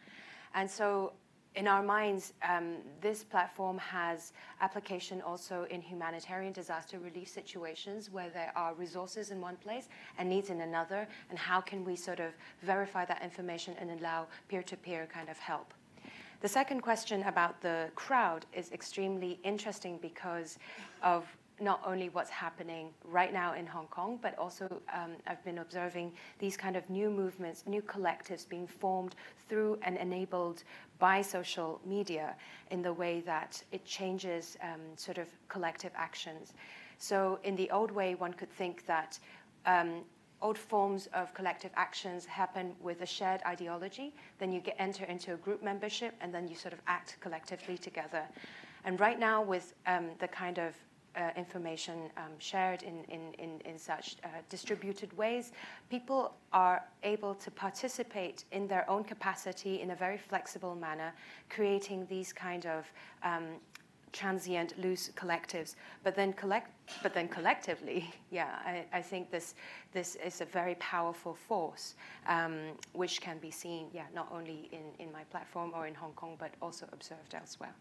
And 0.54 0.70
so 0.70 1.12
in 1.56 1.66
our 1.66 1.82
minds, 1.82 2.32
um, 2.48 2.76
this 3.00 3.24
platform 3.24 3.78
has 3.78 4.32
application 4.60 5.20
also 5.20 5.66
in 5.70 5.80
humanitarian 5.80 6.52
disaster 6.52 6.98
relief 6.98 7.28
situations 7.28 8.10
where 8.10 8.30
there 8.30 8.52
are 8.54 8.74
resources 8.74 9.30
in 9.30 9.40
one 9.40 9.56
place 9.56 9.88
and 10.18 10.28
needs 10.28 10.50
in 10.50 10.60
another, 10.60 11.08
and 11.28 11.38
how 11.38 11.60
can 11.60 11.84
we 11.84 11.96
sort 11.96 12.20
of 12.20 12.32
verify 12.62 13.04
that 13.04 13.22
information 13.22 13.74
and 13.80 13.90
allow 13.98 14.26
peer 14.48 14.62
to 14.62 14.76
peer 14.76 15.08
kind 15.12 15.28
of 15.28 15.38
help. 15.38 15.74
The 16.40 16.48
second 16.48 16.80
question 16.80 17.22
about 17.24 17.60
the 17.60 17.90
crowd 17.94 18.46
is 18.54 18.72
extremely 18.72 19.38
interesting 19.44 19.98
because 19.98 20.58
of 21.02 21.26
not 21.60 21.82
only 21.84 22.08
what's 22.08 22.30
happening 22.30 22.88
right 23.04 23.30
now 23.30 23.52
in 23.52 23.66
Hong 23.66 23.86
Kong, 23.88 24.18
but 24.22 24.38
also 24.38 24.80
um, 24.94 25.10
I've 25.26 25.44
been 25.44 25.58
observing 25.58 26.12
these 26.38 26.56
kind 26.56 26.76
of 26.76 26.88
new 26.88 27.10
movements, 27.10 27.64
new 27.66 27.82
collectives 27.82 28.48
being 28.48 28.66
formed 28.66 29.16
through 29.50 29.78
and 29.82 29.98
enabled 29.98 30.64
by 30.98 31.20
social 31.20 31.78
media 31.84 32.34
in 32.70 32.80
the 32.80 32.92
way 32.92 33.20
that 33.26 33.62
it 33.70 33.84
changes 33.84 34.56
um, 34.62 34.80
sort 34.96 35.18
of 35.18 35.28
collective 35.48 35.92
actions. 35.94 36.54
So, 36.96 37.38
in 37.44 37.54
the 37.54 37.70
old 37.70 37.90
way, 37.90 38.14
one 38.14 38.32
could 38.32 38.50
think 38.50 38.86
that 38.86 39.18
um, 39.66 40.04
old 40.42 40.58
forms 40.58 41.08
of 41.12 41.34
collective 41.34 41.70
actions 41.76 42.24
happen 42.24 42.74
with 42.80 43.02
a 43.02 43.06
shared 43.06 43.40
ideology. 43.46 44.14
Then 44.38 44.52
you 44.52 44.60
get 44.60 44.76
enter 44.78 45.04
into 45.04 45.34
a 45.34 45.36
group 45.36 45.62
membership, 45.62 46.14
and 46.20 46.32
then 46.32 46.48
you 46.48 46.56
sort 46.56 46.72
of 46.72 46.80
act 46.86 47.16
collectively 47.20 47.76
together. 47.78 48.24
And 48.84 48.98
right 48.98 49.18
now, 49.18 49.42
with 49.42 49.74
um, 49.86 50.10
the 50.18 50.28
kind 50.28 50.58
of 50.58 50.74
uh, 51.16 51.30
information 51.36 52.10
um, 52.16 52.32
shared 52.38 52.82
in, 52.82 53.04
in, 53.08 53.34
in, 53.38 53.60
in 53.64 53.78
such 53.78 54.16
uh, 54.24 54.28
distributed 54.48 55.16
ways, 55.16 55.52
people 55.90 56.34
are 56.52 56.84
able 57.02 57.34
to 57.34 57.50
participate 57.50 58.44
in 58.52 58.68
their 58.68 58.88
own 58.88 59.02
capacity 59.04 59.80
in 59.80 59.90
a 59.90 59.96
very 59.96 60.16
flexible 60.16 60.74
manner, 60.74 61.12
creating 61.48 62.06
these 62.08 62.32
kind 62.32 62.64
of 62.66 62.86
um, 63.22 63.56
transient, 64.12 64.78
loose 64.78 65.10
collectives. 65.16 65.74
But 66.02 66.14
then, 66.14 66.32
collect, 66.32 66.70
but 67.02 67.14
then 67.14 67.28
collectively, 67.28 68.12
yeah, 68.30 68.58
I, 68.64 68.84
I 68.92 69.02
think 69.02 69.30
this, 69.30 69.54
this 69.92 70.16
is 70.16 70.40
a 70.40 70.44
very 70.44 70.74
powerful 70.76 71.34
force, 71.34 71.94
um, 72.26 72.72
which 72.92 73.20
can 73.20 73.38
be 73.38 73.50
seen, 73.50 73.88
yeah, 73.92 74.06
not 74.14 74.28
only 74.32 74.68
in, 74.72 75.04
in 75.04 75.12
my 75.12 75.24
platform 75.24 75.72
or 75.74 75.86
in 75.86 75.94
Hong 75.94 76.12
Kong, 76.12 76.36
but 76.38 76.52
also 76.60 76.86
observed 76.92 77.34
elsewhere. 77.34 77.74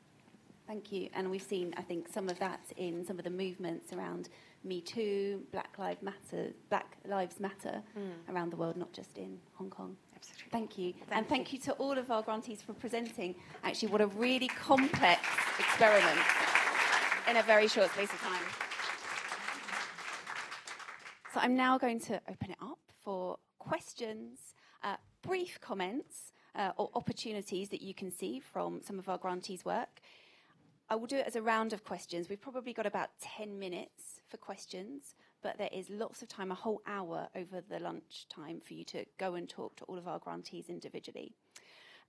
Thank 0.67 0.91
you. 0.91 1.09
And 1.15 1.31
we've 1.31 1.41
seen, 1.41 1.73
I 1.77 1.81
think, 1.81 2.07
some 2.07 2.29
of 2.29 2.37
that 2.37 2.59
in 2.77 3.03
some 3.03 3.17
of 3.17 3.23
the 3.23 3.31
movements 3.31 3.91
around 3.91 4.29
Me 4.63 4.81
Too, 4.81 5.41
Black 5.51 5.79
Lives 5.79 6.03
Matter, 6.03 6.51
Black 6.69 6.95
Lives 7.07 7.39
Matter 7.39 7.81
mm. 7.97 8.33
around 8.33 8.51
the 8.51 8.55
world, 8.55 8.77
not 8.77 8.93
just 8.93 9.17
in 9.17 9.39
Hong 9.55 9.71
Kong. 9.71 9.97
Absolutely. 10.15 10.49
Thank 10.51 10.77
you. 10.77 10.93
Thank 10.93 11.17
and 11.17 11.27
thank 11.27 11.53
you. 11.53 11.57
you 11.57 11.63
to 11.65 11.71
all 11.73 11.97
of 11.97 12.11
our 12.11 12.21
grantees 12.21 12.61
for 12.61 12.73
presenting 12.73 13.33
actually 13.63 13.87
what 13.87 14.01
a 14.01 14.07
really 14.07 14.47
complex 14.47 15.21
experiment 15.59 16.19
in 17.29 17.37
a 17.37 17.43
very 17.43 17.67
short 17.67 17.91
space 17.91 18.11
of 18.11 18.21
time. 18.21 18.41
So 21.33 21.39
I'm 21.39 21.55
now 21.55 21.77
going 21.77 21.99
to 22.01 22.21
open 22.29 22.51
it 22.51 22.57
up 22.61 22.79
for 23.03 23.37
questions, 23.59 24.39
uh, 24.83 24.95
brief 25.21 25.59
comments, 25.61 26.33
uh, 26.55 26.71
or 26.77 26.89
opportunities 26.95 27.69
that 27.69 27.81
you 27.81 27.93
can 27.93 28.11
see 28.11 28.39
from 28.39 28.81
some 28.81 28.97
of 28.97 29.07
our 29.07 29.17
grantees' 29.17 29.63
work. 29.63 30.01
I 30.89 30.95
will 30.95 31.05
do 31.05 31.17
it 31.17 31.27
as 31.27 31.35
a 31.35 31.41
round 31.41 31.71
of 31.71 31.83
questions. 31.83 32.29
We've 32.29 32.41
probably 32.41 32.73
got 32.73 32.87
about 32.87 33.09
10 33.21 33.59
minutes 33.59 34.21
for 34.27 34.37
questions, 34.37 35.15
but 35.43 35.57
there 35.59 35.69
is 35.71 35.87
lots 35.89 36.23
of 36.23 36.29
time, 36.29 36.51
a 36.51 36.55
whole 36.55 36.81
hour 36.87 37.27
over 37.35 37.61
the 37.61 37.79
lunch 37.79 38.25
time 38.27 38.59
for 38.59 38.73
you 38.73 38.83
to 38.85 39.05
go 39.19 39.35
and 39.35 39.47
talk 39.47 39.75
to 39.77 39.83
all 39.83 39.99
of 39.99 40.07
our 40.07 40.17
grantees 40.17 40.67
individually. 40.67 41.31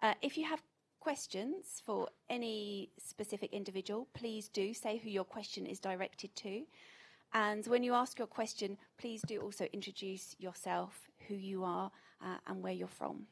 Uh, 0.03 0.14
if 0.22 0.38
you 0.38 0.46
have 0.46 0.62
questions 1.01 1.82
for 1.84 2.09
any 2.28 2.90
specific 2.98 3.53
individual, 3.53 4.07
please 4.14 4.48
do 4.48 4.72
say 4.72 4.98
who 4.98 5.11
your 5.11 5.24
question 5.24 5.66
is 5.66 5.80
directed 5.80 6.34
to. 6.36 6.62
And 7.32 7.66
when 7.66 7.82
you 7.82 7.94
ask 7.94 8.18
your 8.18 8.26
question, 8.26 8.76
please 8.98 9.22
do 9.26 9.40
also 9.40 9.66
introduce 9.72 10.36
yourself, 10.38 11.09
who 11.26 11.34
you 11.34 11.64
are, 11.64 11.90
uh, 12.22 12.36
and 12.46 12.62
where 12.62 12.72
you're 12.72 12.88
from. 12.88 13.26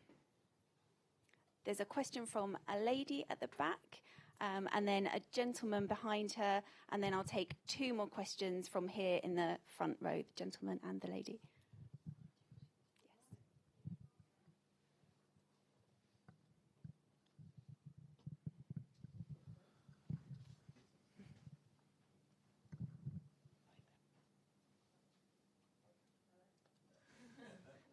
There's 1.64 1.80
a 1.80 1.84
question 1.84 2.24
from 2.24 2.56
a 2.68 2.78
lady 2.78 3.24
at 3.28 3.40
the 3.40 3.48
back 3.58 4.00
um, 4.40 4.68
and 4.72 4.86
then 4.86 5.06
a 5.06 5.20
gentleman 5.32 5.86
behind 5.86 6.32
her, 6.32 6.62
and 6.90 7.02
then 7.02 7.12
I'll 7.12 7.24
take 7.24 7.54
two 7.66 7.92
more 7.92 8.06
questions 8.06 8.68
from 8.68 8.88
here 8.88 9.20
in 9.22 9.34
the 9.34 9.58
front 9.66 9.96
row, 10.00 10.18
the 10.18 10.36
gentleman 10.36 10.80
and 10.88 11.00
the 11.00 11.08
lady. 11.08 11.40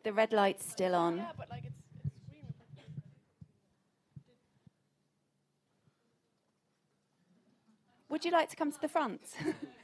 The 0.05 0.13
red 0.13 0.33
light's 0.33 0.63
still 0.69 0.93
on. 0.93 1.17
Yeah, 1.17 1.31
but 1.35 1.49
like 1.49 1.63
it's 1.65 1.81
Would 8.09 8.23
you 8.23 8.29
like 8.29 8.49
to 8.49 8.55
come 8.55 8.71
to 8.71 8.79
the 8.79 8.87
front? 8.87 9.21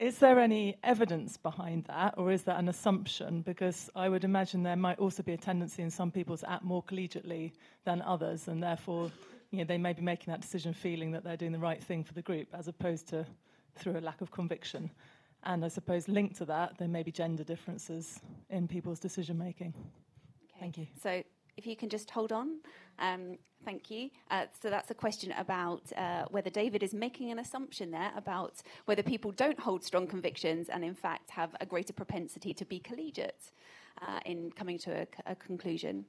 Is 0.00 0.18
there 0.18 0.40
any 0.40 0.78
evidence 0.82 1.36
behind 1.36 1.84
that, 1.84 2.14
or 2.16 2.30
is 2.30 2.44
that 2.44 2.58
an 2.58 2.70
assumption? 2.70 3.42
Because 3.42 3.90
I 3.94 4.08
would 4.08 4.24
imagine 4.24 4.62
there 4.62 4.74
might 4.74 4.98
also 4.98 5.22
be 5.22 5.34
a 5.34 5.36
tendency 5.36 5.82
in 5.82 5.90
some 5.90 6.10
people 6.10 6.38
to 6.38 6.50
act 6.50 6.64
more 6.64 6.82
collegiately 6.82 7.52
than 7.84 8.00
others, 8.00 8.48
and 8.48 8.62
therefore 8.62 9.12
you 9.50 9.58
know, 9.58 9.64
they 9.64 9.76
may 9.76 9.92
be 9.92 10.00
making 10.00 10.30
that 10.30 10.40
decision 10.40 10.72
feeling 10.72 11.10
that 11.12 11.22
they're 11.22 11.36
doing 11.36 11.52
the 11.52 11.58
right 11.58 11.84
thing 11.84 12.02
for 12.02 12.14
the 12.14 12.22
group 12.22 12.48
as 12.54 12.66
opposed 12.66 13.08
to 13.08 13.26
through 13.74 13.98
a 13.98 14.00
lack 14.00 14.22
of 14.22 14.30
conviction. 14.30 14.90
And 15.42 15.62
I 15.66 15.68
suppose 15.68 16.08
linked 16.08 16.36
to 16.36 16.46
that, 16.46 16.78
there 16.78 16.88
may 16.88 17.02
be 17.02 17.12
gender 17.12 17.44
differences 17.44 18.20
in 18.48 18.68
people's 18.68 19.00
decision 19.00 19.36
making. 19.36 19.74
Okay. 19.76 20.60
Thank 20.60 20.78
you. 20.78 20.86
So 21.02 21.22
if 21.56 21.66
you 21.66 21.76
can 21.76 21.88
just 21.88 22.10
hold 22.10 22.32
on. 22.32 22.58
Um, 22.98 23.38
thank 23.64 23.90
you. 23.90 24.10
Uh, 24.30 24.46
so 24.62 24.70
that's 24.70 24.90
a 24.90 24.94
question 24.94 25.32
about 25.32 25.82
uh, 25.96 26.24
whether 26.30 26.50
David 26.50 26.82
is 26.82 26.94
making 26.94 27.30
an 27.30 27.38
assumption 27.38 27.90
there 27.90 28.12
about 28.16 28.54
whether 28.86 29.02
people 29.02 29.32
don't 29.32 29.58
hold 29.58 29.84
strong 29.84 30.06
convictions 30.06 30.68
and, 30.68 30.84
in 30.84 30.94
fact, 30.94 31.30
have 31.30 31.54
a 31.60 31.66
greater 31.66 31.92
propensity 31.92 32.54
to 32.54 32.64
be 32.64 32.78
collegiate 32.78 33.52
uh, 34.02 34.20
in 34.26 34.50
coming 34.52 34.78
to 34.78 35.02
a, 35.02 35.06
a 35.32 35.34
conclusion. 35.34 36.04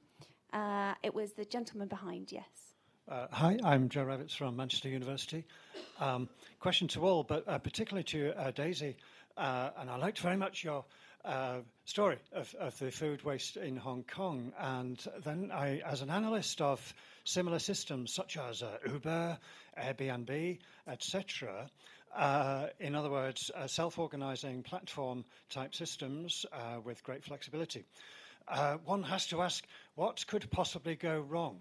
Uh, 0.52 0.94
it 1.02 1.14
was 1.14 1.32
the 1.32 1.44
gentleman 1.44 1.88
behind, 1.88 2.30
yes. 2.32 2.74
Uh, 3.08 3.26
hi, 3.30 3.58
I'm 3.64 3.88
Joe 3.88 4.04
Ravetz 4.04 4.36
from 4.36 4.56
Manchester 4.56 4.88
University. 4.88 5.44
Um, 5.98 6.28
question 6.60 6.88
to 6.88 7.04
all, 7.04 7.24
but 7.24 7.46
uh, 7.48 7.58
particularly 7.58 8.04
to 8.04 8.32
Daisy, 8.54 8.96
and 9.36 9.90
I 9.90 9.96
liked 9.96 10.20
very 10.20 10.36
much 10.36 10.62
your 10.62 10.84
uh, 11.24 11.60
story 11.84 12.18
of, 12.32 12.54
of, 12.58 12.78
the 12.78 12.90
food 12.90 13.22
waste 13.22 13.56
in 13.56 13.76
Hong 13.76 14.04
Kong. 14.04 14.52
And 14.58 14.98
then 15.24 15.50
I, 15.52 15.80
as 15.86 16.02
an 16.02 16.10
analyst 16.10 16.60
of 16.60 16.94
similar 17.24 17.58
systems 17.58 18.12
such 18.12 18.36
as 18.36 18.62
uh, 18.62 18.78
Uber, 18.86 19.38
Airbnb, 19.78 20.58
etc., 20.88 21.70
in 22.80 22.94
other 22.94 23.10
words, 23.10 23.50
self-organizing 23.66 24.62
platform 24.64 25.24
type 25.48 25.74
systems 25.74 26.44
with 26.84 27.02
great 27.04 27.24
flexibility, 27.24 27.84
one 28.84 29.02
has 29.04 29.26
to 29.28 29.40
ask, 29.40 29.64
what 29.94 30.26
could 30.26 30.50
possibly 30.50 30.94
go 30.94 31.20
wrong? 31.20 31.58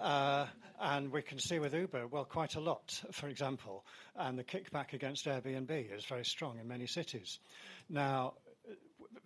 Uh, 0.00 0.46
and 0.80 1.12
we 1.12 1.22
can 1.22 1.38
see 1.38 1.58
with 1.58 1.74
Uber, 1.74 2.08
well, 2.08 2.24
quite 2.24 2.56
a 2.56 2.60
lot, 2.60 3.00
for 3.12 3.28
example. 3.28 3.84
And 4.16 4.38
the 4.38 4.44
kickback 4.44 4.92
against 4.92 5.26
Airbnb 5.26 5.96
is 5.96 6.04
very 6.04 6.24
strong 6.24 6.58
in 6.58 6.68
many 6.68 6.86
cities. 6.86 7.38
Now, 7.88 8.34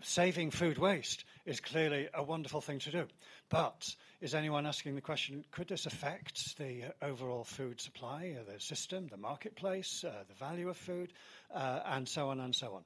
saving 0.03 0.51
food 0.51 0.79
waste 0.79 1.25
is 1.45 1.61
clearly 1.61 2.09
a 2.15 2.23
wonderful 2.23 2.61
thing 2.61 2.79
to 2.81 2.91
do. 2.91 3.07
But 3.49 3.95
is 4.21 4.35
anyone 4.35 4.67
asking 4.67 4.95
the 4.95 5.01
question 5.01 5.45
could 5.51 5.69
this 5.69 5.87
affect 5.87 6.59
the 6.59 6.95
overall 7.03 7.45
food 7.45 7.81
supply, 7.81 8.37
uh, 8.39 8.53
the 8.53 8.61
system, 8.61 9.07
the 9.09 9.17
marketplace, 9.17 10.05
uh, 10.05 10.25
the 10.29 10.35
value 10.35 10.69
of 10.69 10.77
food, 10.77 11.13
uh, 11.55 11.81
and 11.87 12.09
so 12.09 12.29
on 12.29 12.41
and 12.41 12.55
so 12.55 12.75
on? 12.75 12.83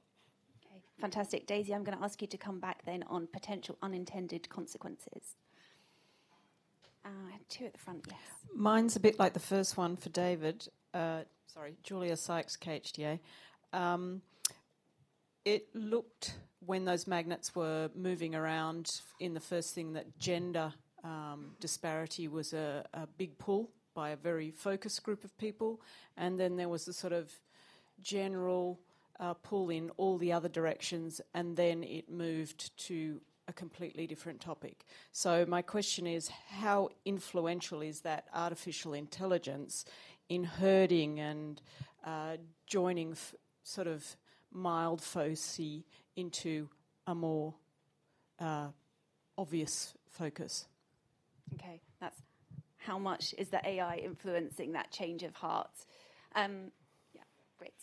Okay, 0.65 0.81
fantastic. 0.99 1.47
Daisy, 1.47 1.73
I'm 1.73 1.83
going 1.83 1.97
to 1.97 2.03
ask 2.03 2.21
you 2.21 2.27
to 2.27 2.37
come 2.37 2.59
back 2.59 2.85
then 2.85 3.03
on 3.07 3.27
potential 3.27 3.77
unintended 3.81 4.47
consequences. 4.49 5.35
Uh, 7.05 7.09
two 7.49 7.65
at 7.65 7.73
the 7.73 7.79
front, 7.79 8.05
yes. 8.09 8.19
Mine's 8.55 8.95
a 8.95 8.99
bit 8.99 9.19
like 9.19 9.33
the 9.33 9.39
first 9.39 9.75
one 9.75 9.97
for 9.97 10.09
David. 10.09 10.67
uh, 10.93 11.21
sorry, 11.47 11.75
Julia 11.83 12.15
Sykes, 12.15 12.55
KHDA. 12.55 13.19
Um, 13.73 14.21
it 15.45 15.67
looked 15.75 16.35
when 16.65 16.85
those 16.85 17.07
magnets 17.07 17.55
were 17.55 17.89
moving 17.95 18.35
around 18.35 19.01
in 19.19 19.33
the 19.33 19.39
first 19.39 19.73
thing 19.73 19.93
that 19.93 20.17
gender 20.17 20.73
um, 21.03 21.55
disparity 21.59 22.27
was 22.27 22.53
a, 22.53 22.85
a, 22.93 23.05
big 23.05 23.37
pull 23.37 23.69
by 23.93 24.11
a 24.11 24.15
very 24.15 24.51
focused 24.51 25.03
group 25.03 25.23
of 25.23 25.37
people, 25.37 25.81
and 26.15 26.39
then 26.39 26.55
there 26.55 26.69
was 26.69 26.87
a 26.87 26.93
sort 26.93 27.13
of 27.13 27.31
general 28.01 28.79
uh, 29.19 29.33
pull 29.33 29.69
in 29.69 29.89
all 29.97 30.17
the 30.17 30.31
other 30.31 30.47
directions, 30.47 31.19
and 31.33 31.57
then 31.57 31.83
it 31.83 32.09
moved 32.09 32.75
to 32.77 33.19
a 33.47 33.53
completely 33.53 34.07
different 34.07 34.39
topic. 34.39 34.85
So, 35.11 35.45
my 35.47 35.61
question 35.61 36.07
is 36.07 36.29
how 36.29 36.89
influential 37.03 37.81
is 37.81 38.01
that 38.01 38.25
artificial 38.33 38.93
intelligence 38.93 39.83
in 40.29 40.45
herding 40.45 41.19
and 41.19 41.61
uh, 42.05 42.37
joining 42.65 43.11
f- 43.11 43.35
sort 43.63 43.87
of 43.87 44.15
mild 44.53 45.01
foci 45.01 45.85
into 46.15 46.69
a 47.07 47.15
more 47.15 47.53
uh, 48.39 48.67
obvious 49.37 49.93
focus? 50.09 50.67
Okay, 51.55 51.81
that's 51.99 52.21
how 52.77 52.97
much 52.99 53.33
is 53.37 53.49
the 53.49 53.65
AI 53.67 53.97
influencing 53.97 54.73
that 54.73 54.91
change 54.91 55.23
of 55.23 55.33
heart? 55.35 55.71
Um, 56.35 56.71
yeah, 57.13 57.21
great. 57.57 57.73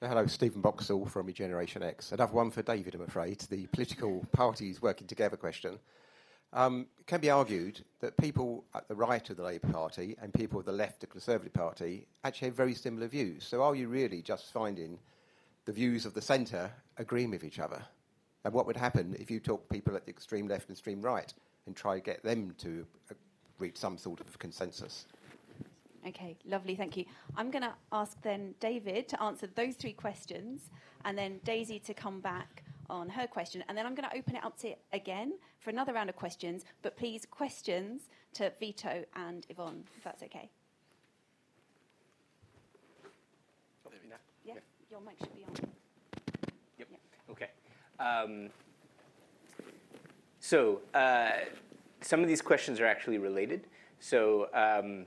Hello, 0.00 0.26
Stephen 0.26 0.60
Boxall 0.60 1.06
from 1.06 1.26
Regeneration 1.26 1.82
X. 1.82 2.12
Another 2.12 2.32
one 2.32 2.50
for 2.50 2.62
David, 2.62 2.94
I'm 2.94 3.02
afraid. 3.02 3.40
The 3.40 3.66
political 3.68 4.26
parties 4.32 4.82
working 4.82 5.06
together 5.06 5.36
question. 5.36 5.78
Um, 6.52 6.86
it 6.98 7.06
can 7.06 7.20
be 7.20 7.30
argued 7.30 7.84
that 8.00 8.16
people 8.16 8.64
at 8.74 8.88
the 8.88 8.94
right 8.94 9.28
of 9.28 9.36
the 9.36 9.42
Labour 9.42 9.68
Party 9.68 10.16
and 10.20 10.32
people 10.32 10.60
at 10.60 10.66
the 10.66 10.72
left 10.72 10.94
of 10.96 11.00
the 11.00 11.06
Conservative 11.08 11.52
Party 11.52 12.06
actually 12.24 12.48
have 12.48 12.56
very 12.56 12.74
similar 12.74 13.08
views. 13.08 13.44
So 13.44 13.62
are 13.62 13.74
you 13.74 13.88
really 13.88 14.22
just 14.22 14.52
finding 14.52 14.98
the 15.66 15.72
views 15.72 16.06
of 16.06 16.14
the 16.14 16.22
centre 16.22 16.70
agreeing 16.96 17.30
with 17.30 17.44
each 17.44 17.58
other? 17.58 17.82
And 18.44 18.54
what 18.54 18.66
would 18.66 18.76
happen 18.76 19.14
if 19.18 19.30
you 19.30 19.40
took 19.40 19.68
people 19.68 19.94
at 19.96 20.06
the 20.06 20.10
extreme 20.10 20.48
left 20.48 20.68
and 20.68 20.76
extreme 20.76 21.02
right 21.02 21.32
and 21.66 21.76
try 21.76 21.96
to 21.96 22.00
get 22.00 22.22
them 22.22 22.54
to 22.58 22.86
uh, 23.10 23.14
reach 23.58 23.76
some 23.76 23.98
sort 23.98 24.20
of 24.20 24.38
consensus? 24.38 25.06
Okay, 26.06 26.36
lovely, 26.46 26.76
thank 26.76 26.96
you. 26.96 27.04
I'm 27.36 27.50
going 27.50 27.64
to 27.64 27.74
ask 27.90 28.16
then 28.22 28.54
David 28.60 29.08
to 29.08 29.20
answer 29.20 29.48
those 29.56 29.74
three 29.74 29.92
questions 29.92 30.70
and 31.04 31.18
then 31.18 31.40
Daisy 31.44 31.80
to 31.80 31.94
come 31.94 32.20
back 32.20 32.62
on 32.88 33.08
her 33.08 33.26
question. 33.26 33.64
And 33.68 33.76
then 33.76 33.84
I'm 33.86 33.96
going 33.96 34.08
to 34.08 34.16
open 34.16 34.36
it 34.36 34.44
up 34.44 34.56
to 34.58 34.74
again 34.92 35.32
for 35.58 35.70
another 35.70 35.92
round 35.92 36.08
of 36.08 36.14
questions, 36.14 36.64
but 36.82 36.96
please 36.96 37.26
questions 37.28 38.02
to 38.34 38.52
Vito 38.60 39.04
and 39.16 39.44
Yvonne, 39.48 39.82
if 39.96 40.04
that's 40.04 40.22
okay. 40.22 40.48
Your 44.96 45.04
mic 45.04 45.18
should 45.18 45.34
be 45.34 45.44
on. 45.44 45.72
Yep. 46.78 46.88
Okay. 47.30 47.48
Um, 47.98 48.48
so 50.40 50.80
uh, 50.94 51.30
some 52.00 52.22
of 52.22 52.28
these 52.28 52.40
questions 52.40 52.80
are 52.80 52.86
actually 52.86 53.18
related. 53.18 53.66
So 54.00 54.48
um, 54.54 55.06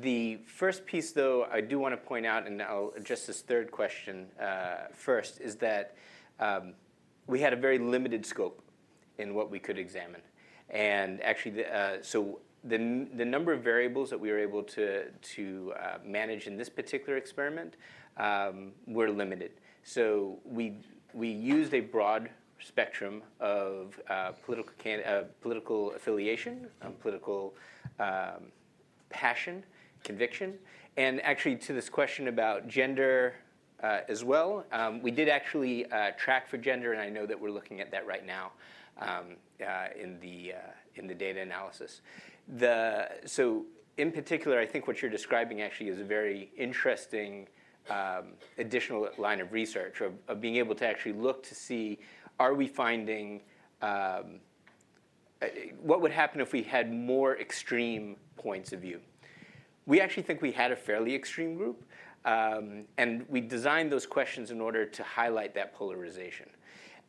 the 0.00 0.40
first 0.46 0.84
piece, 0.84 1.12
though, 1.12 1.46
I 1.50 1.60
do 1.60 1.78
want 1.78 1.94
to 1.94 1.96
point 1.96 2.26
out, 2.26 2.46
and 2.46 2.60
I'll 2.60 2.92
address 2.96 3.26
this 3.26 3.40
third 3.40 3.70
question 3.70 4.26
uh, 4.40 4.88
first, 4.92 5.40
is 5.40 5.56
that 5.56 5.94
um, 6.38 6.74
we 7.26 7.40
had 7.40 7.52
a 7.52 7.56
very 7.56 7.78
limited 7.78 8.26
scope 8.26 8.62
in 9.16 9.34
what 9.34 9.50
we 9.50 9.58
could 9.58 9.78
examine. 9.78 10.20
And 10.70 11.22
actually, 11.22 11.52
the, 11.52 11.74
uh, 11.74 11.96
so 12.02 12.40
the, 12.64 13.06
the 13.14 13.24
number 13.24 13.52
of 13.52 13.62
variables 13.62 14.10
that 14.10 14.20
we 14.20 14.30
were 14.30 14.38
able 14.38 14.62
to, 14.64 15.10
to 15.10 15.72
uh, 15.80 15.98
manage 16.04 16.46
in 16.46 16.56
this 16.56 16.68
particular 16.68 17.16
experiment 17.16 17.76
were 18.86 19.10
limited. 19.10 19.52
So 19.84 20.38
we, 20.44 20.74
we 21.14 21.28
used 21.28 21.72
a 21.74 21.80
broad 21.80 22.30
spectrum 22.60 23.22
of 23.40 24.00
uh, 24.10 24.12
uh, 24.12 24.32
political 25.40 25.92
affiliation, 25.92 26.66
um, 26.82 26.92
political 27.00 27.54
um, 27.98 28.52
passion, 29.10 29.64
conviction. 30.04 30.54
And 30.96 31.22
actually, 31.22 31.56
to 31.56 31.72
this 31.72 31.88
question 31.88 32.28
about 32.28 32.68
gender 32.68 33.34
uh, 33.82 34.00
as 34.08 34.24
well, 34.24 34.64
um, 34.72 35.00
we 35.00 35.10
did 35.10 35.28
actually 35.28 35.86
track 36.16 36.48
for 36.48 36.58
gender, 36.58 36.92
and 36.92 37.00
I 37.00 37.08
know 37.08 37.26
that 37.26 37.40
we're 37.40 37.50
looking 37.50 37.80
at 37.80 37.90
that 37.92 38.06
right 38.06 38.26
now 38.26 38.52
um, 38.98 39.36
in, 39.96 40.18
the, 40.20 40.54
in 40.96 41.06
the 41.06 41.14
data 41.14 41.40
analysis. 41.40 42.00
The, 42.56 43.08
so, 43.24 43.66
in 43.96 44.10
particular, 44.10 44.58
I 44.58 44.66
think 44.66 44.86
what 44.86 45.00
you're 45.00 45.10
describing 45.10 45.60
actually 45.60 45.90
is 45.90 46.00
a 46.00 46.04
very 46.04 46.50
interesting 46.56 47.46
um, 47.90 48.34
additional 48.58 49.08
line 49.18 49.40
of 49.40 49.52
research 49.52 50.00
of, 50.00 50.12
of, 50.28 50.40
being 50.40 50.56
able 50.56 50.74
to 50.74 50.86
actually 50.86 51.12
look 51.12 51.42
to 51.42 51.54
see 51.54 51.98
are 52.38 52.54
we 52.54 52.66
finding 52.66 53.40
um, 53.82 54.40
uh, 55.40 55.46
what 55.80 56.00
would 56.00 56.10
happen 56.10 56.40
if 56.40 56.52
we 56.52 56.62
had 56.62 56.92
more 56.92 57.38
extreme 57.38 58.16
points 58.36 58.72
of 58.72 58.80
view. 58.80 59.00
We 59.86 60.00
actually 60.00 60.24
think 60.24 60.42
we 60.42 60.52
had 60.52 60.72
a 60.72 60.76
fairly 60.76 61.14
extreme 61.14 61.56
group, 61.56 61.84
um, 62.24 62.84
and 62.98 63.24
we 63.28 63.40
designed 63.40 63.90
those 63.92 64.06
questions 64.06 64.50
in 64.50 64.60
order 64.60 64.84
to 64.84 65.02
highlight 65.02 65.54
that 65.54 65.74
polarization. 65.74 66.48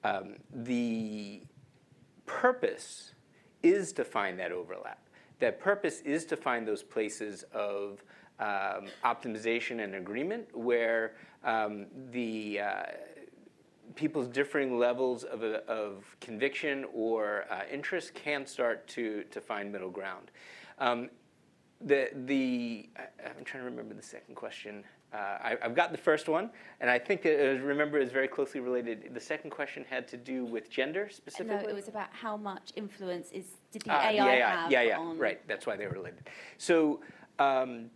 Um, 0.03 0.35
the 0.53 1.41
purpose 2.25 3.13
is 3.63 3.91
to 3.93 4.05
find 4.05 4.39
that 4.39 4.51
overlap. 4.51 4.99
That 5.39 5.59
purpose 5.59 6.01
is 6.01 6.25
to 6.25 6.37
find 6.37 6.67
those 6.67 6.83
places 6.83 7.43
of 7.53 8.03
um, 8.39 8.87
optimization 9.03 9.83
and 9.83 9.95
agreement 9.95 10.47
where 10.55 11.15
um, 11.43 11.87
the 12.11 12.59
uh, 12.59 12.83
people's 13.95 14.27
differing 14.27 14.77
levels 14.77 15.23
of, 15.23 15.43
of 15.43 16.15
conviction 16.21 16.85
or 16.93 17.45
uh, 17.51 17.61
interest 17.71 18.13
can 18.13 18.45
start 18.45 18.87
to, 18.87 19.23
to 19.31 19.41
find 19.41 19.71
middle 19.71 19.89
ground. 19.89 20.31
Um, 20.79 21.09
the, 21.81 22.09
the, 22.25 22.89
I'm 23.25 23.43
trying 23.43 23.63
to 23.63 23.69
remember 23.69 23.93
the 23.93 24.01
second 24.01 24.35
question. 24.35 24.83
Uh, 25.11 25.17
I, 25.17 25.57
have 25.61 25.75
got 25.75 25.91
the 25.91 25.97
first 25.97 26.29
one, 26.29 26.51
and 26.81 26.89
I 26.89 26.99
think 26.99 27.25
it, 27.25 27.63
remember 27.63 27.97
is 27.97 28.11
very 28.11 28.27
closely 28.27 28.59
related. 28.59 29.09
The 29.13 29.19
second 29.19 29.49
question 29.49 29.83
had 29.89 30.07
to 30.09 30.17
do 30.17 30.45
with 30.45 30.69
gender 30.69 31.09
specifically. 31.11 31.63
No, 31.63 31.67
it 31.67 31.73
was 31.73 31.87
about 31.87 32.09
how 32.11 32.37
much 32.37 32.71
influence 32.75 33.31
is 33.31 33.45
did 33.71 33.81
the 33.83 33.91
AI, 33.91 34.13
the 34.13 34.19
AI 34.19 34.49
have 34.61 34.71
Yeah, 34.71 34.81
yeah, 34.83 34.99
on... 34.99 35.17
right. 35.17 35.45
That's 35.47 35.65
why 35.65 35.77
they're 35.77 35.89
related. 35.89 36.29
So 36.59 36.99
um, 37.39 37.89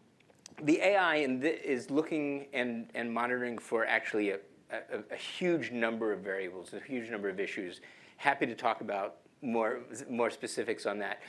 the 0.62 0.80
AI 0.82 1.26
the, 1.26 1.70
is 1.70 1.90
looking 1.90 2.48
and, 2.54 2.90
and 2.96 3.12
monitoring 3.12 3.58
for 3.58 3.86
actually 3.86 4.32
a, 4.32 4.40
a, 4.72 5.00
a, 5.12 5.16
huge 5.16 5.72
number 5.72 6.12
of 6.12 6.20
variables, 6.20 6.74
a 6.74 6.80
huge 6.80 7.10
number 7.10 7.30
of 7.30 7.40
issues. 7.40 7.82
Happy 8.18 8.46
to 8.46 8.56
talk 8.56 8.82
about 8.82 9.18
more 9.42 9.82
more 10.10 10.30
specifics 10.30 10.86
on 10.86 10.98
that, 11.00 11.22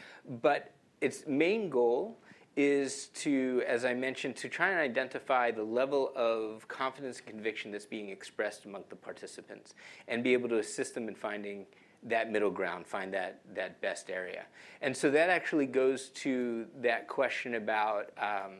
but 0.42 0.72
its 1.00 1.26
main 1.26 1.68
goal 1.68 2.18
is 2.56 3.08
to, 3.08 3.62
as 3.66 3.84
I 3.84 3.94
mentioned, 3.94 4.36
to 4.36 4.48
try 4.48 4.70
and 4.70 4.78
identify 4.78 5.50
the 5.50 5.64
level 5.64 6.12
of 6.14 6.68
confidence 6.68 7.18
and 7.18 7.26
conviction 7.26 7.72
that's 7.72 7.86
being 7.86 8.10
expressed 8.10 8.64
among 8.64 8.84
the 8.90 8.96
participants 8.96 9.74
and 10.06 10.22
be 10.22 10.32
able 10.32 10.48
to 10.50 10.58
assist 10.58 10.94
them 10.94 11.08
in 11.08 11.16
finding 11.16 11.66
that 12.04 12.30
middle 12.30 12.50
ground, 12.50 12.86
find 12.86 13.12
that, 13.14 13.40
that 13.54 13.80
best 13.80 14.10
area. 14.10 14.44
And 14.82 14.96
so 14.96 15.10
that 15.10 15.30
actually 15.30 15.66
goes 15.66 16.10
to 16.10 16.66
that 16.82 17.08
question 17.08 17.54
about 17.54 18.10
um, 18.18 18.52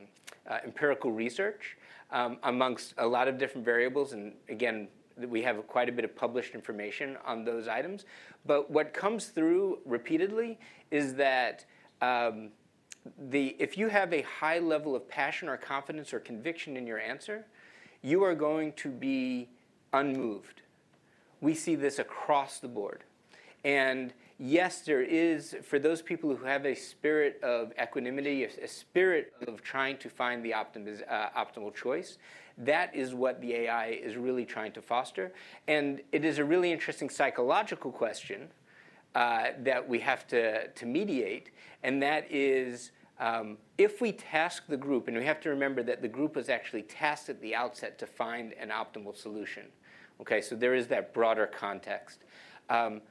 uh, 0.48 0.58
empirical 0.64 1.12
research 1.12 1.76
um, 2.10 2.38
amongst 2.42 2.94
a 2.98 3.06
lot 3.06 3.28
of 3.28 3.38
different 3.38 3.64
variables. 3.64 4.12
And 4.12 4.32
again, 4.48 4.88
we 5.28 5.42
have 5.42 5.66
quite 5.66 5.88
a 5.88 5.92
bit 5.92 6.04
of 6.04 6.16
published 6.16 6.54
information 6.54 7.16
on 7.24 7.44
those 7.44 7.68
items. 7.68 8.04
But 8.46 8.70
what 8.70 8.92
comes 8.92 9.26
through 9.26 9.78
repeatedly 9.84 10.58
is 10.90 11.14
that 11.14 11.64
um, 12.00 12.50
the, 13.30 13.56
if 13.58 13.76
you 13.76 13.88
have 13.88 14.12
a 14.12 14.22
high 14.22 14.58
level 14.58 14.96
of 14.96 15.08
passion 15.08 15.48
or 15.48 15.56
confidence 15.56 16.12
or 16.12 16.20
conviction 16.20 16.76
in 16.76 16.86
your 16.86 16.98
answer, 16.98 17.46
you 18.02 18.22
are 18.22 18.34
going 18.34 18.72
to 18.74 18.90
be 18.90 19.48
unmoved. 19.92 20.62
We 21.40 21.54
see 21.54 21.74
this 21.74 21.98
across 21.98 22.58
the 22.58 22.68
board. 22.68 23.04
And 23.64 24.12
yes, 24.38 24.82
there 24.82 25.02
is, 25.02 25.56
for 25.62 25.78
those 25.78 26.02
people 26.02 26.34
who 26.36 26.44
have 26.44 26.66
a 26.66 26.74
spirit 26.74 27.40
of 27.42 27.72
equanimity, 27.80 28.44
a, 28.44 28.68
spirit 28.68 29.32
of 29.46 29.62
trying 29.62 29.96
to 29.98 30.10
find 30.10 30.44
the 30.44 30.52
uh, 30.52 30.60
optimal 31.36 31.74
choice, 31.74 32.18
that 32.58 32.94
is 32.94 33.14
what 33.14 33.40
the 33.40 33.54
AI 33.54 33.88
is 33.88 34.16
really 34.16 34.44
trying 34.44 34.72
to 34.72 34.82
foster. 34.82 35.32
And 35.66 36.00
it 36.12 36.24
is 36.24 36.38
a 36.38 36.44
really 36.44 36.72
interesting 36.72 37.08
psychological 37.08 37.90
question 37.90 38.48
uh, 39.14 39.48
that 39.60 39.88
we 39.88 40.00
have 40.00 40.26
to, 40.26 40.68
to 40.68 40.86
mediate, 40.86 41.50
and 41.82 42.02
that 42.02 42.26
is 42.30 42.90
um, 43.20 43.58
if 43.78 44.00
we 44.00 44.10
task 44.10 44.64
the 44.68 44.76
group, 44.76 45.06
and 45.06 45.16
we 45.16 45.24
have 45.24 45.40
to 45.42 45.50
remember 45.50 45.82
that 45.84 46.02
the 46.02 46.08
group 46.08 46.34
was 46.34 46.48
actually 46.48 46.82
tasked 46.82 47.28
at 47.28 47.40
the 47.40 47.54
outset 47.54 47.96
to 47.98 48.06
find 48.06 48.52
an 48.54 48.70
optimal 48.70 49.16
solution. 49.16 49.66
Okay, 50.20 50.40
so 50.40 50.56
there 50.56 50.74
is 50.74 50.88
that 50.88 51.14
broader 51.14 51.46
context. 51.46 52.24
Um, 52.68 53.02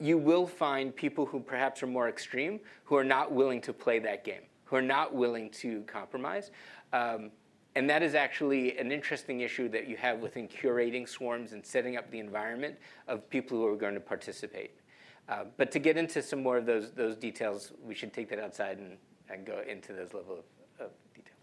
you 0.00 0.18
will 0.18 0.46
find 0.46 0.94
people 0.94 1.26
who 1.26 1.40
perhaps 1.40 1.82
are 1.82 1.86
more 1.86 2.08
extreme 2.08 2.60
who 2.84 2.96
are 2.96 3.04
not 3.04 3.32
willing 3.32 3.60
to 3.60 3.72
play 3.72 3.98
that 3.98 4.24
game, 4.24 4.42
who 4.64 4.76
are 4.76 4.82
not 4.82 5.14
willing 5.14 5.50
to 5.50 5.82
compromise. 5.82 6.50
Um, 6.92 7.30
And 7.76 7.88
that 7.88 8.02
is 8.02 8.14
actually 8.14 8.76
an 8.78 8.90
interesting 8.90 9.42
issue 9.42 9.68
that 9.68 9.86
you 9.86 9.96
have 9.96 10.18
within 10.18 10.48
curating 10.48 11.06
swarms 11.08 11.52
and 11.52 11.64
setting 11.64 11.96
up 11.96 12.10
the 12.10 12.18
environment 12.18 12.74
of 13.06 13.16
people 13.30 13.58
who 13.58 13.66
are 13.72 13.76
going 13.76 13.94
to 13.94 14.06
participate. 14.14 14.72
Uh, 15.28 15.44
but 15.56 15.70
to 15.70 15.78
get 15.78 15.96
into 15.96 16.20
some 16.20 16.42
more 16.42 16.58
of 16.58 16.66
those, 16.66 16.90
those 17.02 17.14
details, 17.14 17.72
we 17.88 17.94
should 17.94 18.12
take 18.12 18.28
that 18.28 18.40
outside 18.40 18.78
and, 18.78 18.98
and 19.28 19.46
go 19.46 19.62
into 19.68 19.92
those 19.92 20.12
level 20.12 20.34
of, 20.40 20.46
of 20.84 20.90
detail. 21.14 21.38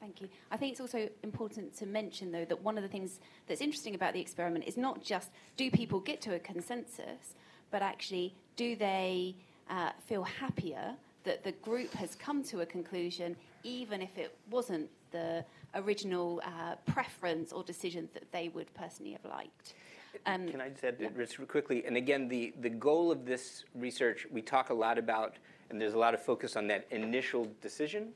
Thank 0.00 0.22
you. 0.22 0.28
I 0.50 0.56
think 0.56 0.72
it's 0.72 0.80
also 0.80 1.06
important 1.22 1.76
to 1.80 1.86
mention, 1.86 2.32
though, 2.32 2.46
that 2.46 2.62
one 2.62 2.78
of 2.78 2.82
the 2.82 2.88
things 2.96 3.20
that's 3.46 3.60
interesting 3.60 3.94
about 3.94 4.14
the 4.14 4.20
experiment 4.20 4.64
is 4.66 4.78
not 4.78 5.02
just 5.02 5.28
do 5.58 5.70
people 5.70 6.00
get 6.00 6.22
to 6.22 6.34
a 6.34 6.38
consensus, 6.38 7.34
but 7.70 7.82
actually 7.82 8.34
do 8.56 8.76
they 8.76 9.34
uh, 9.70 9.90
feel 10.06 10.22
happier 10.22 10.94
that 11.24 11.42
the 11.44 11.52
group 11.52 11.92
has 11.92 12.14
come 12.14 12.42
to 12.44 12.60
a 12.60 12.66
conclusion, 12.66 13.36
even 13.64 14.00
if 14.00 14.16
it 14.16 14.36
wasn't 14.50 14.88
the 15.10 15.44
original 15.74 16.40
uh, 16.44 16.76
preference 16.86 17.52
or 17.52 17.62
decision 17.62 18.08
that 18.14 18.30
they 18.32 18.48
would 18.48 18.72
personally 18.74 19.12
have 19.12 19.24
liked. 19.24 19.74
Um, 20.24 20.48
Can 20.48 20.60
I 20.60 20.70
just 20.70 20.84
add 20.84 20.96
yeah. 20.98 21.08
this 21.14 21.36
quickly? 21.48 21.84
And 21.84 21.96
again, 21.96 22.28
the, 22.28 22.54
the 22.60 22.70
goal 22.70 23.10
of 23.10 23.26
this 23.26 23.64
research, 23.74 24.26
we 24.30 24.40
talk 24.40 24.70
a 24.70 24.74
lot 24.74 24.98
about, 24.98 25.36
and 25.68 25.80
there's 25.80 25.94
a 25.94 25.98
lot 25.98 26.14
of 26.14 26.22
focus 26.22 26.56
on 26.56 26.66
that 26.68 26.86
initial 26.90 27.48
decision. 27.60 28.10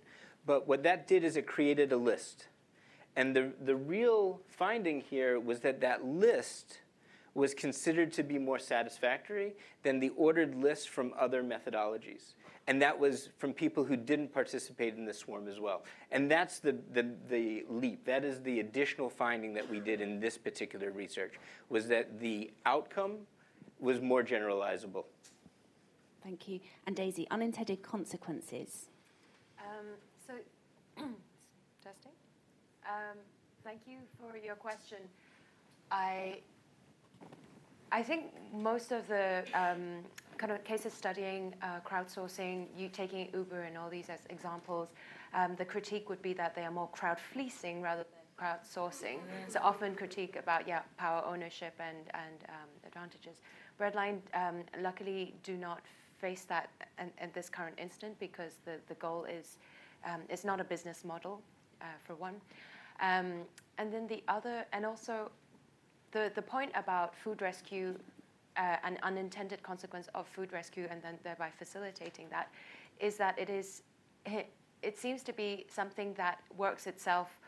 But 0.46 0.66
what 0.66 0.82
that 0.84 1.06
did 1.06 1.24
is 1.24 1.36
it 1.36 1.46
created 1.46 1.92
a 1.92 1.96
list. 1.96 2.46
And 3.16 3.36
the, 3.36 3.52
the 3.64 3.76
real 3.76 4.40
finding 4.48 5.00
here 5.00 5.38
was 5.38 5.60
that 5.60 5.80
that 5.80 6.04
list 6.04 6.78
was 7.34 7.54
considered 7.54 8.12
to 8.12 8.22
be 8.22 8.38
more 8.38 8.58
satisfactory 8.58 9.54
than 9.82 10.00
the 10.00 10.10
ordered 10.10 10.54
list 10.54 10.88
from 10.88 11.12
other 11.18 11.42
methodologies. 11.42 12.34
And 12.66 12.80
that 12.82 12.98
was 12.98 13.30
from 13.38 13.52
people 13.52 13.84
who 13.84 13.96
didn't 13.96 14.32
participate 14.32 14.94
in 14.94 15.04
the 15.04 15.14
swarm 15.14 15.48
as 15.48 15.58
well. 15.58 15.84
And 16.10 16.30
that's 16.30 16.60
the, 16.60 16.76
the, 16.92 17.10
the 17.28 17.64
leap. 17.68 18.04
That 18.04 18.24
is 18.24 18.40
the 18.42 18.60
additional 18.60 19.08
finding 19.08 19.54
that 19.54 19.68
we 19.68 19.80
did 19.80 20.00
in 20.00 20.20
this 20.20 20.36
particular 20.36 20.90
research, 20.90 21.34
was 21.68 21.88
that 21.88 22.20
the 22.20 22.50
outcome 22.66 23.18
was 23.78 24.00
more 24.00 24.22
generalizable. 24.22 25.04
Thank 26.22 26.48
you. 26.48 26.60
And 26.86 26.94
Daisy, 26.94 27.26
unintended 27.30 27.82
consequences. 27.82 28.88
Um, 29.58 29.86
so, 30.26 30.34
testing. 31.82 32.12
Um, 32.84 33.16
thank 33.64 33.80
you 33.86 33.98
for 34.18 34.36
your 34.36 34.54
question. 34.54 34.98
I 35.90 36.40
I 37.92 38.02
think 38.02 38.32
most 38.52 38.92
of 38.92 39.06
the 39.08 39.44
um, 39.54 40.04
kind 40.38 40.52
of 40.52 40.62
cases 40.64 40.92
studying 40.92 41.54
uh, 41.62 41.80
crowdsourcing, 41.80 42.66
you 42.76 42.88
taking 42.88 43.28
Uber 43.34 43.62
and 43.62 43.76
all 43.76 43.90
these 43.90 44.08
as 44.08 44.20
examples, 44.30 44.88
um, 45.34 45.56
the 45.56 45.64
critique 45.64 46.08
would 46.08 46.22
be 46.22 46.32
that 46.34 46.54
they 46.54 46.62
are 46.62 46.70
more 46.70 46.88
crowd 46.88 47.18
fleecing 47.18 47.82
rather 47.82 48.04
than 48.04 48.46
crowdsourcing. 48.46 49.18
Mm. 49.18 49.48
So 49.48 49.60
often 49.62 49.94
critique 49.94 50.36
about 50.36 50.66
yeah 50.66 50.82
power 50.96 51.22
ownership 51.26 51.74
and 51.78 51.98
and 52.14 52.36
um, 52.48 52.70
advantages. 52.86 53.42
Breadline 53.78 54.18
um, 54.34 54.62
luckily 54.80 55.34
do 55.42 55.56
not 55.56 55.80
face 56.18 56.44
that 56.44 56.70
at 56.98 57.34
this 57.34 57.48
current 57.48 57.76
instant 57.78 58.18
because 58.18 58.54
the 58.64 58.76
the 58.88 58.94
goal 58.94 59.24
is 59.24 59.58
um, 60.04 60.20
it's 60.28 60.44
not 60.44 60.60
a 60.60 60.64
business 60.64 61.04
model 61.04 61.42
uh, 61.80 61.84
for 62.04 62.14
one. 62.14 62.40
Um, 63.00 63.46
and 63.78 63.92
then 63.92 64.06
the 64.06 64.22
other, 64.28 64.66
and 64.72 64.84
also 64.84 65.30
the, 66.12 66.30
the 66.34 66.42
point 66.42 66.70
about 66.74 67.14
food 67.14 67.42
rescue, 67.42 67.96
uh, 68.56 68.76
an 68.84 68.98
unintended 69.02 69.62
consequence 69.62 70.08
of 70.14 70.26
food 70.26 70.52
rescue, 70.52 70.86
and 70.90 71.02
then 71.02 71.18
thereby 71.22 71.50
facilitating 71.56 72.26
that, 72.30 72.50
is 72.98 73.16
that 73.16 73.38
it 73.38 73.48
is, 73.48 73.82
it, 74.26 74.48
it 74.82 74.98
seems 74.98 75.22
to 75.22 75.32
be 75.32 75.66
something 75.68 76.14
that 76.14 76.40
works 76.56 76.86
itself. 76.86 77.40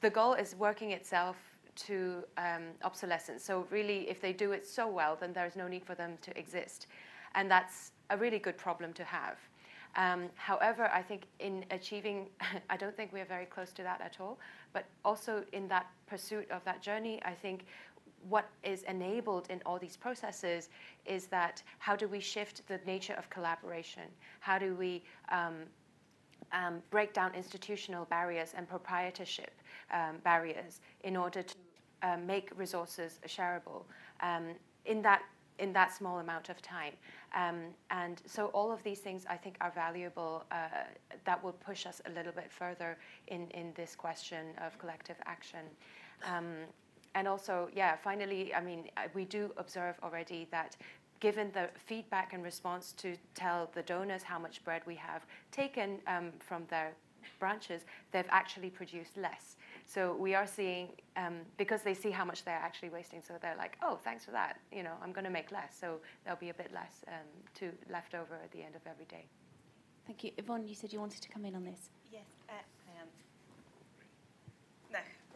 The 0.00 0.10
goal 0.10 0.34
is 0.34 0.54
working 0.56 0.92
itself 0.92 1.36
to 1.76 2.24
um, 2.38 2.68
obsolescence. 2.82 3.44
So 3.44 3.66
really, 3.70 4.08
if 4.08 4.20
they 4.20 4.32
do 4.32 4.52
it 4.52 4.66
so 4.66 4.88
well, 4.88 5.16
then 5.18 5.32
there 5.32 5.46
is 5.46 5.56
no 5.56 5.68
need 5.68 5.84
for 5.84 5.94
them 5.94 6.16
to 6.22 6.38
exist, 6.38 6.86
and 7.34 7.50
that's 7.50 7.92
a 8.10 8.16
really 8.16 8.38
good 8.38 8.56
problem 8.56 8.92
to 8.94 9.04
have. 9.04 9.36
Um, 9.96 10.28
however, 10.34 10.90
I 10.92 11.00
think 11.00 11.22
in 11.38 11.64
achieving, 11.70 12.26
I 12.70 12.76
don't 12.76 12.94
think 12.94 13.12
we're 13.12 13.24
very 13.24 13.46
close 13.46 13.72
to 13.72 13.82
that 13.82 14.00
at 14.00 14.18
all. 14.20 14.38
But 14.72 14.84
also 15.04 15.42
in 15.52 15.68
that 15.68 15.86
pursuit 16.06 16.50
of 16.50 16.62
that 16.64 16.82
journey, 16.82 17.20
I 17.24 17.32
think 17.32 17.64
what 18.28 18.48
is 18.62 18.82
enabled 18.84 19.46
in 19.50 19.60
all 19.64 19.78
these 19.78 19.96
processes 19.96 20.68
is 21.04 21.26
that 21.26 21.62
how 21.78 21.94
do 21.94 22.08
we 22.08 22.20
shift 22.20 22.66
the 22.66 22.80
nature 22.86 23.14
of 23.14 23.30
collaboration? 23.30 24.02
How 24.40 24.58
do 24.58 24.74
we 24.74 25.02
um, 25.30 25.54
um, 26.52 26.82
break 26.90 27.12
down 27.12 27.34
institutional 27.34 28.04
barriers 28.06 28.52
and 28.56 28.68
proprietorship 28.68 29.52
um, 29.92 30.16
barriers 30.24 30.80
in 31.04 31.16
order 31.16 31.42
to 31.42 31.54
uh, 32.02 32.16
make 32.16 32.50
resources 32.56 33.20
shareable 33.26 33.84
um, 34.20 34.54
in 34.84 35.02
that 35.02 35.22
in 35.58 35.72
that 35.72 35.90
small 35.90 36.18
amount 36.18 36.50
of 36.50 36.60
time. 36.60 36.92
Um, 37.34 37.74
and 37.90 38.20
so 38.26 38.46
all 38.48 38.70
of 38.70 38.82
these 38.82 38.98
things 38.98 39.24
I 39.28 39.36
think 39.36 39.56
are 39.62 39.70
valuable 39.70 40.44
uh, 40.50 40.68
that 41.24 41.42
will 41.42 41.52
push 41.52 41.86
us 41.86 42.02
a 42.04 42.10
little 42.10 42.32
bit 42.32 42.52
further 42.52 42.98
in, 43.28 43.48
in 43.52 43.72
this 43.74 43.96
question 43.96 44.48
of 44.64 44.78
collective 44.78 45.16
action. 45.24 45.60
And 47.16 47.26
also, 47.26 47.70
yeah, 47.74 47.96
finally, 47.96 48.54
I 48.54 48.60
mean, 48.60 48.90
uh, 48.98 49.08
we 49.14 49.24
do 49.24 49.50
observe 49.56 49.98
already 50.02 50.46
that 50.50 50.76
given 51.18 51.50
the 51.52 51.70
feedback 51.74 52.34
and 52.34 52.44
response 52.44 52.92
to 52.98 53.16
tell 53.34 53.70
the 53.74 53.82
donors 53.82 54.22
how 54.22 54.38
much 54.38 54.62
bread 54.64 54.82
we 54.86 54.96
have 54.96 55.24
taken 55.50 55.98
um, 56.06 56.30
from 56.38 56.66
their 56.68 56.92
branches, 57.38 57.86
they've 58.12 58.28
actually 58.28 58.68
produced 58.68 59.16
less. 59.16 59.56
So 59.86 60.14
we 60.14 60.34
are 60.34 60.46
seeing, 60.46 60.88
um, 61.16 61.36
because 61.56 61.80
they 61.80 61.94
see 61.94 62.10
how 62.10 62.26
much 62.26 62.44
they're 62.44 62.54
actually 62.54 62.90
wasting, 62.90 63.22
so 63.26 63.34
they're 63.40 63.56
like, 63.56 63.78
oh, 63.82 63.98
thanks 64.04 64.26
for 64.26 64.32
that. 64.32 64.58
You 64.70 64.82
know, 64.82 64.92
I'm 65.02 65.12
going 65.12 65.24
to 65.24 65.30
make 65.30 65.50
less. 65.50 65.74
So 65.80 66.00
there'll 66.22 66.38
be 66.38 66.50
a 66.50 66.54
bit 66.54 66.70
less 66.74 67.02
um, 67.08 67.28
to 67.54 67.72
left 67.90 68.14
over 68.14 68.34
at 68.34 68.50
the 68.52 68.62
end 68.62 68.76
of 68.76 68.82
every 68.86 69.06
day. 69.06 69.24
Thank 70.06 70.22
you. 70.22 70.32
Yvonne, 70.36 70.68
you 70.68 70.74
said 70.74 70.92
you 70.92 71.00
wanted 71.00 71.22
to 71.22 71.28
come 71.30 71.46
in 71.46 71.54
on 71.54 71.64
this. 71.64 71.88
Yes, 72.12 72.26
uh, 72.50 72.52
I 72.52 72.56
am. 72.56 72.64
No, 72.66 72.75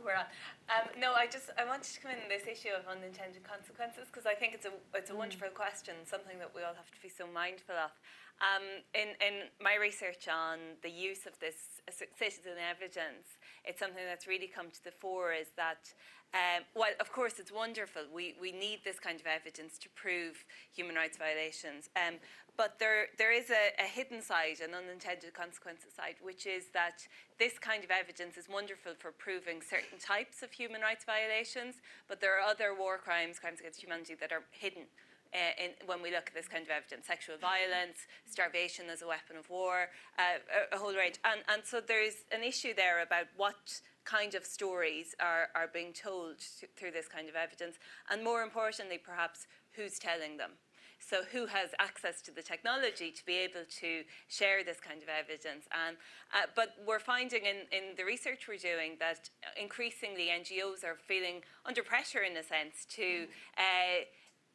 we're 0.05 0.16
on. 0.16 0.28
Um, 0.68 0.86
no, 0.98 1.12
I 1.14 1.26
just 1.26 1.51
I 1.59 1.64
wanted 1.64 1.92
to 1.92 2.01
come 2.01 2.12
in 2.12 2.18
on 2.22 2.28
this 2.28 2.46
issue 2.46 2.72
of 2.72 2.86
unintended 2.88 3.44
consequences 3.44 4.09
because 4.09 4.26
I 4.26 4.34
think 4.34 4.55
it's 4.55 4.66
a 4.66 4.72
it's 4.94 5.11
a 5.11 5.16
mm. 5.16 5.22
wonderful 5.22 5.48
question, 5.53 5.94
something 6.05 6.38
that 6.38 6.51
we 6.55 6.62
all 6.62 6.74
have 6.74 6.90
to 6.90 7.01
be 7.03 7.09
so 7.09 7.26
mindful 7.26 7.76
of. 7.76 7.92
Um, 8.40 8.64
in 8.96 9.12
in 9.20 9.53
my 9.61 9.76
research 9.76 10.24
on 10.28 10.80
the 10.82 10.88
use 10.88 11.26
of 11.26 11.38
this 11.40 11.84
citizen 12.16 12.57
evidence, 12.57 13.36
it's 13.64 13.78
something 13.78 14.05
that's 14.09 14.26
really 14.26 14.48
come 14.48 14.70
to 14.70 14.82
the 14.84 14.92
fore 14.92 15.32
is 15.32 15.53
that 15.57 15.92
um, 16.33 16.62
well, 16.76 16.93
of 17.01 17.11
course, 17.12 17.41
it's 17.41 17.51
wonderful. 17.51 18.03
We, 18.14 18.37
we 18.41 18.53
need 18.53 18.81
this 18.85 19.01
kind 19.01 19.18
of 19.18 19.26
evidence 19.26 19.78
to 19.78 19.89
prove 19.91 20.45
human 20.72 20.95
rights 20.95 21.18
violations. 21.18 21.91
Um, 21.97 22.22
but 22.57 22.78
there, 22.78 23.07
there 23.18 23.33
is 23.33 23.51
a, 23.51 23.83
a, 23.83 23.87
hidden 23.87 24.22
side, 24.22 24.61
an 24.62 24.74
unintended 24.74 25.35
consequences 25.35 25.93
side, 25.93 26.16
which 26.22 26.47
is 26.47 26.66
that 26.72 27.03
this 27.39 27.59
kind 27.59 27.83
of 27.83 27.91
evidence 27.91 28.37
is 28.37 28.49
wonderful 28.49 28.93
for 28.99 29.11
proving 29.11 29.61
certain 29.61 29.99
types 29.99 30.43
of 30.43 30.53
human 30.53 30.83
rights 30.83 31.05
violations, 31.05 31.76
but 32.07 32.20
there 32.20 32.39
are 32.39 32.47
other 32.47 32.74
war 32.78 32.99
crimes, 32.99 33.41
crimes 33.41 33.59
against 33.59 33.83
humanity, 33.83 34.14
that 34.14 34.31
are 34.31 34.45
hidden. 34.53 34.85
Uh, 35.33 35.64
in, 35.64 35.70
when 35.87 36.03
we 36.03 36.11
look 36.11 36.26
at 36.26 36.35
this 36.35 36.49
kind 36.49 36.64
of 36.64 36.70
evidence, 36.70 37.07
sexual 37.07 37.37
violence, 37.39 37.99
starvation 38.26 38.87
as 38.91 39.01
a 39.01 39.07
weapon 39.07 39.37
of 39.37 39.49
war, 39.49 39.87
uh, 40.18 40.43
a, 40.72 40.74
a, 40.74 40.78
whole 40.78 40.93
range. 40.93 41.20
And, 41.24 41.41
and 41.47 41.62
so 41.64 41.81
there's 41.81 42.24
an 42.33 42.43
issue 42.43 42.74
there 42.74 43.01
about 43.01 43.26
what 43.37 43.81
kind 44.05 44.35
of 44.35 44.45
stories 44.45 45.14
are, 45.20 45.49
are 45.55 45.68
being 45.72 45.93
told 45.93 46.39
through 46.76 46.91
this 46.91 47.07
kind 47.07 47.28
of 47.28 47.37
evidence, 47.37 47.76
and 48.11 48.24
more 48.24 48.43
importantly, 48.43 48.99
perhaps, 48.99 49.47
who's 49.76 49.99
telling 49.99 50.37
them. 50.37 50.51
So, 50.99 51.22
who 51.33 51.47
has 51.47 51.70
access 51.78 52.20
to 52.22 52.31
the 52.31 52.43
technology 52.43 53.11
to 53.11 53.24
be 53.24 53.37
able 53.37 53.64
to 53.81 54.03
share 54.28 54.62
this 54.62 54.78
kind 54.81 55.03
of 55.03 55.09
evidence? 55.09 55.64
And, 55.72 55.97
uh, 56.35 56.47
but 56.55 56.76
we're 56.87 57.01
finding 57.01 57.47
in, 57.47 57.64
in 57.72 57.97
the 57.97 58.05
research 58.05 58.47
we're 58.47 58.59
doing 58.59 58.97
that 59.01 59.31
increasingly 59.61 60.28
NGOs 60.28 60.85
are 60.85 60.97
feeling 60.97 61.43
under 61.64 61.83
pressure, 61.83 62.20
in 62.20 62.37
a 62.37 62.43
sense, 62.43 62.85
to 62.91 63.26
uh, 63.57 64.05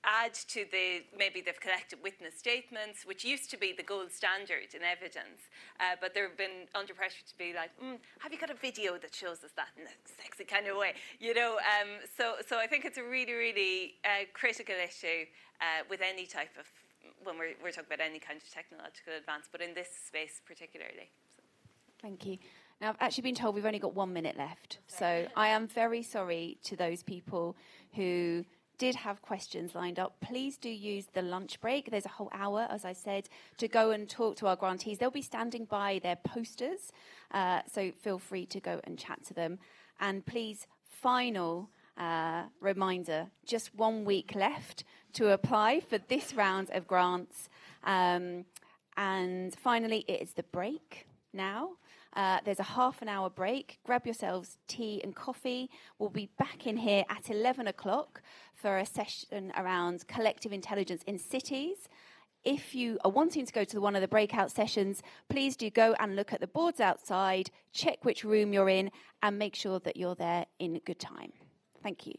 add 0.06 0.34
to 0.34 0.66
the 0.72 1.04
maybe 1.18 1.42
they've 1.42 1.60
collected 1.60 2.00
witness 2.04 2.38
statements, 2.38 3.06
which 3.06 3.26
used 3.26 3.50
to 3.52 3.58
be 3.58 3.74
the 3.74 3.84
gold 3.84 4.12
standard 4.12 4.74
in 4.74 4.84
evidence, 4.84 5.50
uh, 5.80 5.96
but 6.00 6.14
they've 6.14 6.38
been 6.38 6.68
under 6.74 6.94
pressure 6.94 7.24
to 7.28 7.38
be 7.38 7.54
like, 7.54 7.72
mm, 7.84 7.98
have 8.20 8.32
you 8.32 8.40
got 8.40 8.50
a 8.50 8.56
video 8.56 8.98
that 8.98 9.14
shows 9.14 9.44
us 9.44 9.52
that 9.56 9.70
in 9.78 9.84
a 9.84 9.96
sexy 10.22 10.44
kind 10.44 10.68
of 10.68 10.78
way, 10.78 10.94
you 11.20 11.34
know? 11.34 11.58
Um, 11.58 11.90
so, 12.18 12.36
so 12.48 12.58
I 12.60 12.68
think 12.68 12.86
it's 12.86 12.98
a 12.98 13.04
really, 13.04 13.34
really 13.34 13.96
uh, 14.06 14.26
critical 14.34 14.76
issue 14.76 15.26
uh, 15.62 15.84
with 15.90 16.02
any 16.02 16.26
type 16.26 16.52
of 16.60 16.66
when 17.24 17.38
we're, 17.38 17.54
we're 17.64 17.72
talking 17.72 17.92
about 17.94 18.06
any 18.06 18.20
kind 18.20 18.38
of 18.38 18.50
technological 18.52 19.14
advance, 19.18 19.48
but 19.52 19.62
in 19.62 19.74
this 19.74 19.90
space 20.08 20.42
particularly. 20.46 21.10
So. 21.36 21.44
Thank 22.02 22.26
you. 22.26 22.38
Now, 22.82 22.90
I've 22.90 22.98
actually 23.00 23.24
been 23.24 23.36
told 23.36 23.56
we've 23.56 23.66
only 23.66 23.80
got 23.80 23.96
one 23.96 24.12
minute 24.12 24.38
left. 24.38 24.80
So 24.88 25.28
I 25.36 25.48
am 25.50 25.68
very 25.68 26.04
sorry 26.04 26.58
to 26.64 26.76
those 26.76 27.04
people 27.04 27.56
who 27.94 28.46
did 28.78 28.96
have 28.96 29.22
questions 29.22 29.76
lined 29.76 30.00
up, 30.00 30.20
please 30.22 30.58
do 30.58 30.70
use 30.70 31.08
the 31.14 31.22
lunch 31.22 31.60
break. 31.62 31.90
There's 31.90 32.06
a 32.06 32.10
whole 32.10 32.30
hour, 32.34 32.68
as 32.70 32.86
I 32.86 32.94
said, 32.94 33.30
to 33.58 33.68
go 33.68 33.92
and 33.92 34.10
talk 34.10 34.36
to 34.38 34.48
our 34.48 34.56
grantees. 34.56 34.98
They'll 34.98 35.12
be 35.12 35.22
standing 35.22 35.66
by 35.66 36.00
their 36.04 36.16
posters, 36.18 36.92
uh, 37.32 37.62
so 37.72 37.92
feel 37.92 38.20
free 38.20 38.46
to 38.48 38.60
go 38.60 38.80
and 38.84 38.98
chat 38.98 39.24
to 39.26 39.34
them. 39.34 39.60
And 40.00 40.26
please, 40.26 40.68
final 40.84 41.70
uh, 41.98 42.44
reminder 42.60 43.28
just 43.46 43.74
one 43.76 44.06
week 44.06 44.36
left 44.36 44.84
to 45.14 45.32
apply 45.32 45.80
for 45.80 45.98
this 45.98 46.34
round 46.34 46.70
of 46.72 46.88
grants. 46.88 47.50
Um, 47.84 48.46
and 48.98 49.54
finally, 49.56 50.06
it 50.08 50.22
is 50.22 50.34
the 50.34 50.44
break 50.44 51.08
now. 51.34 51.72
Uh, 52.16 52.40
there's 52.46 52.60
a 52.60 52.64
half 52.64 53.02
an 53.02 53.10
hour 53.10 53.30
break. 53.30 53.80
Grab 53.86 54.06
yourselves 54.06 54.58
tea 54.68 55.02
and 55.04 55.16
coffee. 55.16 55.70
We'll 56.00 56.10
be 56.10 56.30
back 56.38 56.66
in 56.66 56.78
here 56.78 57.04
at 57.10 57.30
11 57.30 57.68
o'clock 57.68 58.22
for 58.54 58.78
a 58.78 58.86
session 58.86 59.52
around 59.58 60.08
collective 60.08 60.54
intelligence 60.54 61.04
in 61.06 61.20
cities. 61.20 61.90
If 62.46 62.76
you 62.76 63.00
are 63.04 63.12
wanting 63.12 63.46
to 63.46 63.52
go 63.52 63.64
to 63.66 63.82
one 63.82 63.96
of 63.96 64.02
the 64.02 64.08
breakout 64.08 64.52
sessions, 64.52 65.02
please 65.30 65.58
do 65.58 65.70
go 65.70 65.96
and 66.00 66.16
look 66.16 66.32
at 66.32 66.40
the 66.40 66.48
boards 66.48 66.80
outside, 66.80 67.50
check 67.74 68.06
which 68.06 68.24
room 68.24 68.54
you're 68.54 68.70
in, 68.70 68.92
and 69.24 69.40
make 69.40 69.56
sure 69.56 69.80
that 69.80 69.98
you're 69.98 70.16
there 70.16 70.46
in 70.60 70.80
good 70.86 71.00
time. 71.00 71.34
Thank 71.82 72.06
you. 72.06 72.14